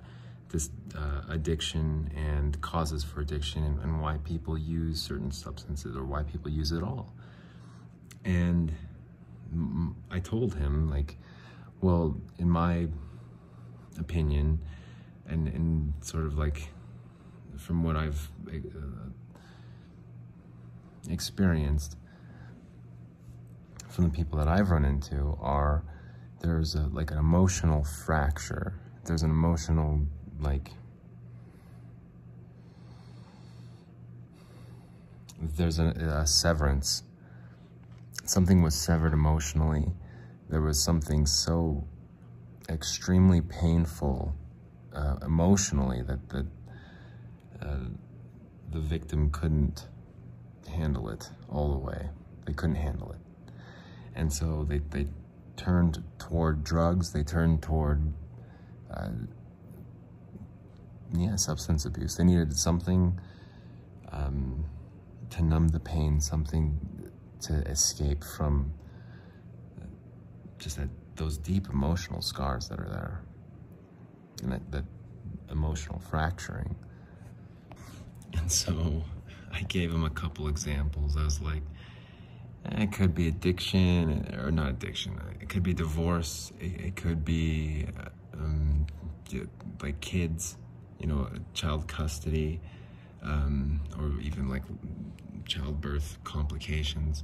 this 0.50 0.70
uh, 0.98 1.24
addiction 1.30 2.10
and 2.16 2.60
causes 2.62 3.04
for 3.04 3.20
addiction 3.20 3.64
and, 3.64 3.80
and, 3.82 4.02
why 4.02 4.18
people 4.24 4.58
use 4.58 5.02
certain 5.02 5.30
substances 5.30 5.98
or 5.98 6.06
why 6.06 6.24
people 6.24 6.50
use 6.50 6.72
it 6.72 6.82
all. 6.82 7.14
And 8.24 8.74
I 10.10 10.20
told 10.20 10.56
him, 10.56 10.90
like, 10.90 11.18
well, 11.82 12.16
in 12.40 12.50
my 12.50 12.88
opinion, 14.00 14.60
and, 15.28 15.50
and 15.50 15.94
sort 16.02 16.26
of 16.26 16.38
like 16.38 16.70
from 17.58 17.84
what 17.84 17.98
I've 17.98 18.32
uh, 18.48 19.10
experienced, 21.10 21.98
from 23.98 24.06
the 24.06 24.16
people 24.16 24.38
that 24.38 24.48
I've 24.48 24.70
run 24.70 24.86
into 24.86 25.36
are 25.42 25.84
there's 26.42 26.76
a, 26.76 26.82
like 26.92 27.10
an 27.10 27.18
emotional 27.18 27.84
fracture. 27.84 28.76
There's 29.06 29.24
an 29.24 29.32
emotional 29.32 30.02
like 30.40 30.70
there's 35.42 35.80
a, 35.80 35.88
a 36.22 36.28
severance. 36.28 37.02
Something 38.24 38.62
was 38.62 38.76
severed 38.76 39.14
emotionally. 39.14 39.88
There 40.48 40.62
was 40.62 40.80
something 40.80 41.26
so 41.26 41.84
extremely 42.70 43.42
painful 43.42 44.36
uh, 44.94 45.16
emotionally 45.26 46.04
that 46.04 46.30
the 46.30 46.46
uh, 47.64 47.78
the 48.72 48.80
victim 48.80 49.32
couldn't 49.32 49.88
handle 50.70 51.10
it 51.10 51.32
all 51.50 51.72
the 51.72 51.80
way. 51.80 52.10
They 52.46 52.54
couldn't 52.54 52.76
handle 52.76 53.12
it. 53.12 53.27
And 54.18 54.34
so 54.34 54.66
they, 54.68 54.80
they 54.80 55.06
turned 55.56 56.04
toward 56.18 56.64
drugs, 56.64 57.14
they 57.14 57.24
turned 57.24 57.62
toward, 57.62 58.02
uh, 58.92 59.10
yeah, 61.16 61.36
substance 61.36 61.86
abuse. 61.86 62.18
They 62.18 62.24
needed 62.24 62.58
something 62.58 63.20
um, 64.12 64.66
to 65.30 65.44
numb 65.44 65.68
the 65.68 65.80
pain, 65.80 66.20
something 66.20 66.80
to 67.42 67.54
escape 67.70 68.24
from 68.24 68.74
just 70.58 70.78
that, 70.78 70.90
those 71.16 71.38
deep 71.38 71.70
emotional 71.70 72.22
scars 72.22 72.68
that 72.70 72.80
are 72.80 72.90
there 72.90 73.22
and 74.42 74.52
that, 74.52 74.72
that 74.72 74.86
emotional 75.52 76.00
fracturing. 76.00 76.76
And 78.34 78.52
so 78.52 79.04
I 79.54 79.62
gave 79.62 79.92
him 79.92 80.04
a 80.04 80.10
couple 80.10 80.48
examples. 80.48 81.16
I 81.16 81.24
was 81.24 81.40
like, 81.40 81.62
it 82.72 82.92
could 82.92 83.14
be 83.16 83.28
addiction, 83.28 84.36
or 84.40 84.52
not 84.52 84.70
addiction. 84.70 85.20
It 85.42 85.50
could 85.50 85.64
be 85.64 85.74
divorce. 85.74 86.52
It, 86.60 86.82
it 86.82 86.96
could 86.96 87.24
be 87.24 87.88
um, 88.34 88.88
like 89.82 90.00
kids, 90.02 90.58
you 91.00 91.08
know, 91.08 91.30
child 91.54 91.88
custody, 91.88 92.60
um, 93.24 93.82
or 93.98 94.20
even 94.22 94.50
like 94.50 94.64
childbirth 95.46 96.18
complications, 96.24 97.24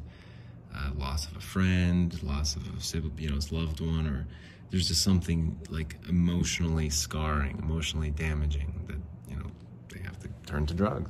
uh, 0.75 0.91
loss 0.95 1.27
of 1.27 1.37
a 1.37 1.41
friend, 1.41 2.21
loss 2.23 2.55
of 2.55 2.63
a 2.67 3.21
you 3.21 3.29
know, 3.29 3.39
loved 3.51 3.79
one, 3.79 4.07
or 4.07 4.27
there's 4.71 4.87
just 4.87 5.03
something 5.03 5.59
like 5.69 5.97
emotionally 6.09 6.89
scarring, 6.89 7.59
emotionally 7.59 8.11
damaging 8.11 8.73
that 8.87 9.31
you 9.31 9.37
know 9.37 9.49
they 9.89 9.99
have 9.99 10.19
to 10.19 10.29
turn 10.45 10.65
to 10.65 10.73
drugs 10.73 11.09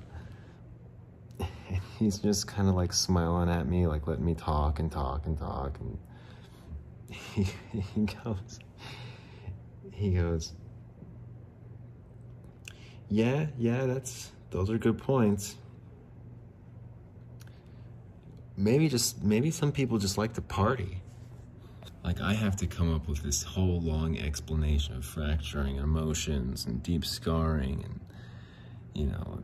he's 2.00 2.20
just 2.20 2.48
kind 2.48 2.68
of 2.68 2.76
like 2.76 2.94
smiling 2.94 3.50
at 3.50 3.68
me, 3.68 3.88
like 3.88 4.08
letting 4.08 4.26
me 4.26 4.36
talk 4.36 4.80
and 4.80 4.92
talk 4.92 5.26
and 5.26 5.38
talk. 5.38 5.80
And 5.80 5.98
he, 7.36 7.48
he 7.74 8.06
goes, 8.06 8.60
he 9.92 10.12
goes, 10.12 10.54
yeah, 13.10 13.48
yeah, 13.58 13.86
that's, 13.86 14.32
those 14.50 14.70
are 14.70 14.78
good 14.78 14.98
points. 14.98 15.56
Maybe 18.56 18.88
just, 18.88 19.24
maybe 19.24 19.52
some 19.52 19.72
people 19.72 19.98
just 19.98 20.18
like 20.18 20.34
to 20.34 20.42
party. 20.42 21.02
Like 22.04 22.20
I 22.22 22.34
have 22.34 22.56
to 22.58 22.68
come 22.68 22.94
up 22.94 23.08
with 23.08 23.24
this 23.24 23.44
whole 23.44 23.80
long 23.82 24.18
explanation 24.20 24.98
of 24.98 25.06
fracturing 25.06 25.78
emotions 25.78 26.66
and 26.66 26.84
deep 26.84 27.06
scarring 27.06 27.84
and, 27.84 28.00
you 28.94 29.06
know, 29.08 29.40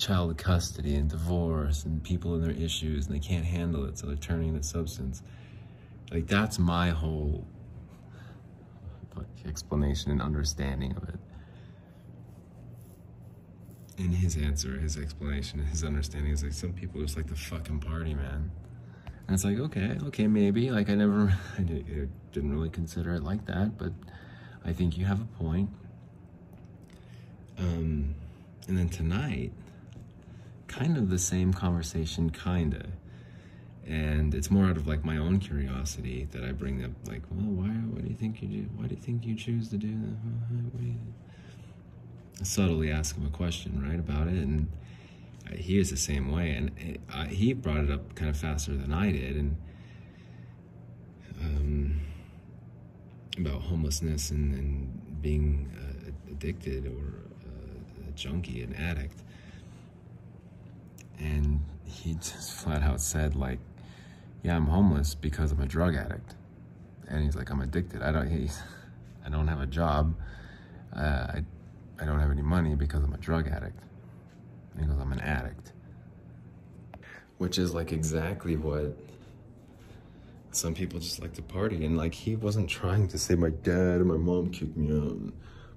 child 0.00 0.36
custody 0.38 0.96
and 0.96 1.08
divorce 1.10 1.84
and 1.84 2.02
people 2.02 2.34
and 2.34 2.42
their 2.42 2.50
issues 2.52 3.06
and 3.06 3.14
they 3.14 3.20
can't 3.20 3.44
handle 3.44 3.84
it, 3.84 3.98
so 3.98 4.06
they're 4.06 4.16
turning 4.16 4.56
to 4.56 4.62
substance. 4.62 5.22
Like 6.10 6.26
that's 6.26 6.58
my 6.58 6.90
whole 6.90 7.46
explanation 9.46 10.10
and 10.10 10.22
understanding 10.22 10.96
of 10.96 11.08
it. 11.08 11.18
And 13.98 14.14
his 14.14 14.36
answer, 14.36 14.78
his 14.78 14.96
explanation, 14.96 15.58
his 15.66 15.84
understanding 15.84 16.32
is 16.32 16.42
like 16.42 16.52
some 16.52 16.72
people 16.72 17.00
just 17.02 17.16
like 17.16 17.26
the 17.26 17.36
fucking 17.36 17.80
party, 17.80 18.14
man. 18.14 18.50
And 19.26 19.34
it's 19.34 19.44
like, 19.44 19.58
okay, 19.58 19.98
okay, 20.04 20.26
maybe. 20.26 20.70
Like 20.70 20.88
I 20.88 20.94
never, 20.94 21.38
I 21.58 21.62
didn't 21.62 22.52
really 22.52 22.70
consider 22.70 23.14
it 23.14 23.22
like 23.22 23.44
that, 23.46 23.76
but 23.76 23.92
I 24.64 24.72
think 24.72 24.96
you 24.96 25.04
have 25.04 25.20
a 25.20 25.42
point. 25.42 25.68
Um, 27.58 28.14
and 28.68 28.78
then 28.78 28.88
tonight, 28.88 29.52
kind 30.70 30.96
of 30.96 31.10
the 31.10 31.18
same 31.18 31.52
conversation, 31.52 32.30
kinda. 32.30 32.86
And 33.86 34.34
it's 34.34 34.50
more 34.50 34.66
out 34.66 34.76
of 34.76 34.86
like 34.86 35.04
my 35.04 35.16
own 35.16 35.40
curiosity 35.40 36.28
that 36.30 36.44
I 36.44 36.52
bring 36.52 36.84
up, 36.84 36.92
like, 37.06 37.22
well, 37.30 37.50
why? 37.50 37.68
What 37.68 38.04
do 38.04 38.08
you 38.08 38.16
think 38.16 38.40
you 38.40 38.48
do? 38.48 38.68
Why 38.76 38.86
do 38.86 38.94
you 38.94 39.00
think 39.00 39.26
you 39.26 39.34
choose 39.34 39.68
to 39.70 39.76
do 39.76 39.88
that? 39.88 40.78
Do 40.80 40.94
subtly 42.42 42.90
ask 42.90 43.16
him 43.16 43.26
a 43.26 43.30
question, 43.30 43.82
right, 43.86 43.98
about 43.98 44.26
it, 44.26 44.34
and 44.34 44.70
he 45.52 45.78
is 45.78 45.90
the 45.90 45.96
same 45.96 46.30
way. 46.30 46.52
And 46.52 46.70
it, 46.78 47.00
I, 47.12 47.26
he 47.26 47.52
brought 47.52 47.84
it 47.84 47.90
up 47.90 48.14
kind 48.14 48.30
of 48.30 48.36
faster 48.36 48.72
than 48.72 48.92
I 48.92 49.12
did, 49.12 49.36
and 49.36 49.56
um, 51.40 52.00
about 53.38 53.62
homelessness 53.62 54.30
and, 54.30 54.54
and 54.54 55.22
being 55.22 55.70
uh, 55.76 56.30
addicted 56.30 56.86
or 56.86 57.24
uh, 57.46 58.08
a 58.08 58.12
junkie, 58.12 58.62
an 58.62 58.74
addict. 58.74 59.20
And 61.20 61.60
he 61.84 62.14
just 62.14 62.54
flat 62.54 62.82
out 62.82 63.00
said, 63.00 63.36
like, 63.36 63.58
yeah, 64.42 64.56
I'm 64.56 64.66
homeless 64.66 65.14
because 65.14 65.52
I'm 65.52 65.60
a 65.60 65.66
drug 65.66 65.94
addict. 65.94 66.34
And 67.08 67.22
he's 67.24 67.36
like, 67.36 67.50
I'm 67.50 67.60
addicted. 67.60 68.02
I 68.02 68.10
don't, 68.10 68.28
he, 68.28 68.48
I 69.24 69.28
don't 69.28 69.48
have 69.48 69.60
a 69.60 69.66
job. 69.66 70.14
Uh, 70.96 71.26
I 71.34 71.44
I 72.00 72.06
don't 72.06 72.18
have 72.18 72.30
any 72.30 72.42
money 72.42 72.74
because 72.74 73.02
I'm 73.04 73.12
a 73.12 73.18
drug 73.18 73.46
addict. 73.46 73.78
And 74.72 74.82
he 74.82 74.86
goes, 74.86 74.98
I'm 74.98 75.12
an 75.12 75.20
addict. 75.20 75.72
Which 77.36 77.58
is 77.58 77.74
like 77.74 77.92
exactly 77.92 78.56
what 78.56 78.96
some 80.50 80.74
people 80.74 80.98
just 80.98 81.20
like 81.20 81.34
to 81.34 81.42
party. 81.42 81.84
And 81.84 81.96
like 81.98 82.14
he 82.14 82.36
wasn't 82.36 82.70
trying 82.70 83.08
to 83.08 83.18
say 83.18 83.34
my 83.34 83.50
dad 83.50 83.96
and 83.96 84.06
my 84.06 84.16
mom 84.16 84.50
kicked 84.50 84.76
me 84.76 84.96
out. 84.96 85.32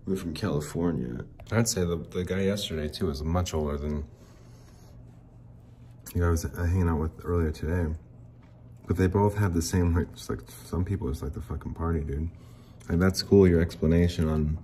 We're 0.06 0.16
from 0.16 0.34
California. 0.34 1.26
I'd 1.52 1.68
say 1.68 1.82
the, 1.82 1.98
the 1.98 2.24
guy 2.24 2.42
yesterday 2.42 2.88
too 2.88 3.10
is 3.10 3.22
much 3.22 3.54
older 3.54 3.78
than 3.78 4.06
you 6.16 6.26
I 6.26 6.30
was 6.30 6.44
hanging 6.44 6.90
out 6.90 7.00
with 7.00 7.12
earlier 7.24 7.52
today. 7.52 7.94
But 8.86 8.98
they 8.98 9.08
both 9.08 9.36
have 9.38 9.54
the 9.54 9.62
same, 9.62 9.96
like, 9.96 10.14
just 10.14 10.30
like 10.30 10.42
some 10.66 10.84
people 10.84 11.10
just 11.10 11.24
like 11.24 11.34
the 11.34 11.42
fucking 11.42 11.74
party, 11.74 12.02
dude. 12.02 12.30
Like 12.90 13.00
that's 13.00 13.24
cool, 13.24 13.48
your 13.48 13.62
explanation 13.62 14.28
on 14.28 14.58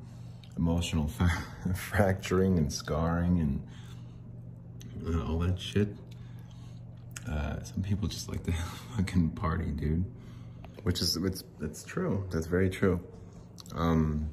emotional 0.57 1.09
fracturing 1.75 2.57
and 2.57 2.71
scarring 2.71 3.39
and 3.39 5.21
all 5.23 5.39
that 5.39 5.59
shit. 5.59 5.87
Uh, 7.27 7.61
some 7.63 7.81
people 7.81 8.07
just 8.07 8.27
like 8.29 8.43
to 8.43 8.51
fucking 8.97 9.29
party, 9.31 9.71
dude. 9.71 10.03
Which 10.83 11.01
is, 11.01 11.15
it's, 11.17 11.43
it's 11.61 11.83
true. 11.83 12.25
That's 12.31 12.47
very 12.47 12.69
true. 12.69 12.99
Um, 13.75 14.29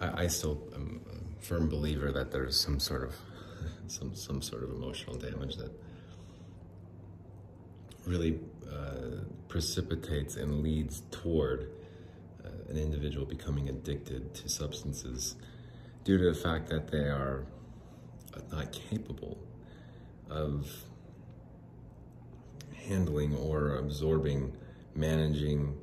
I, 0.00 0.24
I 0.24 0.26
still 0.28 0.62
am 0.74 1.00
a 1.10 1.44
firm 1.44 1.68
believer 1.68 2.12
that 2.12 2.30
there's 2.30 2.58
some 2.58 2.80
sort 2.80 3.04
of, 3.04 3.14
some, 3.86 4.14
some 4.14 4.42
sort 4.42 4.62
of 4.62 4.70
emotional 4.70 5.16
damage 5.16 5.56
that 5.56 5.70
really 8.06 8.38
uh, 8.70 9.22
precipitates 9.48 10.36
and 10.36 10.62
leads 10.62 11.02
toward 11.10 11.70
an 12.68 12.76
individual 12.76 13.24
becoming 13.24 13.68
addicted 13.68 14.34
to 14.34 14.48
substances 14.48 15.36
due 16.04 16.18
to 16.18 16.24
the 16.24 16.34
fact 16.34 16.68
that 16.68 16.90
they 16.90 16.98
are 17.08 17.46
not 18.50 18.72
capable 18.72 19.38
of 20.28 20.70
handling 22.86 23.34
or 23.36 23.76
absorbing, 23.76 24.52
managing, 24.94 25.76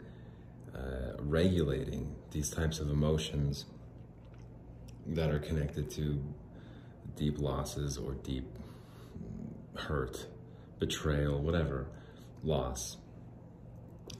uh, 0.76 1.14
regulating 1.20 2.16
these 2.32 2.50
types 2.50 2.80
of 2.80 2.90
emotions 2.90 3.66
that 5.06 5.30
are 5.30 5.40
connected 5.40 5.90
to 5.92 6.22
deep 7.16 7.40
losses 7.40 7.98
or 7.98 8.14
deep 8.14 8.46
hurt, 9.76 10.28
betrayal, 10.80 11.42
whatever, 11.42 11.88
loss, 12.44 12.98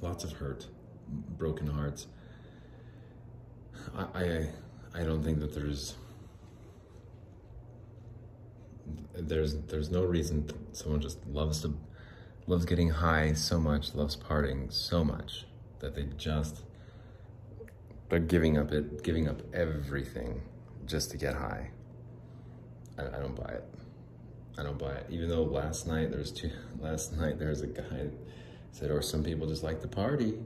lots 0.02 0.24
of 0.24 0.34
hurt, 0.34 0.68
broken 1.38 1.68
hearts. 1.68 2.08
I, 3.96 4.48
I, 4.96 5.04
don't 5.04 5.24
think 5.24 5.40
that 5.40 5.54
there's 5.54 5.96
there's 9.14 9.56
there's 9.56 9.90
no 9.90 10.04
reason 10.04 10.50
someone 10.72 11.02
just 11.02 11.18
loves 11.28 11.62
to 11.62 11.76
loves 12.48 12.66
getting 12.66 12.90
high 12.90 13.34
so 13.34 13.60
much, 13.60 13.94
loves 13.94 14.16
partying 14.16 14.72
so 14.72 15.04
much 15.04 15.46
that 15.80 15.96
they 15.96 16.08
just 16.18 16.62
they're 18.10 18.20
giving 18.20 18.58
up 18.58 18.72
it, 18.72 19.04
giving 19.04 19.28
up 19.28 19.42
everything 19.54 20.42
just 20.86 21.12
to 21.12 21.18
get 21.18 21.36
high. 21.36 21.72
I, 22.98 23.08
I 23.08 23.20
don't 23.20 23.36
buy 23.36 23.54
it. 23.54 23.64
I 24.58 24.64
don't 24.64 24.78
buy 24.78 24.92
it. 24.92 25.08
Even 25.10 25.30
though 25.30 25.44
last 25.44 25.88
night 25.88 26.12
there's 26.12 26.32
two. 26.32 26.52
Last 26.80 27.14
night 27.18 27.40
there 27.40 27.50
was 27.50 27.62
a 27.62 27.68
guy 27.68 28.10
said, 28.72 28.92
or 28.92 29.02
some 29.02 29.24
people 29.24 29.48
just 29.48 29.64
like 29.64 29.82
to 29.82 29.88
party, 29.88 30.38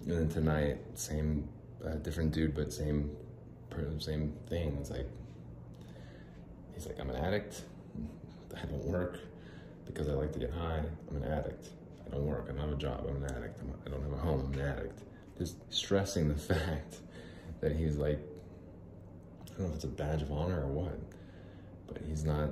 and 0.00 0.10
then 0.10 0.28
tonight 0.30 0.78
same 0.94 1.48
a 1.84 1.96
different 1.96 2.32
dude, 2.32 2.54
but 2.54 2.72
same, 2.72 3.10
same 3.98 4.32
thing. 4.48 4.76
It's 4.80 4.90
like, 4.90 5.06
he's 6.74 6.86
like, 6.86 6.98
I'm 6.98 7.10
an 7.10 7.16
addict. 7.16 7.62
I 8.56 8.64
don't 8.66 8.84
work 8.84 9.20
because 9.86 10.08
I 10.08 10.12
like 10.12 10.32
to 10.32 10.38
get 10.38 10.52
high. 10.52 10.82
I'm 11.10 11.16
an 11.16 11.24
addict. 11.24 11.68
I 12.06 12.10
don't 12.10 12.26
work. 12.26 12.46
I 12.48 12.52
don't 12.52 12.60
have 12.60 12.72
a 12.72 12.76
job. 12.76 13.06
I'm 13.08 13.22
an 13.22 13.30
addict. 13.36 13.60
I'm, 13.60 13.72
I 13.84 13.90
do 13.90 13.96
not 13.96 14.02
have 14.02 14.12
a 14.12 14.22
home. 14.22 14.52
I'm 14.52 14.60
an 14.60 14.66
addict. 14.66 15.00
Just 15.38 15.56
stressing 15.72 16.28
the 16.28 16.34
fact 16.54 16.96
that 17.60 17.72
he's 17.72 17.96
like, 17.96 18.18
I 19.46 19.58
don't 19.58 19.60
know 19.60 19.68
if 19.68 19.74
it's 19.76 19.84
a 19.84 19.88
badge 19.88 20.22
of 20.22 20.32
honor 20.32 20.62
or 20.62 20.68
what, 20.68 20.98
but 21.86 22.02
he's 22.06 22.24
not 22.24 22.50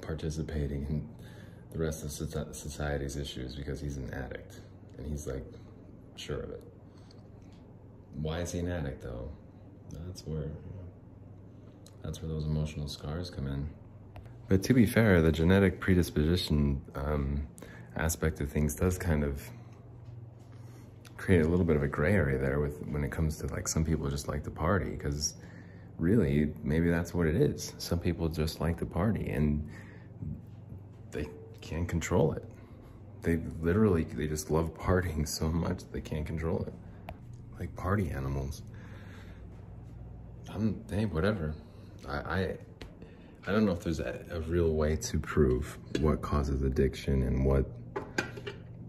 participating 0.00 0.86
in 0.88 1.08
the 1.72 1.78
rest 1.78 2.04
of 2.04 2.10
society's 2.10 3.16
issues 3.16 3.54
because 3.54 3.80
he's 3.80 3.96
an 3.96 4.12
addict. 4.12 4.60
And 4.98 5.06
he's 5.06 5.26
like, 5.26 5.44
sure 6.16 6.40
of 6.40 6.50
it. 6.50 6.62
Why 8.14 8.40
is 8.40 8.52
he 8.52 8.58
an 8.58 8.70
addict 8.70 9.02
though? 9.02 9.30
That's 10.06 10.26
where 10.26 10.48
that's 12.02 12.22
where 12.22 12.30
those 12.30 12.44
emotional 12.44 12.88
scars 12.88 13.30
come 13.30 13.46
in. 13.46 13.68
But 14.48 14.62
to 14.64 14.74
be 14.74 14.86
fair, 14.86 15.20
the 15.22 15.30
genetic 15.30 15.80
predisposition 15.80 16.80
um, 16.94 17.46
aspect 17.96 18.40
of 18.40 18.50
things 18.50 18.74
does 18.74 18.98
kind 18.98 19.22
of 19.22 19.48
create 21.16 21.42
a 21.42 21.48
little 21.48 21.64
bit 21.64 21.76
of 21.76 21.82
a 21.82 21.88
gray 21.88 22.14
area 22.14 22.38
there 22.38 22.58
with 22.58 22.82
when 22.86 23.04
it 23.04 23.10
comes 23.10 23.36
to 23.36 23.46
like 23.48 23.68
some 23.68 23.84
people 23.84 24.08
just 24.08 24.26
like 24.26 24.42
to 24.42 24.50
party 24.50 24.90
because 24.90 25.34
really 26.00 26.52
maybe 26.62 26.90
that's 26.90 27.14
what 27.14 27.26
it 27.26 27.36
is. 27.36 27.74
Some 27.78 27.98
people 27.98 28.28
just 28.28 28.60
like 28.60 28.78
to 28.78 28.86
party 28.86 29.30
and 29.30 29.68
they 31.10 31.28
can't 31.60 31.88
control 31.88 32.32
it. 32.32 32.44
They 33.22 33.40
literally 33.60 34.04
they 34.04 34.26
just 34.26 34.50
love 34.50 34.74
partying 34.74 35.28
so 35.28 35.48
much 35.48 35.82
they 35.92 36.00
can't 36.00 36.26
control 36.26 36.64
it 36.64 36.74
like 37.60 37.76
party 37.76 38.10
animals. 38.10 38.62
I'm, 40.48 40.82
hey, 40.90 41.04
whatever. 41.04 41.54
I, 42.08 42.16
I, 42.16 42.56
I 43.46 43.52
don't 43.52 43.66
know 43.66 43.72
if 43.72 43.80
there's 43.80 44.00
a, 44.00 44.18
a, 44.32 44.40
real 44.40 44.72
way 44.72 44.96
to 44.96 45.18
prove 45.18 45.78
what 46.00 46.22
causes 46.22 46.62
addiction 46.62 47.22
and 47.22 47.44
what, 47.44 47.66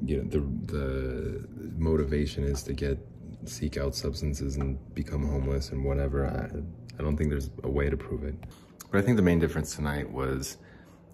you 0.04 0.18
know, 0.18 0.24
the, 0.24 0.40
the 0.74 1.48
motivation 1.78 2.46
is 2.46 2.64
to 2.64 2.74
get, 2.74 2.98
seek 3.46 3.78
out 3.78 3.94
substances 3.94 4.56
and 4.56 4.80
become 4.96 5.28
homeless 5.28 5.70
and 5.72 5.84
whatever. 5.84 6.26
I, 6.26 6.81
I 6.98 7.04
don't 7.04 7.18
think 7.18 7.30
there's 7.30 7.50
a 7.64 7.70
way 7.70 7.90
to 7.90 7.98
prove 7.98 8.24
it. 8.24 8.36
But 8.92 9.00
I 9.00 9.02
think 9.02 9.18
the 9.18 9.24
main 9.24 9.40
difference 9.40 9.76
tonight 9.76 10.12
was 10.12 10.58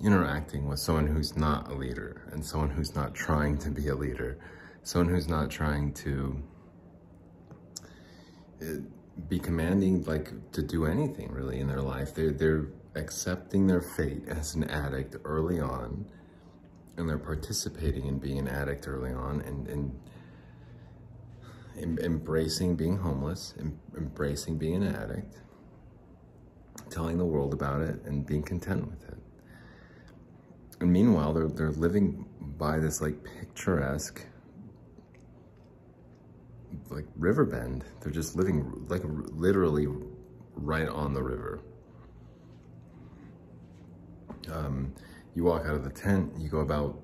interacting 0.03 0.67
with 0.67 0.79
someone 0.79 1.07
who's 1.07 1.35
not 1.35 1.71
a 1.71 1.73
leader 1.73 2.27
and 2.31 2.45
someone 2.45 2.69
who's 2.69 2.95
not 2.95 3.13
trying 3.15 3.57
to 3.59 3.69
be 3.69 3.87
a 3.87 3.95
leader, 3.95 4.37
someone 4.83 5.13
who's 5.13 5.27
not 5.27 5.49
trying 5.49 5.93
to 5.93 6.43
uh, 8.61 8.65
be 9.27 9.39
commanding 9.39 10.03
like 10.03 10.51
to 10.51 10.61
do 10.61 10.85
anything 10.85 11.31
really 11.31 11.59
in 11.59 11.67
their 11.67 11.81
life. 11.81 12.13
They're, 12.13 12.31
they're 12.31 12.67
accepting 12.95 13.67
their 13.67 13.81
fate 13.81 14.23
as 14.27 14.55
an 14.55 14.63
addict 14.65 15.15
early 15.23 15.59
on 15.59 16.05
and 16.97 17.07
they're 17.07 17.17
participating 17.17 18.07
in 18.07 18.17
being 18.17 18.39
an 18.39 18.47
addict 18.47 18.87
early 18.87 19.11
on 19.11 19.41
and, 19.41 19.67
and 19.67 19.99
em 21.79 21.97
embracing 21.99 22.75
being 22.75 22.97
homeless, 22.97 23.53
em 23.59 23.79
embracing 23.95 24.57
being 24.57 24.83
an 24.83 24.95
addict, 24.95 25.35
telling 26.89 27.17
the 27.17 27.25
world 27.25 27.53
about 27.53 27.81
it 27.81 28.01
and 28.05 28.25
being 28.25 28.43
content 28.43 28.87
with 28.87 29.07
it. 29.09 29.17
And 30.79 30.91
meanwhile, 30.91 31.33
they're, 31.33 31.47
they're 31.47 31.71
living 31.71 32.25
by 32.57 32.79
this 32.79 33.01
like 33.01 33.23
picturesque 33.23 34.25
like 36.89 37.05
river 37.15 37.45
bend. 37.45 37.83
They're 38.01 38.11
just 38.11 38.35
living 38.35 38.85
like 38.89 39.01
literally 39.05 39.87
right 40.55 40.87
on 40.87 41.13
the 41.13 41.23
river. 41.23 41.61
Um, 44.51 44.93
You 45.35 45.43
walk 45.43 45.65
out 45.65 45.75
of 45.75 45.83
the 45.83 45.91
tent, 45.91 46.33
you 46.39 46.49
go 46.49 46.59
about 46.59 46.97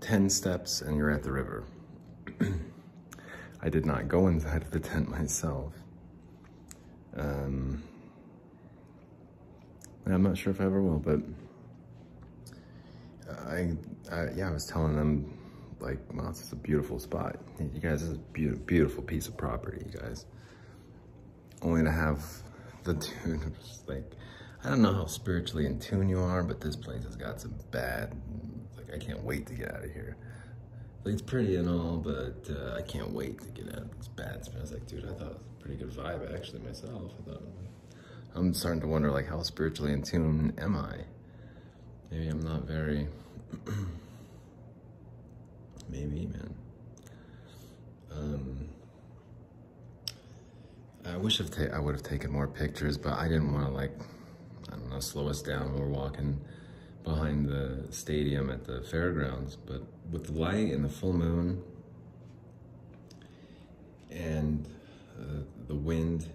10 0.00 0.30
steps, 0.30 0.80
and 0.82 0.96
you're 0.96 1.10
at 1.10 1.22
the 1.24 1.32
river. 1.32 1.64
I 3.62 3.68
did 3.68 3.84
not 3.84 4.06
go 4.06 4.28
inside 4.28 4.62
of 4.62 4.70
the 4.70 4.78
tent 4.78 5.08
myself. 5.08 5.74
Um, 7.16 7.82
I'm 10.06 10.22
not 10.22 10.38
sure 10.38 10.52
if 10.52 10.60
I 10.60 10.64
ever 10.64 10.80
will, 10.82 10.98
but 10.98 11.20
I, 13.48 13.72
I 14.12 14.30
yeah, 14.36 14.48
I 14.48 14.52
was 14.52 14.66
telling 14.66 14.96
them 14.96 15.36
like, 15.80 15.98
wow, 16.12 16.28
this 16.28 16.42
is 16.42 16.52
a 16.52 16.56
beautiful 16.56 16.98
spot. 16.98 17.36
You 17.58 17.80
guys, 17.80 18.00
this 18.00 18.10
is 18.10 18.16
a 18.16 18.32
beautiful, 18.32 18.64
beautiful 18.64 19.02
piece 19.02 19.28
of 19.28 19.36
property, 19.36 19.84
you 19.84 19.98
guys. 19.98 20.26
Only 21.62 21.82
to 21.84 21.90
have 21.90 22.24
the 22.84 22.94
dude, 22.94 23.52
like, 23.86 24.12
I 24.64 24.70
don't 24.70 24.82
know 24.82 24.92
how 24.92 25.06
spiritually 25.06 25.66
in 25.66 25.78
tune 25.78 26.08
you 26.08 26.20
are, 26.20 26.42
but 26.42 26.60
this 26.60 26.76
place 26.76 27.04
has 27.04 27.16
got 27.16 27.40
some 27.40 27.54
bad, 27.70 28.14
like, 28.76 28.94
I 28.94 28.98
can't 28.98 29.22
wait 29.22 29.46
to 29.46 29.54
get 29.54 29.72
out 29.72 29.84
of 29.84 29.92
here. 29.92 30.16
Like, 31.04 31.14
it's 31.14 31.22
pretty 31.22 31.56
and 31.56 31.68
all, 31.68 31.96
but 31.98 32.48
uh, 32.50 32.76
I 32.76 32.82
can't 32.82 33.10
wait 33.10 33.40
to 33.40 33.48
get 33.48 33.72
out 33.74 33.82
of 33.82 33.96
this 33.96 34.08
bad 34.08 34.44
spot. 34.44 34.58
I 34.58 34.60
was 34.62 34.72
like, 34.72 34.86
dude, 34.86 35.04
I 35.04 35.14
thought 35.14 35.40
pretty 35.66 35.84
good 35.84 35.92
vibe, 35.92 36.32
actually, 36.32 36.60
myself. 36.60 37.10
I 37.18 37.30
thought, 37.30 37.42
I'm 38.36 38.54
starting 38.54 38.80
to 38.82 38.86
wonder, 38.86 39.10
like, 39.10 39.26
how 39.26 39.42
spiritually 39.42 39.92
in 39.92 40.02
tune 40.02 40.54
am 40.58 40.76
I? 40.76 40.98
Maybe 42.10 42.28
I'm 42.28 42.40
not 42.40 42.62
very, 42.62 43.08
maybe, 45.88 46.26
man. 46.26 46.54
Um, 48.12 48.68
I 51.04 51.16
wish 51.16 51.40
I 51.40 51.78
would 51.80 51.94
have 51.96 52.04
taken 52.04 52.30
more 52.30 52.46
pictures, 52.46 52.96
but 52.96 53.14
I 53.14 53.24
didn't 53.24 53.52
want 53.52 53.66
to 53.66 53.72
like, 53.72 53.92
I 54.68 54.76
don't 54.76 54.88
know, 54.88 55.00
slow 55.00 55.28
us 55.28 55.42
down. 55.42 55.72
when 55.72 55.80
We're 55.80 55.88
walking 55.88 56.40
behind 57.02 57.48
the 57.48 57.86
stadium 57.90 58.50
at 58.50 58.64
the 58.64 58.82
fairgrounds, 58.82 59.56
but 59.56 59.82
with 60.12 60.26
the 60.26 60.32
light 60.32 60.72
and 60.72 60.84
the 60.84 60.88
full 60.88 61.12
moon 61.12 61.62
and 64.10 64.66
the 65.66 65.74
wind, 65.74 66.28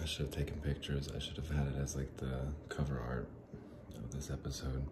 I 0.00 0.04
should 0.04 0.26
have 0.26 0.34
taken 0.34 0.60
pictures. 0.60 1.08
I 1.14 1.18
should 1.18 1.36
have 1.36 1.50
had 1.50 1.66
it 1.68 1.74
as 1.82 1.96
like 1.96 2.16
the 2.16 2.40
cover 2.68 3.00
art 3.00 3.28
of 3.96 4.14
this 4.14 4.30
episode. 4.30 4.86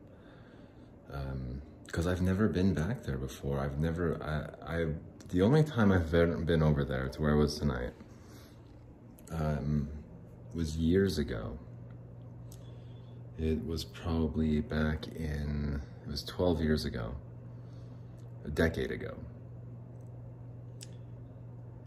Because 1.87 2.07
I've 2.07 2.22
never 2.22 2.49
been 2.49 2.75
back 2.75 3.05
there 3.05 3.18
before. 3.18 3.61
I've 3.61 3.79
never, 3.79 4.20
I, 4.22 4.75
I, 4.75 4.87
the 5.29 5.43
only 5.43 5.62
time 5.62 5.93
I've 5.93 6.11
been, 6.11 6.45
been 6.45 6.62
over 6.62 6.85
there 6.85 7.09
to 7.09 7.22
where 7.22 7.33
I 7.33 7.37
was 7.37 7.59
tonight 7.59 7.93
um, 9.31 9.89
was 10.55 10.77
years 10.77 11.18
ago. 11.18 11.59
It 13.39 13.64
was 13.66 13.85
probably 13.85 14.61
back 14.61 15.07
in, 15.09 15.81
it 16.05 16.11
was 16.11 16.22
12 16.25 16.61
years 16.61 16.85
ago, 16.85 17.14
a 18.45 18.49
decade 18.49 18.91
ago. 18.91 19.14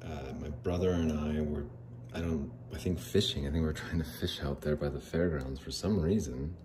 Uh, 0.04 0.34
my 0.40 0.50
brother 0.50 0.92
and 0.92 1.12
I 1.12 1.42
were, 1.42 1.66
I 2.14 2.20
don't, 2.20 2.52
I 2.74 2.78
think 2.78 3.00
fishing. 3.00 3.48
I 3.48 3.52
think 3.52 3.62
we 3.62 3.68
were 3.68 3.74
trying 3.74 4.00
to 4.00 4.06
fish 4.20 4.42
out 4.42 4.62
there 4.62 4.76
by 4.76 4.90
the 4.90 5.00
fairgrounds 5.00 5.60
for 5.60 5.72
some 5.72 6.00
reason. 6.00 6.56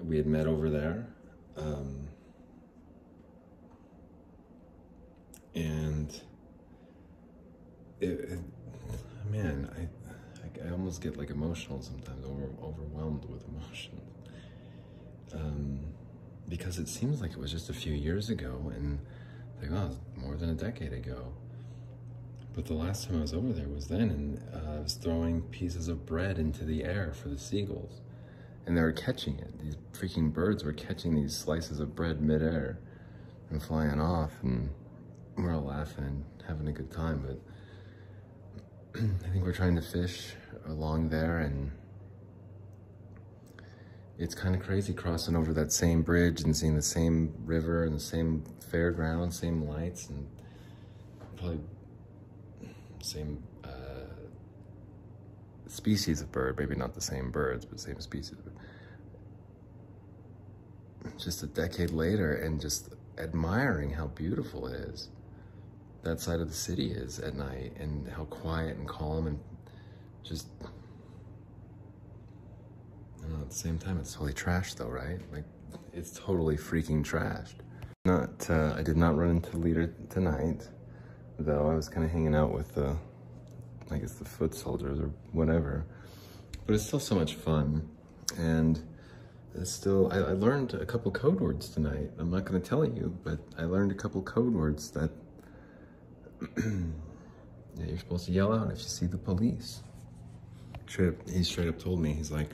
We 0.00 0.16
had 0.16 0.26
met 0.26 0.46
over 0.46 0.70
there. 0.70 1.06
Um, 1.56 2.08
and 5.54 6.20
it, 8.00 8.06
it, 8.06 8.38
man, 9.30 9.68
I, 9.76 10.62
I, 10.64 10.68
I 10.68 10.70
almost 10.70 11.02
get 11.02 11.16
like 11.16 11.30
emotional 11.30 11.82
sometimes, 11.82 12.24
over, 12.24 12.48
overwhelmed 12.62 13.24
with 13.24 13.44
emotion. 13.48 14.00
Um, 15.34 15.80
because 16.48 16.78
it 16.78 16.88
seems 16.88 17.20
like 17.20 17.32
it 17.32 17.38
was 17.38 17.50
just 17.50 17.68
a 17.68 17.74
few 17.74 17.92
years 17.92 18.30
ago 18.30 18.72
and 18.74 18.98
like, 19.60 19.70
oh, 19.72 19.90
more 20.16 20.36
than 20.36 20.50
a 20.50 20.54
decade 20.54 20.92
ago. 20.92 21.32
But 22.54 22.66
the 22.66 22.74
last 22.74 23.06
time 23.08 23.18
I 23.18 23.20
was 23.22 23.34
over 23.34 23.52
there 23.52 23.68
was 23.68 23.86
then, 23.86 24.10
and 24.10 24.42
uh, 24.52 24.78
I 24.78 24.80
was 24.80 24.94
throwing 24.94 25.42
pieces 25.42 25.88
of 25.88 26.04
bread 26.06 26.38
into 26.38 26.64
the 26.64 26.84
air 26.84 27.12
for 27.14 27.28
the 27.28 27.38
seagulls. 27.38 28.00
And 28.66 28.76
they 28.76 28.82
were 28.82 28.92
catching 28.92 29.38
it. 29.38 29.58
These 29.58 29.76
freaking 29.92 30.32
birds 30.32 30.64
were 30.64 30.72
catching 30.72 31.14
these 31.14 31.36
slices 31.36 31.80
of 31.80 31.94
bread 31.94 32.20
midair 32.20 32.78
and 33.50 33.62
flying 33.62 34.00
off. 34.00 34.32
And 34.42 34.70
we're 35.36 35.54
all 35.54 35.62
laughing 35.62 36.04
and 36.04 36.24
having 36.46 36.68
a 36.68 36.72
good 36.72 36.90
time. 36.90 37.24
But 37.24 39.00
I 39.24 39.28
think 39.28 39.44
we're 39.44 39.52
trying 39.52 39.76
to 39.76 39.82
fish 39.82 40.32
along 40.66 41.08
there, 41.10 41.38
and 41.38 41.70
it's 44.18 44.34
kind 44.34 44.54
of 44.54 44.62
crazy 44.62 44.92
crossing 44.92 45.36
over 45.36 45.52
that 45.54 45.72
same 45.72 46.02
bridge 46.02 46.42
and 46.42 46.56
seeing 46.56 46.74
the 46.74 46.82
same 46.82 47.32
river 47.44 47.84
and 47.84 47.94
the 47.94 48.00
same 48.00 48.42
fairground, 48.72 49.32
same 49.32 49.68
lights, 49.68 50.08
and 50.08 50.26
probably 51.36 51.60
same 53.04 53.42
uh, 53.64 53.68
species 55.66 56.20
of 56.20 56.32
bird, 56.32 56.58
maybe 56.58 56.74
not 56.74 56.94
the 56.94 57.00
same 57.00 57.30
birds, 57.30 57.64
but 57.64 57.80
same 57.80 58.00
species. 58.00 58.36
Just 61.16 61.42
a 61.42 61.46
decade 61.46 61.90
later 61.90 62.34
and 62.34 62.60
just 62.60 62.90
admiring 63.18 63.90
how 63.90 64.06
beautiful 64.08 64.66
it 64.66 64.74
is. 64.74 65.08
That 66.02 66.20
side 66.20 66.40
of 66.40 66.48
the 66.48 66.54
city 66.54 66.90
is 66.92 67.18
at 67.18 67.34
night 67.34 67.72
and 67.78 68.08
how 68.08 68.24
quiet 68.24 68.76
and 68.76 68.88
calm 68.88 69.26
and 69.26 69.38
just, 70.22 70.48
know, 73.28 73.40
at 73.40 73.50
the 73.50 73.56
same 73.56 73.78
time, 73.78 73.98
it's 73.98 74.12
totally 74.12 74.32
trashed 74.32 74.76
though, 74.76 74.88
right? 74.88 75.20
Like, 75.32 75.44
it's 75.92 76.12
totally 76.12 76.56
freaking 76.56 77.04
trashed. 77.04 77.56
Not, 78.04 78.48
uh, 78.48 78.74
I 78.76 78.82
did 78.82 78.96
not 78.96 79.16
run 79.16 79.30
into 79.30 79.56
leader 79.56 79.92
tonight 80.08 80.68
though. 81.38 81.70
I 81.70 81.74
was 81.74 81.88
kind 81.88 82.04
of 82.04 82.10
hanging 82.10 82.34
out 82.34 82.52
with 82.52 82.74
the, 82.74 82.96
I 83.90 83.98
guess 83.98 84.14
the 84.14 84.24
foot 84.24 84.54
soldiers 84.54 84.98
or 84.98 85.10
whatever. 85.32 85.84
But 86.66 86.74
it's 86.74 86.86
still 86.86 87.00
so 87.00 87.14
much 87.14 87.34
fun. 87.34 87.88
And 88.36 88.80
it's 89.54 89.72
still, 89.72 90.12
I, 90.12 90.16
I 90.16 90.32
learned 90.32 90.74
a 90.74 90.84
couple 90.84 91.10
code 91.10 91.40
words 91.40 91.68
tonight. 91.68 92.10
I'm 92.18 92.30
not 92.30 92.44
going 92.44 92.60
to 92.60 92.68
tell 92.68 92.84
you, 92.84 93.16
but 93.24 93.38
I 93.56 93.64
learned 93.64 93.90
a 93.90 93.94
couple 93.94 94.22
code 94.22 94.52
words 94.52 94.90
that 94.92 95.10
yeah, 96.56 97.84
you're 97.86 97.98
supposed 97.98 98.26
to 98.26 98.32
yell 98.32 98.52
out 98.52 98.70
if 98.70 98.78
you 98.78 98.84
see 98.84 99.06
the 99.06 99.18
police. 99.18 99.80
Straight 100.86 101.08
up, 101.08 101.28
he 101.28 101.42
straight 101.42 101.68
up 101.68 101.78
told 101.78 102.00
me, 102.00 102.12
he's 102.12 102.30
like, 102.30 102.50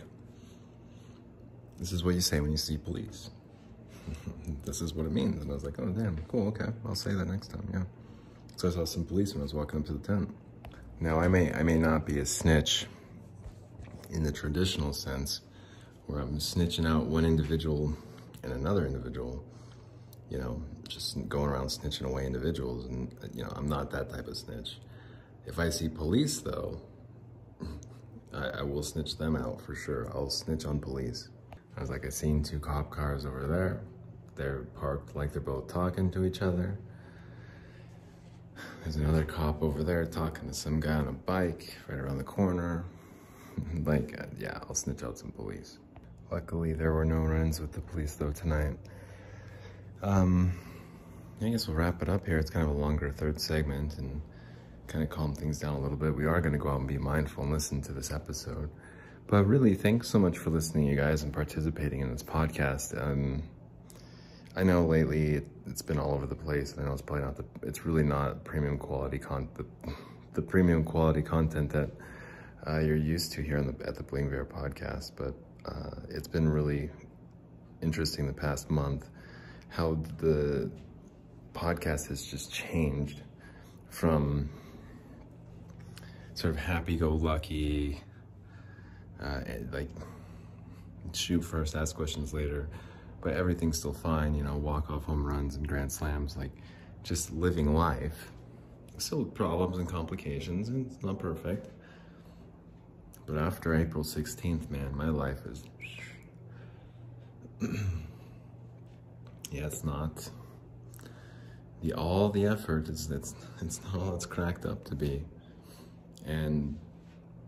this 1.78 1.92
is 1.92 2.04
what 2.04 2.14
you 2.14 2.20
say 2.20 2.40
when 2.40 2.50
you 2.50 2.56
see 2.56 2.76
police. 2.76 3.30
this 4.64 4.80
is 4.80 4.94
what 4.94 5.06
it 5.06 5.12
means. 5.12 5.42
And 5.42 5.50
I 5.50 5.54
was 5.54 5.64
like, 5.64 5.78
oh, 5.78 5.86
damn, 5.86 6.16
cool, 6.28 6.48
okay. 6.48 6.72
I'll 6.86 6.94
say 6.94 7.12
that 7.14 7.26
next 7.26 7.48
time, 7.48 7.68
yeah. 7.72 7.82
So 8.56 8.68
I 8.68 8.70
saw 8.70 8.84
some 8.84 9.04
police 9.04 9.32
when 9.32 9.40
I 9.40 9.44
was 9.44 9.54
walking 9.54 9.80
up 9.80 9.86
to 9.86 9.92
the 9.94 10.06
tent. 10.06 10.34
Now, 11.00 11.18
I 11.18 11.28
may, 11.28 11.52
I 11.52 11.62
may 11.62 11.76
not 11.76 12.06
be 12.06 12.20
a 12.20 12.26
snitch 12.26 12.86
in 14.10 14.22
the 14.22 14.32
traditional 14.32 14.92
sense, 14.92 15.40
where 16.06 16.20
I'm 16.20 16.38
snitching 16.38 16.86
out 16.86 17.06
one 17.06 17.24
individual 17.24 17.96
and 18.42 18.52
another 18.52 18.86
individual, 18.86 19.44
you 20.30 20.38
know, 20.38 20.62
just 20.88 21.28
going 21.28 21.48
around 21.48 21.66
snitching 21.66 22.04
away 22.04 22.26
individuals. 22.26 22.86
And, 22.86 23.12
you 23.34 23.42
know, 23.42 23.52
I'm 23.56 23.68
not 23.68 23.90
that 23.90 24.10
type 24.10 24.28
of 24.28 24.36
snitch. 24.36 24.78
If 25.46 25.58
I 25.58 25.70
see 25.70 25.88
police, 25.88 26.38
though, 26.40 26.80
I, 28.32 28.60
I 28.60 28.62
will 28.62 28.82
snitch 28.82 29.18
them 29.18 29.34
out 29.34 29.60
for 29.60 29.74
sure. 29.74 30.10
I'll 30.14 30.30
snitch 30.30 30.64
on 30.64 30.78
police. 30.78 31.28
I 31.76 31.80
was 31.80 31.90
like, 31.90 32.06
I 32.06 32.10
seen 32.10 32.42
two 32.42 32.60
cop 32.60 32.90
cars 32.90 33.26
over 33.26 33.46
there. 33.46 33.80
They're 34.36 34.66
parked 34.78 35.16
like 35.16 35.32
they're 35.32 35.42
both 35.42 35.66
talking 35.68 36.10
to 36.12 36.24
each 36.24 36.40
other. 36.40 36.78
There's 38.84 38.96
another 38.96 39.24
cop 39.24 39.62
over 39.62 39.82
there 39.82 40.04
talking 40.04 40.46
to 40.46 40.54
some 40.54 40.78
guy 40.78 40.92
on 40.92 41.08
a 41.08 41.12
bike 41.12 41.74
right 41.88 41.98
around 41.98 42.18
the 42.18 42.24
corner. 42.24 42.84
like, 43.84 44.14
uh, 44.20 44.26
yeah, 44.38 44.58
I'll 44.68 44.74
snitch 44.74 45.02
out 45.02 45.16
some 45.16 45.32
police. 45.32 45.78
Luckily, 46.30 46.74
there 46.74 46.92
were 46.92 47.06
no 47.06 47.22
runs 47.22 47.60
with 47.60 47.72
the 47.72 47.80
police 47.80 48.16
though 48.16 48.32
tonight. 48.32 48.76
Um, 50.02 50.52
I 51.40 51.48
guess 51.48 51.66
we'll 51.66 51.78
wrap 51.78 52.02
it 52.02 52.10
up 52.10 52.26
here. 52.26 52.38
It's 52.38 52.50
kind 52.50 52.68
of 52.68 52.76
a 52.76 52.78
longer 52.78 53.10
third 53.10 53.40
segment 53.40 53.96
and 53.96 54.20
kind 54.86 55.02
of 55.02 55.08
calm 55.08 55.34
things 55.34 55.58
down 55.58 55.76
a 55.76 55.80
little 55.80 55.96
bit. 55.96 56.14
We 56.14 56.26
are 56.26 56.42
going 56.42 56.52
to 56.52 56.58
go 56.58 56.68
out 56.68 56.80
and 56.80 56.86
be 56.86 56.98
mindful 56.98 57.42
and 57.44 57.52
listen 57.52 57.80
to 57.82 57.92
this 57.92 58.12
episode. 58.12 58.68
But 59.28 59.46
really, 59.46 59.76
thanks 59.76 60.10
so 60.10 60.18
much 60.18 60.36
for 60.36 60.50
listening, 60.50 60.88
you 60.88 60.96
guys, 60.96 61.22
and 61.22 61.32
participating 61.32 62.00
in 62.00 62.12
this 62.12 62.22
podcast. 62.22 63.00
Um, 63.02 63.44
I 64.56 64.62
know 64.62 64.86
lately 64.86 65.34
it, 65.34 65.46
has 65.66 65.82
been 65.82 65.98
all 65.98 66.12
over 66.12 66.26
the 66.26 66.34
place. 66.34 66.74
I 66.78 66.82
know 66.82 66.92
it's 66.92 67.02
probably 67.02 67.24
not 67.24 67.36
the, 67.36 67.44
it's 67.62 67.84
really 67.84 68.04
not 68.04 68.44
premium 68.44 68.78
quality 68.78 69.18
con, 69.18 69.48
the, 69.54 69.64
the 70.34 70.42
premium 70.42 70.84
quality 70.84 71.22
content 71.22 71.70
that 71.70 71.90
uh, 72.66 72.78
you're 72.78 72.96
used 72.96 73.32
to 73.32 73.42
here 73.42 73.60
the, 73.62 73.86
at 73.86 73.96
the 73.96 74.02
Bling 74.02 74.30
Viera 74.30 74.46
podcast, 74.46 75.12
but 75.16 75.34
uh, 75.64 76.00
it's 76.08 76.28
been 76.28 76.48
really 76.48 76.90
interesting 77.82 78.26
the 78.26 78.32
past 78.32 78.70
month 78.70 79.08
how 79.68 79.98
the 80.18 80.70
podcast 81.52 82.08
has 82.08 82.24
just 82.24 82.52
changed 82.52 83.22
from 83.90 84.48
sort 86.34 86.54
of 86.54 86.60
happy-go-lucky, 86.60 88.00
uh, 89.20 89.40
like 89.72 89.88
shoot 91.12 91.42
first, 91.42 91.74
ask 91.74 91.96
questions 91.96 92.32
later, 92.32 92.68
but 93.24 93.32
everything's 93.32 93.78
still 93.78 93.94
fine, 93.94 94.34
you 94.34 94.44
know, 94.44 94.54
walk 94.54 94.90
off 94.90 95.04
home 95.04 95.26
runs 95.26 95.56
and 95.56 95.66
grand 95.66 95.90
slams, 95.90 96.36
like 96.36 96.52
just 97.02 97.32
living 97.32 97.74
life. 97.74 98.30
Still 98.98 99.24
problems 99.24 99.78
and 99.78 99.88
complications, 99.88 100.68
and 100.68 100.86
it's 100.86 101.02
not 101.02 101.18
perfect. 101.18 101.70
But 103.26 103.38
after 103.38 103.74
April 103.74 104.04
16th, 104.04 104.70
man, 104.70 104.94
my 104.94 105.08
life 105.08 105.40
is. 105.46 105.64
yeah, 109.50 109.66
it's 109.66 109.82
not. 109.82 110.30
The, 111.80 111.94
all 111.94 112.28
the 112.28 112.44
effort 112.44 112.88
is 112.88 113.10
it's 113.10 113.34
it's 113.62 113.82
not 113.84 113.96
all 114.02 114.14
it's 114.14 114.26
cracked 114.26 114.66
up 114.66 114.84
to 114.84 114.94
be, 114.94 115.24
and 116.26 116.78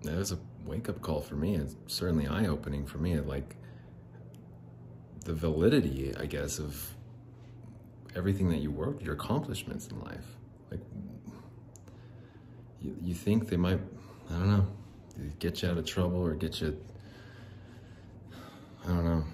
that 0.02 0.16
was 0.16 0.32
a 0.32 0.38
wake 0.64 0.88
up 0.88 1.02
call 1.02 1.20
for 1.20 1.36
me. 1.36 1.56
It's 1.56 1.76
certainly 1.86 2.26
eye 2.26 2.46
opening 2.46 2.86
for 2.86 2.98
me. 2.98 3.20
Like 3.20 3.56
the 5.26 5.34
validity, 5.34 6.14
I 6.18 6.26
guess, 6.26 6.58
of 6.60 6.94
everything 8.14 8.48
that 8.50 8.58
you 8.58 8.70
worked, 8.70 9.02
your 9.02 9.14
accomplishments 9.14 9.88
in 9.88 10.00
life. 10.00 10.24
Like 10.70 10.80
you, 12.80 12.96
you 13.02 13.14
think 13.14 13.48
they 13.48 13.56
might, 13.56 13.80
I 14.30 14.32
don't 14.32 14.48
know, 14.48 14.66
get 15.40 15.62
you 15.62 15.68
out 15.68 15.78
of 15.78 15.84
trouble 15.84 16.24
or 16.24 16.34
get 16.34 16.60
you, 16.60 16.78
I 18.84 18.88
don't 18.88 19.04
know, 19.04 19.24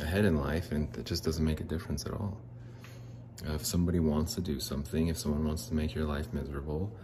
ahead 0.00 0.26
in 0.26 0.36
life, 0.36 0.70
and 0.70 0.94
it 0.98 1.06
just 1.06 1.24
doesn't 1.24 1.44
make 1.44 1.60
a 1.60 1.64
difference 1.64 2.04
at 2.04 2.12
all. 2.12 2.38
Uh, 3.48 3.54
if 3.54 3.64
somebody 3.64 4.00
wants 4.00 4.34
to 4.34 4.42
do 4.42 4.60
something, 4.60 5.08
if 5.08 5.16
someone 5.16 5.46
wants 5.46 5.66
to 5.68 5.74
make 5.74 5.94
your 5.94 6.04
life 6.04 6.32
miserable 6.34 6.94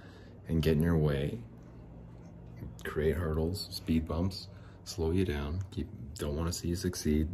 and 0.49 0.63
get 0.63 0.77
in 0.77 0.83
your 0.83 0.99
way, 0.99 1.39
create 2.85 3.17
hurdles, 3.17 3.69
speed 3.71 4.07
bumps, 4.07 4.49
slow 4.85 5.13
you 5.13 5.25
down, 5.25 5.63
keep 5.71 5.89
don't 6.19 6.37
want 6.37 6.53
to 6.53 6.53
see 6.53 6.69
you 6.69 6.77
succeed, 6.77 7.27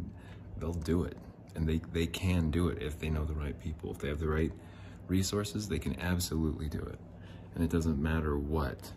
they'll 0.59 0.73
do 0.73 1.03
it. 1.03 1.17
And 1.55 1.67
they, 1.67 1.81
they 1.91 2.05
can 2.05 2.51
do 2.51 2.69
it 2.69 2.81
if 2.81 2.99
they 2.99 3.09
know 3.09 3.25
the 3.25 3.33
right 3.33 3.59
people. 3.59 3.91
If 3.91 3.99
they 3.99 4.07
have 4.07 4.19
the 4.19 4.27
right 4.27 4.51
resources, 5.07 5.67
they 5.67 5.79
can 5.79 5.99
absolutely 5.99 6.69
do 6.69 6.79
it. 6.79 6.99
And 7.55 7.63
it 7.63 7.69
doesn't 7.69 8.01
matter 8.01 8.37
what 8.37 8.91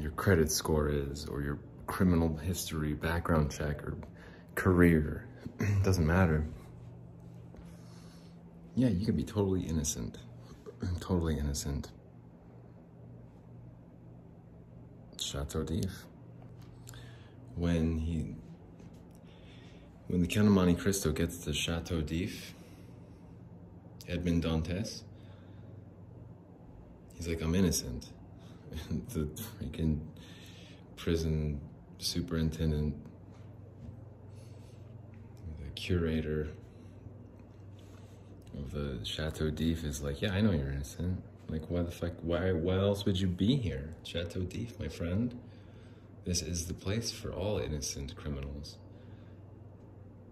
your 0.00 0.10
credit 0.12 0.50
score 0.50 0.88
is 0.88 1.26
or 1.26 1.42
your 1.42 1.58
criminal 1.86 2.36
history, 2.36 2.94
background 2.94 3.50
check, 3.50 3.82
or 3.82 3.96
career. 4.54 5.26
it 5.58 5.82
doesn't 5.84 6.06
matter. 6.06 6.46
Yeah, 8.74 8.88
you 8.88 9.04
can 9.04 9.16
be 9.16 9.24
totally 9.24 9.62
innocent. 9.62 10.18
totally 11.00 11.38
innocent. 11.38 11.90
Chateau 15.18 15.62
d'If. 15.62 16.06
When 17.56 17.98
he, 17.98 18.34
when 20.10 20.20
the 20.20 20.26
Count 20.26 20.48
of 20.48 20.52
Monte 20.52 20.74
Cristo 20.74 21.12
gets 21.12 21.38
to 21.38 21.52
Chateau 21.52 22.00
d'If, 22.00 22.52
Edmond 24.08 24.42
Dantes, 24.42 25.04
he's 27.14 27.28
like, 27.28 27.40
I'm 27.40 27.54
innocent. 27.54 28.08
And 28.88 29.06
the 29.08 29.28
freaking 29.58 30.00
prison 30.96 31.60
superintendent, 31.98 32.94
the 35.60 35.70
curator 35.74 36.48
of 38.58 38.72
the 38.72 38.98
Chateau 39.04 39.50
d'If 39.50 39.84
is 39.84 40.02
like, 40.02 40.22
yeah, 40.22 40.32
I 40.32 40.40
know 40.40 40.50
you're 40.50 40.72
innocent. 40.72 41.22
Like, 41.48 41.62
why 41.68 41.82
the 41.82 41.90
fuck, 41.92 42.12
why, 42.22 42.50
why 42.52 42.78
else 42.78 43.04
would 43.04 43.20
you 43.20 43.28
be 43.28 43.56
here? 43.56 43.94
Chateau 44.02 44.40
d'If, 44.40 44.78
my 44.80 44.88
friend. 44.88 45.38
This 46.24 46.42
is 46.42 46.66
the 46.66 46.74
place 46.74 47.12
for 47.12 47.32
all 47.32 47.58
innocent 47.58 48.16
criminals. 48.16 48.76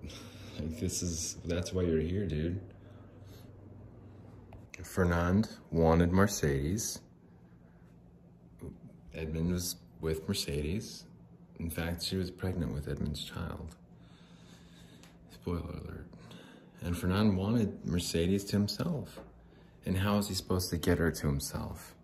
Like, 0.02 0.80
this 0.80 1.02
is, 1.02 1.36
that's 1.44 1.72
why 1.72 1.82
you're 1.82 2.00
here, 2.00 2.26
dude. 2.26 2.60
Fernand 4.82 5.48
wanted 5.70 6.12
Mercedes. 6.12 7.00
Edmond 9.14 9.52
was 9.52 9.76
with 10.00 10.26
Mercedes. 10.28 11.04
In 11.58 11.70
fact, 11.70 12.02
she 12.02 12.16
was 12.16 12.30
pregnant 12.30 12.72
with 12.72 12.88
Edmond's 12.88 13.24
child. 13.24 13.74
Spoiler 15.30 15.60
alert. 15.60 16.06
And 16.82 16.96
Fernand 16.96 17.36
wanted 17.36 17.84
Mercedes 17.84 18.44
to 18.46 18.52
himself. 18.56 19.18
And 19.84 19.98
how 19.98 20.18
is 20.18 20.28
he 20.28 20.34
supposed 20.34 20.70
to 20.70 20.76
get 20.76 20.98
her 20.98 21.10
to 21.10 21.26
himself? 21.26 21.94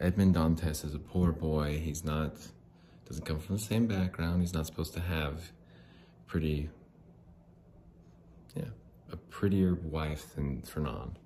Edmond 0.00 0.34
Dantes 0.34 0.84
is 0.84 0.94
a 0.94 0.98
poor 0.98 1.32
boy. 1.32 1.78
He's 1.78 2.04
not, 2.04 2.34
doesn't 3.08 3.24
come 3.24 3.38
from 3.38 3.56
the 3.56 3.62
same 3.62 3.86
background. 3.86 4.42
He's 4.42 4.54
not 4.54 4.66
supposed 4.66 4.94
to 4.94 5.00
have 5.00 5.52
pretty, 6.26 6.70
a 9.12 9.16
prettier 9.16 9.74
wife 9.74 10.34
than 10.34 10.62
Fernand. 10.62 11.18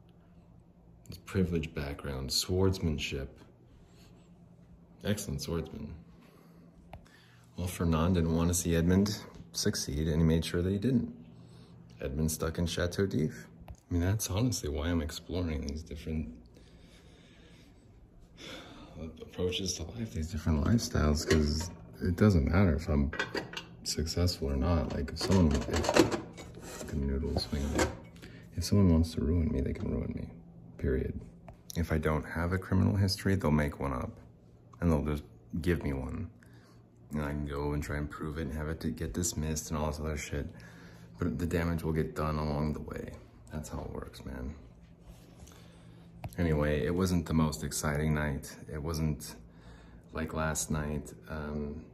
His 1.08 1.18
privileged 1.18 1.74
background, 1.74 2.32
swordsmanship, 2.32 3.38
excellent 5.04 5.42
swordsman. 5.42 5.94
Well, 7.56 7.66
Fernand 7.66 8.14
didn't 8.14 8.34
want 8.34 8.48
to 8.48 8.54
see 8.54 8.74
Edmond 8.76 9.18
succeed, 9.52 10.08
and 10.08 10.20
he 10.20 10.26
made 10.26 10.44
sure 10.44 10.62
that 10.62 10.70
he 10.70 10.78
didn't. 10.78 11.12
Edmond 12.00 12.30
stuck 12.30 12.58
in 12.58 12.66
Chateau 12.66 13.06
d'If. 13.06 13.46
I 13.68 13.72
mean, 13.92 14.00
that's 14.00 14.30
honestly 14.30 14.68
why 14.70 14.88
I'm 14.88 15.02
exploring 15.02 15.66
these 15.66 15.82
different 15.82 16.32
approaches 19.20 19.74
to 19.74 19.82
life, 19.82 20.14
these 20.14 20.30
different 20.30 20.64
lifestyles, 20.64 21.28
because 21.28 21.70
it 22.02 22.16
doesn't 22.16 22.50
matter 22.50 22.74
if 22.74 22.88
I'm 22.88 23.10
successful 23.84 24.50
or 24.50 24.56
not. 24.56 24.94
Like, 24.94 25.10
if 25.10 25.18
someone, 25.18 25.54
if, 25.54 26.18
noodle 26.92 27.38
swing, 27.38 27.66
if 28.56 28.64
someone 28.64 28.92
wants 28.92 29.14
to 29.14 29.20
ruin 29.20 29.50
me, 29.52 29.60
they 29.60 29.72
can 29.72 29.90
ruin 29.90 30.12
me, 30.14 30.28
period. 30.78 31.18
If 31.76 31.92
I 31.92 31.98
don't 31.98 32.24
have 32.24 32.52
a 32.52 32.58
criminal 32.58 32.96
history, 32.96 33.34
they'll 33.34 33.50
make 33.50 33.80
one 33.80 33.92
up, 33.92 34.10
and 34.80 34.90
they'll 34.90 35.04
just 35.04 35.24
give 35.60 35.82
me 35.82 35.92
one. 35.92 36.28
And 37.12 37.22
I 37.22 37.30
can 37.30 37.46
go 37.46 37.72
and 37.72 37.82
try 37.82 37.96
and 37.96 38.10
prove 38.10 38.38
it 38.38 38.42
and 38.42 38.52
have 38.54 38.68
it 38.68 38.80
to 38.80 38.88
get 38.88 39.12
dismissed 39.12 39.70
and 39.70 39.78
all 39.78 39.86
this 39.86 40.00
other 40.00 40.16
shit. 40.16 40.46
But 41.18 41.38
the 41.38 41.46
damage 41.46 41.82
will 41.82 41.92
get 41.92 42.14
done 42.14 42.36
along 42.36 42.72
the 42.72 42.80
way. 42.80 43.12
That's 43.52 43.68
how 43.68 43.80
it 43.80 43.90
works, 43.92 44.24
man. 44.24 44.54
Anyway, 46.38 46.84
it 46.84 46.94
wasn't 46.94 47.26
the 47.26 47.34
most 47.34 47.62
exciting 47.64 48.14
night. 48.14 48.54
It 48.72 48.82
wasn't 48.82 49.34
like 50.12 50.32
last 50.34 50.70
night, 50.70 51.12
um, 51.28 51.84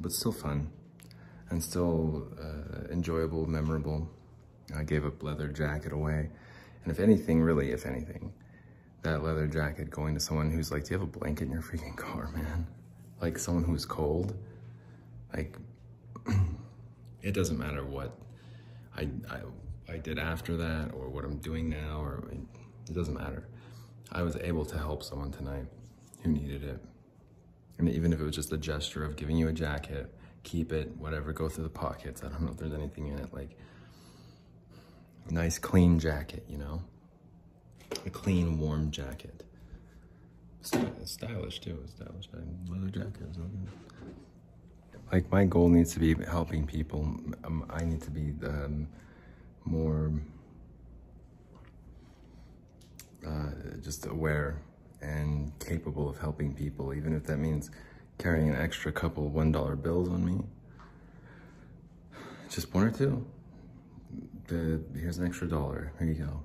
but 0.00 0.12
still 0.12 0.32
fun 0.32 0.70
and 1.50 1.62
still 1.62 2.28
uh, 2.40 2.92
enjoyable, 2.92 3.46
memorable. 3.46 4.08
I 4.76 4.84
gave 4.84 5.04
a 5.04 5.12
leather 5.20 5.48
jacket 5.48 5.92
away. 5.92 6.30
And 6.84 6.92
if 6.92 7.00
anything, 7.00 7.42
really, 7.42 7.72
if 7.72 7.86
anything, 7.86 8.32
that 9.02 9.22
leather 9.22 9.46
jacket 9.46 9.90
going 9.90 10.14
to 10.14 10.20
someone 10.20 10.50
who's 10.50 10.70
like, 10.70 10.84
do 10.84 10.94
you 10.94 11.00
have 11.00 11.08
a 11.08 11.18
blanket 11.18 11.44
in 11.44 11.52
your 11.52 11.62
freaking 11.62 11.96
car, 11.96 12.30
man? 12.32 12.66
Like 13.20 13.38
someone 13.38 13.64
who's 13.64 13.84
cold, 13.84 14.34
like, 15.34 15.56
it 17.22 17.32
doesn't 17.32 17.58
matter 17.58 17.84
what 17.84 18.16
I, 18.96 19.08
I 19.28 19.40
I 19.90 19.98
did 19.98 20.18
after 20.18 20.56
that 20.56 20.92
or 20.94 21.08
what 21.08 21.24
I'm 21.24 21.38
doing 21.38 21.68
now, 21.68 22.00
or 22.00 22.28
it 22.88 22.94
doesn't 22.94 23.14
matter. 23.14 23.48
I 24.12 24.22
was 24.22 24.36
able 24.36 24.64
to 24.66 24.78
help 24.78 25.02
someone 25.02 25.32
tonight 25.32 25.66
who 26.22 26.30
needed 26.30 26.62
it. 26.62 26.80
And 27.78 27.88
even 27.88 28.12
if 28.12 28.20
it 28.20 28.24
was 28.24 28.34
just 28.34 28.52
a 28.52 28.56
gesture 28.56 29.04
of 29.04 29.16
giving 29.16 29.36
you 29.36 29.48
a 29.48 29.52
jacket, 29.52 30.14
keep 30.42 30.72
it, 30.72 30.96
whatever, 30.96 31.32
go 31.32 31.48
through 31.48 31.64
the 31.64 31.70
pockets. 31.70 32.22
I 32.24 32.28
don't 32.28 32.42
know 32.42 32.52
if 32.52 32.56
there's 32.56 32.72
anything 32.72 33.08
in 33.08 33.18
it, 33.18 33.32
like 33.32 33.56
nice 35.30 35.58
clean 35.58 35.98
jacket, 35.98 36.44
you 36.48 36.58
know? 36.58 36.82
A 38.06 38.10
clean, 38.10 38.58
warm 38.58 38.90
jacket. 38.90 39.44
stylish 40.62 41.60
too, 41.60 41.82
stylish 41.86 42.28
leather 42.68 42.90
jacket. 42.90 43.28
Like 45.12 45.30
my 45.30 45.44
goal 45.44 45.68
needs 45.68 45.92
to 45.94 46.00
be 46.00 46.14
helping 46.24 46.66
people. 46.66 47.00
Um, 47.44 47.66
I 47.68 47.84
need 47.84 48.00
to 48.02 48.10
be 48.10 48.32
um, 48.46 48.86
more 49.64 50.12
uh, 53.26 53.50
just 53.82 54.06
aware 54.06 54.62
and 55.02 55.52
capable 55.58 56.08
of 56.08 56.18
helping 56.18 56.54
people, 56.54 56.94
even 56.94 57.14
if 57.14 57.24
that 57.24 57.38
means 57.38 57.70
carrying 58.20 58.50
an 58.50 58.56
extra 58.56 58.92
couple 58.92 59.28
one 59.28 59.50
dollar 59.50 59.74
bills 59.74 60.08
on 60.08 60.24
me. 60.24 60.44
Just 62.50 62.72
one 62.74 62.84
or 62.84 62.90
two. 62.90 63.24
The, 64.48 64.82
here's 64.94 65.18
an 65.18 65.26
extra 65.26 65.48
dollar. 65.48 65.92
Here 65.98 66.08
you 66.08 66.14
go. 66.14 66.40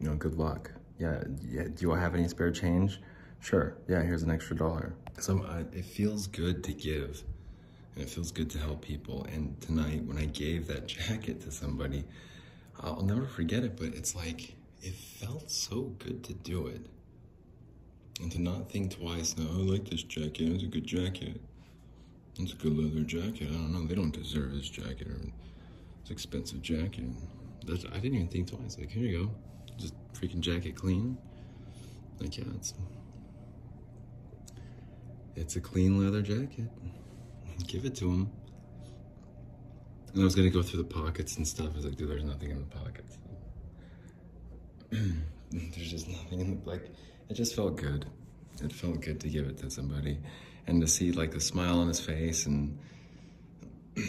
You 0.00 0.08
know, 0.08 0.16
good 0.16 0.36
luck. 0.36 0.72
Yeah, 0.98 1.22
yeah. 1.48 1.68
Do 1.74 1.92
I 1.92 2.00
have 2.00 2.14
any 2.14 2.26
spare 2.26 2.50
change? 2.50 3.00
Sure. 3.40 3.76
Yeah, 3.88 4.02
here's 4.02 4.22
an 4.22 4.30
extra 4.30 4.56
dollar. 4.56 4.94
So 5.20 5.42
uh, 5.44 5.64
it 5.72 5.84
feels 5.84 6.26
good 6.26 6.64
to 6.64 6.72
give, 6.72 7.22
and 7.94 8.04
it 8.04 8.10
feels 8.10 8.32
good 8.32 8.50
to 8.50 8.58
help 8.58 8.82
people. 8.82 9.24
And 9.32 9.60
tonight, 9.60 10.02
when 10.04 10.18
I 10.18 10.24
gave 10.24 10.66
that 10.68 10.86
jacket 10.96 11.40
to 11.42 11.52
somebody, 11.52 12.04
I'll 12.80 13.02
never 13.02 13.26
forget 13.26 13.62
it, 13.62 13.76
but 13.76 13.94
it's 13.94 14.16
like, 14.16 14.54
it 14.80 14.94
felt 14.94 15.50
so 15.50 15.92
good 15.98 16.24
to 16.24 16.34
do 16.34 16.66
it. 16.66 16.86
And 18.20 18.30
to 18.32 18.40
not 18.40 18.70
think 18.70 18.96
twice, 18.96 19.36
no, 19.36 19.46
oh, 19.50 19.60
I 19.60 19.62
like 19.62 19.88
this 19.88 20.02
jacket, 20.02 20.52
it's 20.52 20.62
a 20.62 20.66
good 20.66 20.86
jacket. 20.86 21.40
It's 22.38 22.52
a 22.52 22.56
good 22.56 22.76
leather 22.76 23.04
jacket. 23.04 23.48
I 23.50 23.54
don't 23.54 23.72
know. 23.72 23.86
They 23.86 23.94
don't 23.94 24.12
deserve 24.12 24.52
this 24.52 24.68
jacket. 24.68 25.06
Or 25.06 25.20
it's 26.00 26.10
expensive 26.10 26.62
jacket. 26.62 27.04
That's, 27.66 27.84
I 27.84 27.98
didn't 27.98 28.14
even 28.14 28.28
think 28.28 28.48
twice. 28.48 28.78
Like, 28.78 28.90
here 28.90 29.04
you 29.04 29.26
go. 29.26 29.30
Just 29.78 29.94
freaking 30.14 30.40
jacket 30.40 30.74
clean. 30.74 31.18
Like, 32.20 32.38
yeah, 32.38 32.44
it's 32.56 32.74
it's 35.34 35.56
a 35.56 35.60
clean 35.60 36.02
leather 36.02 36.22
jacket. 36.22 36.68
Give 37.66 37.84
it 37.84 37.94
to 37.96 38.10
him. 38.10 38.30
And 40.12 40.20
I 40.20 40.24
was 40.24 40.34
gonna 40.34 40.50
go 40.50 40.62
through 40.62 40.82
the 40.82 40.88
pockets 40.88 41.36
and 41.36 41.48
stuff. 41.48 41.68
I 41.72 41.76
was 41.76 41.84
like, 41.84 41.96
dude, 41.96 42.10
there's 42.10 42.24
nothing 42.24 42.50
in 42.50 42.58
the 42.58 42.76
pockets. 42.76 43.18
there's 45.50 45.90
just 45.90 46.08
nothing 46.08 46.40
in 46.40 46.60
the 46.62 46.70
like. 46.70 46.90
It 47.32 47.36
just 47.36 47.56
felt 47.56 47.76
good. 47.76 48.04
It 48.62 48.70
felt 48.70 49.00
good 49.00 49.18
to 49.20 49.28
give 49.30 49.46
it 49.46 49.56
to 49.60 49.70
somebody, 49.70 50.18
and 50.66 50.82
to 50.82 50.86
see 50.86 51.12
like 51.12 51.30
the 51.30 51.40
smile 51.40 51.78
on 51.78 51.88
his 51.88 51.98
face 51.98 52.44
and. 52.44 52.78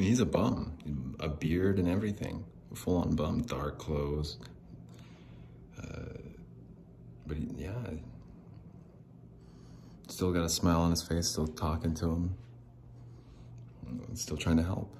He's 0.00 0.18
a 0.18 0.26
bum, 0.26 1.14
a 1.20 1.28
beard 1.28 1.78
and 1.78 1.88
everything, 1.88 2.44
full 2.74 2.96
on 2.96 3.14
bum, 3.14 3.42
dark 3.42 3.78
clothes. 3.78 4.38
Uh, 5.80 6.18
but 7.28 7.36
he, 7.36 7.48
yeah, 7.56 7.90
still 10.08 10.32
got 10.32 10.44
a 10.44 10.48
smile 10.48 10.80
on 10.80 10.90
his 10.90 11.02
face, 11.02 11.28
still 11.28 11.46
talking 11.46 11.94
to 11.94 12.06
him, 12.06 12.34
still 14.14 14.36
trying 14.36 14.56
to 14.56 14.64
help. 14.64 14.92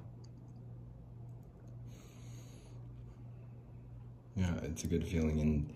Yeah, 4.37 4.53
it's 4.62 4.82
a 4.85 4.87
good 4.89 5.07
feeling, 5.07 5.41
and 5.41 5.72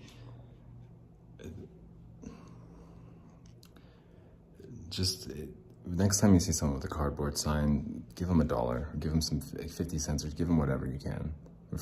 just 4.90 5.28
it, 5.28 5.48
next 5.86 6.18
time 6.18 6.34
you 6.34 6.40
see 6.40 6.52
someone 6.52 6.76
with 6.76 6.84
a 6.84 6.88
cardboard 6.88 7.38
sign, 7.38 8.02
give 8.16 8.26
them 8.26 8.40
a 8.40 8.44
dollar, 8.44 8.88
give 8.98 9.10
them 9.10 9.20
some 9.20 9.40
50 9.40 9.98
cents, 9.98 10.24
or 10.24 10.28
give 10.28 10.48
them 10.48 10.58
whatever 10.58 10.86
you 10.86 10.98
can. 10.98 11.32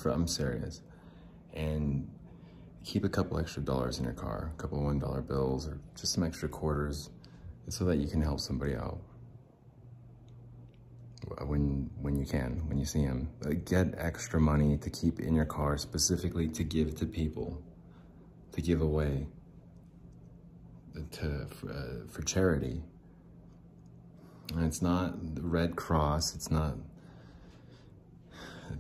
I'm 0.04 0.26
serious. 0.26 0.82
And 1.54 2.10
keep 2.84 3.04
a 3.04 3.08
couple 3.08 3.38
extra 3.38 3.62
dollars 3.62 3.98
in 3.98 4.04
your 4.04 4.12
car, 4.12 4.52
a 4.52 4.60
couple 4.60 4.82
one 4.82 4.98
dollar 4.98 5.22
bills, 5.22 5.66
or 5.66 5.80
just 5.98 6.12
some 6.12 6.24
extra 6.24 6.48
quarters, 6.48 7.08
so 7.68 7.84
that 7.86 7.96
you 7.96 8.06
can 8.06 8.20
help 8.20 8.40
somebody 8.40 8.74
out 8.74 9.00
when 11.46 11.90
when 12.00 12.16
you 12.16 12.24
can, 12.24 12.62
when 12.68 12.78
you 12.78 12.84
see 12.84 13.04
them. 13.04 13.28
Get 13.64 13.94
extra 13.96 14.40
money 14.40 14.78
to 14.78 14.90
keep 14.90 15.20
in 15.20 15.34
your 15.34 15.44
car 15.44 15.76
specifically 15.78 16.48
to 16.48 16.64
give 16.64 16.94
to 16.96 17.06
people, 17.06 17.62
to 18.52 18.62
give 18.62 18.80
away, 18.80 19.26
to 21.12 21.46
for, 21.46 21.70
uh, 21.70 22.08
for 22.08 22.22
charity. 22.22 22.82
And 24.54 24.64
it's 24.64 24.80
not 24.80 25.34
the 25.34 25.42
Red 25.42 25.76
Cross. 25.76 26.34
It's 26.34 26.50
not 26.50 26.76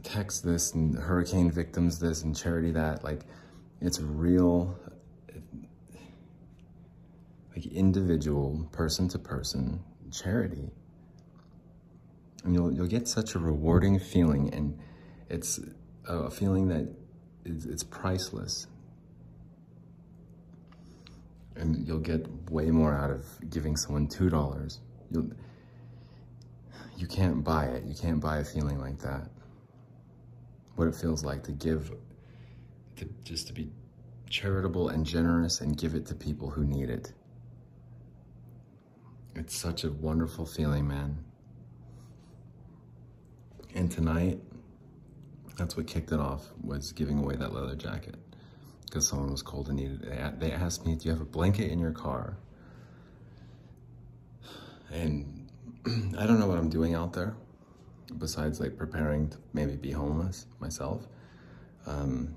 text 0.02 0.44
this 0.44 0.72
and 0.74 0.96
hurricane 0.96 1.50
victims 1.50 1.98
this 1.98 2.22
and 2.22 2.36
charity 2.36 2.70
that. 2.72 3.02
Like, 3.02 3.22
it's 3.80 4.00
real, 4.00 4.78
like 7.54 7.66
individual, 7.66 8.68
person 8.72 9.08
to 9.08 9.18
person 9.18 9.82
charity. 10.10 10.70
And 12.46 12.54
you'll, 12.54 12.72
you'll 12.72 12.86
get 12.86 13.08
such 13.08 13.34
a 13.34 13.40
rewarding 13.40 13.98
feeling 13.98 14.54
and 14.54 14.78
it's 15.28 15.58
a 16.06 16.30
feeling 16.30 16.68
that 16.68 16.88
it's 17.44 17.82
priceless. 17.82 18.68
And 21.56 21.84
you'll 21.84 21.98
get 21.98 22.24
way 22.48 22.70
more 22.70 22.94
out 22.94 23.10
of 23.10 23.24
giving 23.50 23.76
someone 23.76 24.06
$2. 24.06 24.78
You'll, 25.10 25.30
you 26.96 27.08
can't 27.08 27.42
buy 27.42 27.64
it. 27.64 27.82
You 27.84 27.96
can't 27.96 28.20
buy 28.20 28.38
a 28.38 28.44
feeling 28.44 28.78
like 28.78 29.00
that. 29.00 29.28
What 30.76 30.86
it 30.86 30.94
feels 30.94 31.24
like 31.24 31.42
to 31.44 31.52
give, 31.52 31.90
to 32.94 33.08
just 33.24 33.48
to 33.48 33.54
be 33.54 33.72
charitable 34.30 34.90
and 34.90 35.04
generous 35.04 35.62
and 35.62 35.76
give 35.76 35.96
it 35.96 36.06
to 36.06 36.14
people 36.14 36.48
who 36.48 36.64
need 36.64 36.90
it. 36.90 37.12
It's 39.34 39.56
such 39.56 39.82
a 39.82 39.90
wonderful 39.90 40.46
feeling, 40.46 40.86
man. 40.86 41.24
And 43.76 43.90
tonight, 43.90 44.40
that's 45.58 45.76
what 45.76 45.86
kicked 45.86 46.10
it 46.10 46.18
off, 46.18 46.46
was 46.64 46.92
giving 46.92 47.18
away 47.18 47.36
that 47.36 47.52
leather 47.52 47.76
jacket. 47.76 48.14
Because 48.86 49.06
someone 49.06 49.30
was 49.30 49.42
cold 49.42 49.68
and 49.68 49.76
needed 49.76 50.02
it. 50.02 50.40
They 50.40 50.50
asked 50.50 50.86
me, 50.86 50.94
do 50.94 51.04
you 51.04 51.10
have 51.10 51.20
a 51.20 51.26
blanket 51.26 51.70
in 51.70 51.78
your 51.78 51.92
car? 51.92 52.38
And 54.90 55.50
I 56.18 56.26
don't 56.26 56.40
know 56.40 56.46
what 56.46 56.56
I'm 56.56 56.70
doing 56.70 56.94
out 56.94 57.12
there, 57.12 57.36
besides 58.16 58.60
like 58.60 58.78
preparing 58.78 59.28
to 59.28 59.36
maybe 59.52 59.76
be 59.76 59.90
homeless 59.90 60.46
myself. 60.58 61.06
Um, 61.86 62.34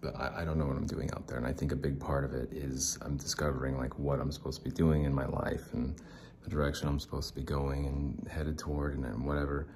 but 0.00 0.14
I, 0.14 0.42
I, 0.42 0.44
don't 0.44 0.56
know 0.56 0.66
what 0.66 0.76
I'm 0.76 0.86
doing 0.86 1.10
out 1.14 1.26
there. 1.26 1.36
And 1.36 1.46
I 1.46 1.52
think 1.52 1.72
a 1.72 1.76
big 1.76 1.98
part 1.98 2.24
of 2.24 2.32
it 2.32 2.52
is 2.52 2.96
I'm 3.02 3.16
discovering 3.16 3.76
like 3.76 3.98
what 3.98 4.20
I'm 4.20 4.30
supposed 4.30 4.58
to 4.58 4.64
be 4.64 4.70
doing 4.70 5.02
in 5.02 5.12
my 5.12 5.26
life 5.26 5.72
and 5.72 6.00
the 6.44 6.48
direction 6.48 6.86
I'm 6.86 7.00
supposed 7.00 7.28
to 7.30 7.34
be 7.34 7.42
going 7.42 7.86
and 7.86 8.28
headed 8.28 8.56
toward 8.56 8.94
and, 8.94 9.04
and 9.04 9.26
whatever. 9.26 9.66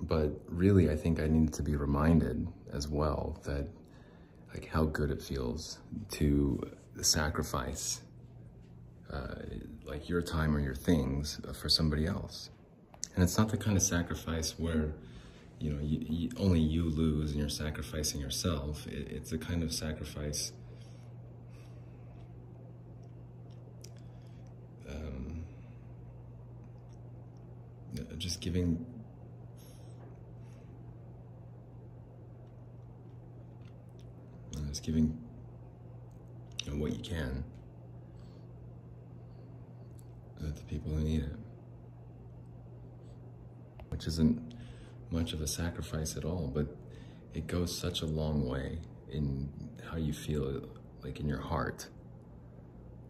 But 0.00 0.40
really, 0.46 0.90
I 0.90 0.96
think 0.96 1.20
I 1.20 1.26
needed 1.26 1.54
to 1.54 1.62
be 1.62 1.76
reminded 1.76 2.46
as 2.72 2.88
well 2.88 3.40
that 3.44 3.68
like 4.54 4.66
how 4.66 4.84
good 4.84 5.10
it 5.10 5.20
feels 5.20 5.78
to 6.12 6.60
sacrifice 7.00 8.00
uh, 9.12 9.34
like 9.84 10.08
your 10.08 10.22
time 10.22 10.54
or 10.54 10.60
your 10.60 10.74
things 10.74 11.40
for 11.60 11.68
somebody 11.68 12.06
else. 12.06 12.50
And 13.14 13.24
it's 13.24 13.36
not 13.36 13.48
the 13.48 13.56
kind 13.56 13.76
of 13.76 13.82
sacrifice 13.82 14.58
where 14.58 14.94
you 15.60 15.72
know, 15.72 15.80
you, 15.82 16.06
you, 16.08 16.30
only 16.36 16.60
you 16.60 16.84
lose 16.84 17.30
and 17.32 17.40
you're 17.40 17.48
sacrificing 17.48 18.20
yourself. 18.20 18.86
It, 18.86 19.08
it's 19.10 19.32
a 19.32 19.38
kind 19.38 19.62
of 19.62 19.72
sacrifice 19.72 20.52
um, 24.88 25.44
just 28.18 28.40
giving 28.40 28.86
giving 34.80 35.18
what 36.72 36.92
you 36.92 37.02
can 37.02 37.42
to 40.38 40.44
the 40.44 40.62
people 40.64 40.92
who 40.92 41.00
need 41.00 41.22
it 41.22 41.38
which 43.98 44.06
isn't 44.06 44.54
much 45.10 45.32
of 45.32 45.40
a 45.40 45.46
sacrifice 45.46 46.16
at 46.16 46.24
all, 46.24 46.50
but 46.54 46.66
it 47.34 47.48
goes 47.48 47.76
such 47.76 48.02
a 48.02 48.06
long 48.06 48.46
way 48.48 48.78
in 49.10 49.48
how 49.90 49.96
you 49.96 50.12
feel, 50.12 50.62
like 51.02 51.18
in 51.18 51.28
your 51.28 51.40
heart. 51.40 51.88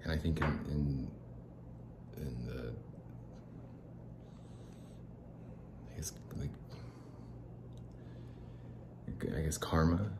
And 0.02 0.12
I 0.12 0.16
think 0.16 0.40
in, 0.40 0.46
in, 0.46 1.10
in 2.16 2.46
the, 2.46 2.72
I 5.92 5.96
guess, 5.96 6.12
like, 6.36 6.50
I 9.36 9.40
guess 9.42 9.58
karma. 9.58 10.10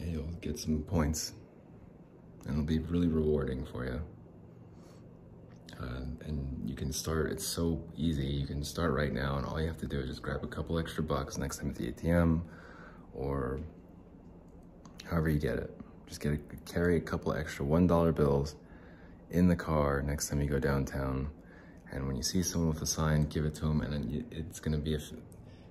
Yeah, 0.00 0.12
you'll 0.12 0.32
get 0.40 0.58
some 0.58 0.82
points 0.82 1.32
and 2.44 2.52
it'll 2.52 2.64
be 2.64 2.78
really 2.78 3.08
rewarding 3.08 3.66
for 3.66 3.84
you. 3.84 4.00
Uh, 5.80 6.04
and 6.26 6.62
you 6.64 6.74
can 6.74 6.92
start, 6.92 7.30
it's 7.30 7.46
so 7.46 7.82
easy. 7.96 8.26
You 8.26 8.46
can 8.46 8.62
start 8.64 8.92
right 8.92 9.12
now 9.12 9.36
and 9.36 9.46
all 9.46 9.60
you 9.60 9.66
have 9.66 9.78
to 9.78 9.86
do 9.86 10.00
is 10.00 10.08
just 10.08 10.22
grab 10.22 10.42
a 10.42 10.46
couple 10.46 10.78
extra 10.78 11.02
bucks 11.02 11.38
next 11.38 11.58
time 11.58 11.70
at 11.70 11.76
the 11.76 11.90
ATM 11.90 12.42
or 13.14 13.60
however 15.04 15.28
you 15.28 15.38
get 15.38 15.58
it. 15.58 15.78
Just 16.06 16.20
get 16.20 16.32
a, 16.32 16.38
carry 16.70 16.96
a 16.96 17.00
couple 17.00 17.32
extra 17.32 17.64
$1 17.64 18.14
bills 18.14 18.56
in 19.30 19.48
the 19.48 19.56
car 19.56 20.02
next 20.02 20.28
time 20.28 20.40
you 20.40 20.48
go 20.48 20.58
downtown. 20.58 21.30
And 21.92 22.06
when 22.06 22.16
you 22.16 22.22
see 22.22 22.42
someone 22.42 22.70
with 22.70 22.82
a 22.82 22.86
sign, 22.86 23.24
give 23.26 23.44
it 23.44 23.54
to 23.56 23.62
them 23.62 23.80
and 23.80 24.24
it's 24.30 24.60
gonna 24.60 24.78
be 24.78 24.98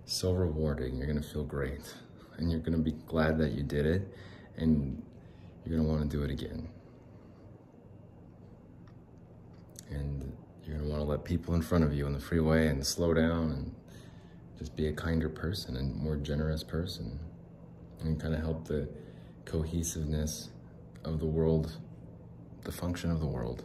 so 0.05 0.33
rewarding. 0.33 0.97
You're 0.97 1.07
gonna 1.07 1.21
feel 1.21 1.43
great 1.43 1.93
and 2.39 2.51
you're 2.51 2.59
gonna 2.59 2.77
be 2.77 2.93
glad 3.07 3.37
that 3.37 3.51
you 3.51 3.63
did 3.63 3.85
it 3.85 4.01
and 4.57 5.01
you're 5.65 5.77
gonna 5.77 5.87
wanna 5.87 6.05
do 6.05 6.23
it 6.23 6.31
again. 6.31 6.67
and 9.91 10.31
you're 10.65 10.77
gonna 10.77 10.89
wanna 10.89 11.03
let 11.03 11.23
people 11.23 11.53
in 11.55 11.61
front 11.61 11.83
of 11.83 11.93
you 11.93 12.05
on 12.05 12.13
the 12.13 12.19
freeway 12.19 12.67
and 12.67 12.85
slow 12.85 13.13
down 13.13 13.51
and 13.51 13.75
just 14.57 14.75
be 14.75 14.87
a 14.87 14.93
kinder 14.93 15.29
person 15.29 15.77
and 15.77 15.95
more 15.95 16.15
generous 16.15 16.63
person 16.63 17.19
and 18.01 18.19
kind 18.19 18.33
of 18.33 18.41
help 18.41 18.67
the 18.67 18.87
cohesiveness 19.45 20.49
of 21.03 21.19
the 21.19 21.25
world, 21.25 21.77
the 22.63 22.71
function 22.71 23.09
of 23.09 23.19
the 23.19 23.25
world. 23.25 23.63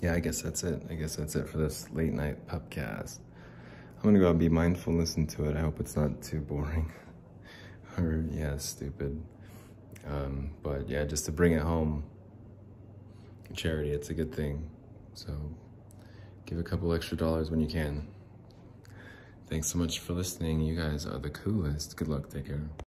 Yeah, 0.00 0.12
I 0.12 0.20
guess 0.20 0.42
that's 0.42 0.62
it. 0.62 0.82
I 0.90 0.94
guess 0.94 1.16
that's 1.16 1.34
it 1.34 1.48
for 1.48 1.58
this 1.58 1.90
late 1.92 2.12
night 2.12 2.46
pupcast. 2.46 3.18
I'm 4.04 4.10
gonna 4.10 4.22
go 4.22 4.28
and 4.28 4.38
be 4.38 4.50
mindful 4.50 4.90
and 4.90 5.00
listen 5.00 5.26
to 5.28 5.46
it. 5.48 5.56
I 5.56 5.60
hope 5.60 5.80
it's 5.80 5.96
not 5.96 6.20
too 6.20 6.40
boring 6.40 6.92
or, 7.98 8.22
yeah, 8.30 8.58
stupid. 8.58 9.18
Um, 10.06 10.50
but 10.62 10.90
yeah, 10.90 11.04
just 11.04 11.24
to 11.24 11.32
bring 11.32 11.52
it 11.52 11.62
home, 11.62 12.04
charity, 13.54 13.92
it's 13.92 14.10
a 14.10 14.14
good 14.14 14.34
thing. 14.34 14.68
So 15.14 15.32
give 16.44 16.58
a 16.58 16.62
couple 16.62 16.92
extra 16.92 17.16
dollars 17.16 17.50
when 17.50 17.60
you 17.60 17.66
can. 17.66 18.06
Thanks 19.48 19.68
so 19.68 19.78
much 19.78 20.00
for 20.00 20.12
listening. 20.12 20.60
You 20.60 20.76
guys 20.76 21.06
are 21.06 21.18
the 21.18 21.30
coolest. 21.30 21.96
Good 21.96 22.08
luck. 22.08 22.28
Take 22.28 22.48
care. 22.48 22.83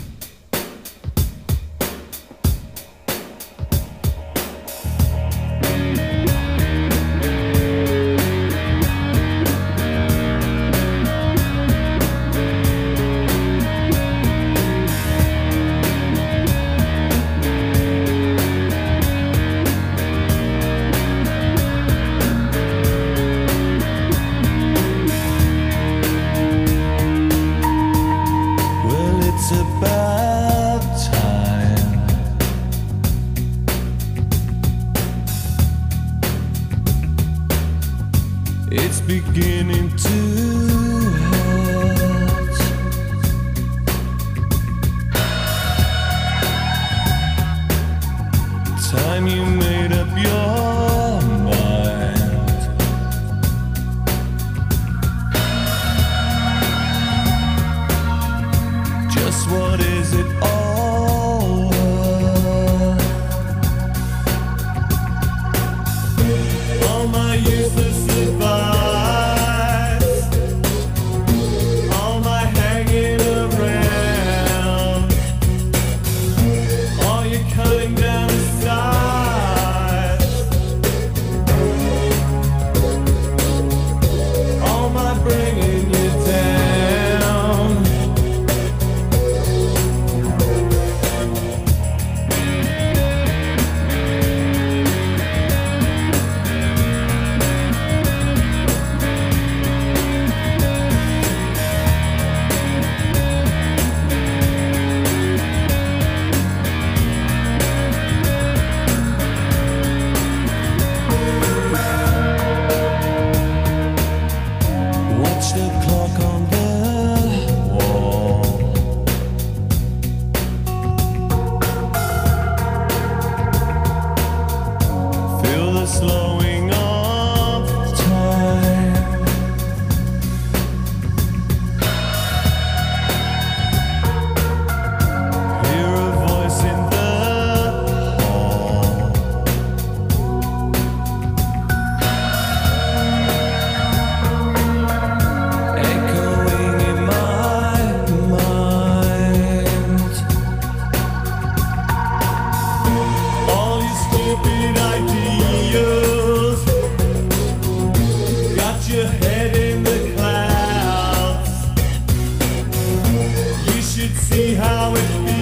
Should 164.04 164.18
see 164.18 164.54
how 164.54 164.94
it 164.94 165.00
feels 165.00 165.33